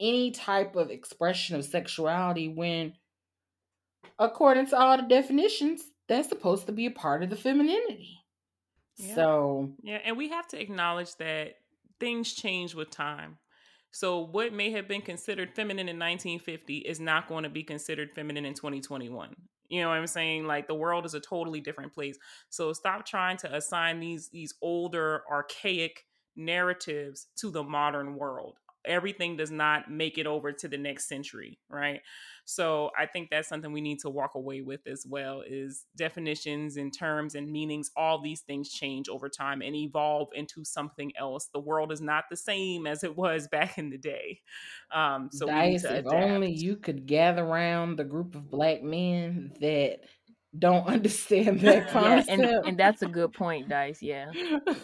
any 0.00 0.30
type 0.30 0.76
of 0.76 0.90
expression 0.90 1.56
of 1.56 1.64
sexuality 1.64 2.48
when 2.48 2.94
according 4.18 4.66
to 4.66 4.78
all 4.78 4.96
the 4.96 5.04
definitions 5.04 5.82
that's 6.08 6.28
supposed 6.28 6.66
to 6.66 6.72
be 6.72 6.86
a 6.86 6.90
part 6.90 7.22
of 7.22 7.30
the 7.30 7.36
femininity. 7.36 8.18
Yeah. 8.96 9.14
so 9.14 9.72
yeah 9.82 9.98
and 10.04 10.16
we 10.16 10.28
have 10.28 10.46
to 10.48 10.60
acknowledge 10.60 11.16
that 11.16 11.56
things 12.00 12.32
change 12.32 12.74
with 12.74 12.90
time. 12.90 13.38
So 13.90 14.20
what 14.20 14.52
may 14.52 14.72
have 14.72 14.88
been 14.88 15.02
considered 15.02 15.54
feminine 15.54 15.88
in 15.88 15.98
1950 15.98 16.78
is 16.78 16.98
not 16.98 17.28
going 17.28 17.44
to 17.44 17.48
be 17.48 17.62
considered 17.62 18.10
feminine 18.12 18.44
in 18.44 18.54
2021 18.54 19.36
you 19.68 19.80
know 19.80 19.88
what 19.88 19.98
i'm 19.98 20.06
saying? 20.06 20.46
Like 20.46 20.66
the 20.66 20.74
world 20.74 21.04
is 21.04 21.14
a 21.14 21.20
totally 21.20 21.60
different 21.60 21.92
place. 21.92 22.16
So 22.50 22.72
stop 22.72 23.06
trying 23.06 23.36
to 23.38 23.54
assign 23.54 24.00
these 24.00 24.28
these 24.28 24.54
older 24.62 25.22
archaic 25.30 26.04
narratives 26.36 27.28
to 27.36 27.50
the 27.50 27.62
modern 27.62 28.16
world 28.16 28.58
everything 28.86 29.36
does 29.36 29.50
not 29.50 29.90
make 29.90 30.18
it 30.18 30.26
over 30.26 30.52
to 30.52 30.68
the 30.68 30.78
next 30.78 31.08
century 31.08 31.58
right 31.68 32.00
so 32.44 32.90
i 32.98 33.06
think 33.06 33.30
that's 33.30 33.48
something 33.48 33.72
we 33.72 33.80
need 33.80 33.98
to 33.98 34.10
walk 34.10 34.34
away 34.34 34.60
with 34.60 34.86
as 34.86 35.04
well 35.08 35.42
is 35.46 35.84
definitions 35.96 36.76
and 36.76 36.96
terms 36.96 37.34
and 37.34 37.50
meanings 37.50 37.90
all 37.96 38.20
these 38.20 38.40
things 38.42 38.70
change 38.70 39.08
over 39.08 39.28
time 39.28 39.62
and 39.62 39.74
evolve 39.74 40.28
into 40.34 40.64
something 40.64 41.12
else 41.18 41.48
the 41.52 41.60
world 41.60 41.92
is 41.92 42.00
not 42.00 42.24
the 42.30 42.36
same 42.36 42.86
as 42.86 43.04
it 43.04 43.16
was 43.16 43.48
back 43.48 43.78
in 43.78 43.90
the 43.90 43.98
day 43.98 44.40
um 44.94 45.28
so 45.32 45.46
Dice, 45.46 45.84
if 45.84 46.06
only 46.06 46.52
you 46.52 46.76
could 46.76 47.06
gather 47.06 47.44
around 47.44 47.96
the 47.96 48.04
group 48.04 48.34
of 48.34 48.50
black 48.50 48.82
men 48.82 49.52
that 49.60 50.00
don't 50.58 50.86
understand 50.86 51.60
that 51.60 51.90
concept. 51.90 52.28
yeah, 52.38 52.56
and, 52.56 52.66
and 52.66 52.78
that's 52.78 53.02
a 53.02 53.08
good 53.08 53.32
point, 53.32 53.68
Dice. 53.68 54.02
Yeah. 54.02 54.30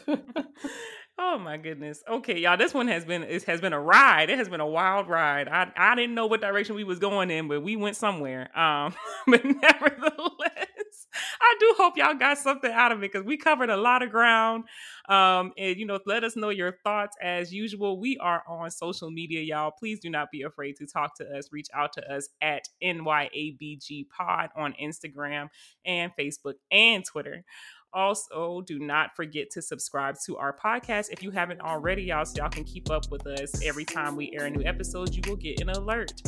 Oh 1.23 1.39
my 1.39 1.59
goodness. 1.59 2.03
Okay, 2.09 2.39
y'all. 2.39 2.57
This 2.57 2.73
one 2.73 2.89
has 2.89 3.05
been 3.05 3.25
it 3.25 3.43
has 3.43 3.61
been 3.61 3.75
a 3.75 3.81
ride. 3.81 4.31
It 4.31 4.39
has 4.39 4.49
been 4.49 4.61
a 4.61 4.67
wild 4.67 5.07
ride. 5.07 5.49
I 5.49 5.71
I 5.77 5.95
didn't 5.95 6.15
know 6.15 6.27
what 6.27 6.41
direction 6.41 6.75
we 6.75 6.83
was 6.83 6.99
going 6.99 7.31
in, 7.31 7.47
but 7.47 7.63
we 7.63 7.77
went 7.77 7.97
somewhere. 7.97 8.49
Um, 8.59 8.95
but 9.27 9.45
nevertheless, 9.45 11.07
I 11.43 11.57
do 11.61 11.75
hope 11.77 11.99
y'all 11.99 12.15
got 12.15 12.39
something 12.39 12.73
out 12.73 12.91
of 12.91 13.01
it 13.03 13.13
because 13.13 13.27
we 13.27 13.37
covered 13.37 13.69
a 13.69 13.77
lot 13.77 14.03
of 14.03 14.11
ground. 14.11 14.65
Um, 15.11 15.53
and 15.59 15.77
you 15.77 15.85
know, 15.85 15.99
let 16.07 16.25
us 16.25 16.37
know 16.37 16.49
your 16.49 16.79
thoughts 16.85 17.19
as 17.21 17.53
usual. 17.53 18.01
We 18.01 18.17
are 18.17 18.43
on 18.49 18.71
social 18.71 19.11
media, 19.11 19.43
y'all. 19.43 19.73
Please 19.73 20.01
do 20.01 20.09
not 20.09 20.31
be 20.31 20.41
afraid 20.41 20.77
to 20.77 20.87
talk 20.87 21.17
to 21.17 21.27
us. 21.37 21.51
Reach 21.53 21.69
out 21.75 21.93
to 21.95 22.11
us 22.11 22.31
at 22.41 22.63
NYABG 22.83 24.09
Pod 24.09 24.49
on 24.57 24.75
Instagram 24.83 25.49
and 25.85 26.13
Facebook 26.19 26.55
and 26.73 27.05
Twitter. 27.05 27.45
Also, 27.93 28.63
do 28.63 28.79
not 28.79 29.15
forget 29.17 29.51
to 29.51 29.61
subscribe 29.61 30.17
to 30.27 30.37
our 30.37 30.57
podcast 30.57 31.09
if 31.11 31.21
you 31.23 31.31
haven't 31.31 31.61
already, 31.61 32.05
y'all, 32.05 32.25
so 32.25 32.37
y'all 32.37 32.49
can 32.49 32.65
keep 32.65 32.91
up 32.91 33.11
with 33.11 33.27
us 33.27 33.63
every 33.65 33.85
time 33.85 34.17
we 34.17 34.33
air 34.33 34.47
a 34.47 34.51
new 34.51 34.65
episode. 34.65 35.15
You 35.15 35.21
will 35.27 35.37
get 35.37 35.61
an 35.61 35.69
alert. 35.71 36.23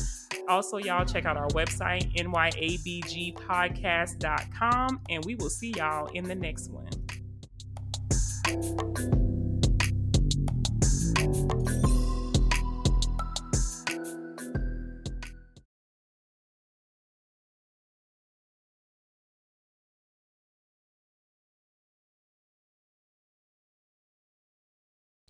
Also, 0.48 0.78
y'all 0.78 1.04
check 1.04 1.24
out 1.24 1.36
our 1.36 1.46
website, 1.48 2.12
nyabgpodcast.com, 2.16 5.00
and 5.08 5.24
we 5.24 5.36
will 5.36 5.50
see 5.50 5.72
y'all 5.76 6.08
in 6.08 6.24
the 6.24 6.34
next 6.34 6.68
one. 6.68 6.90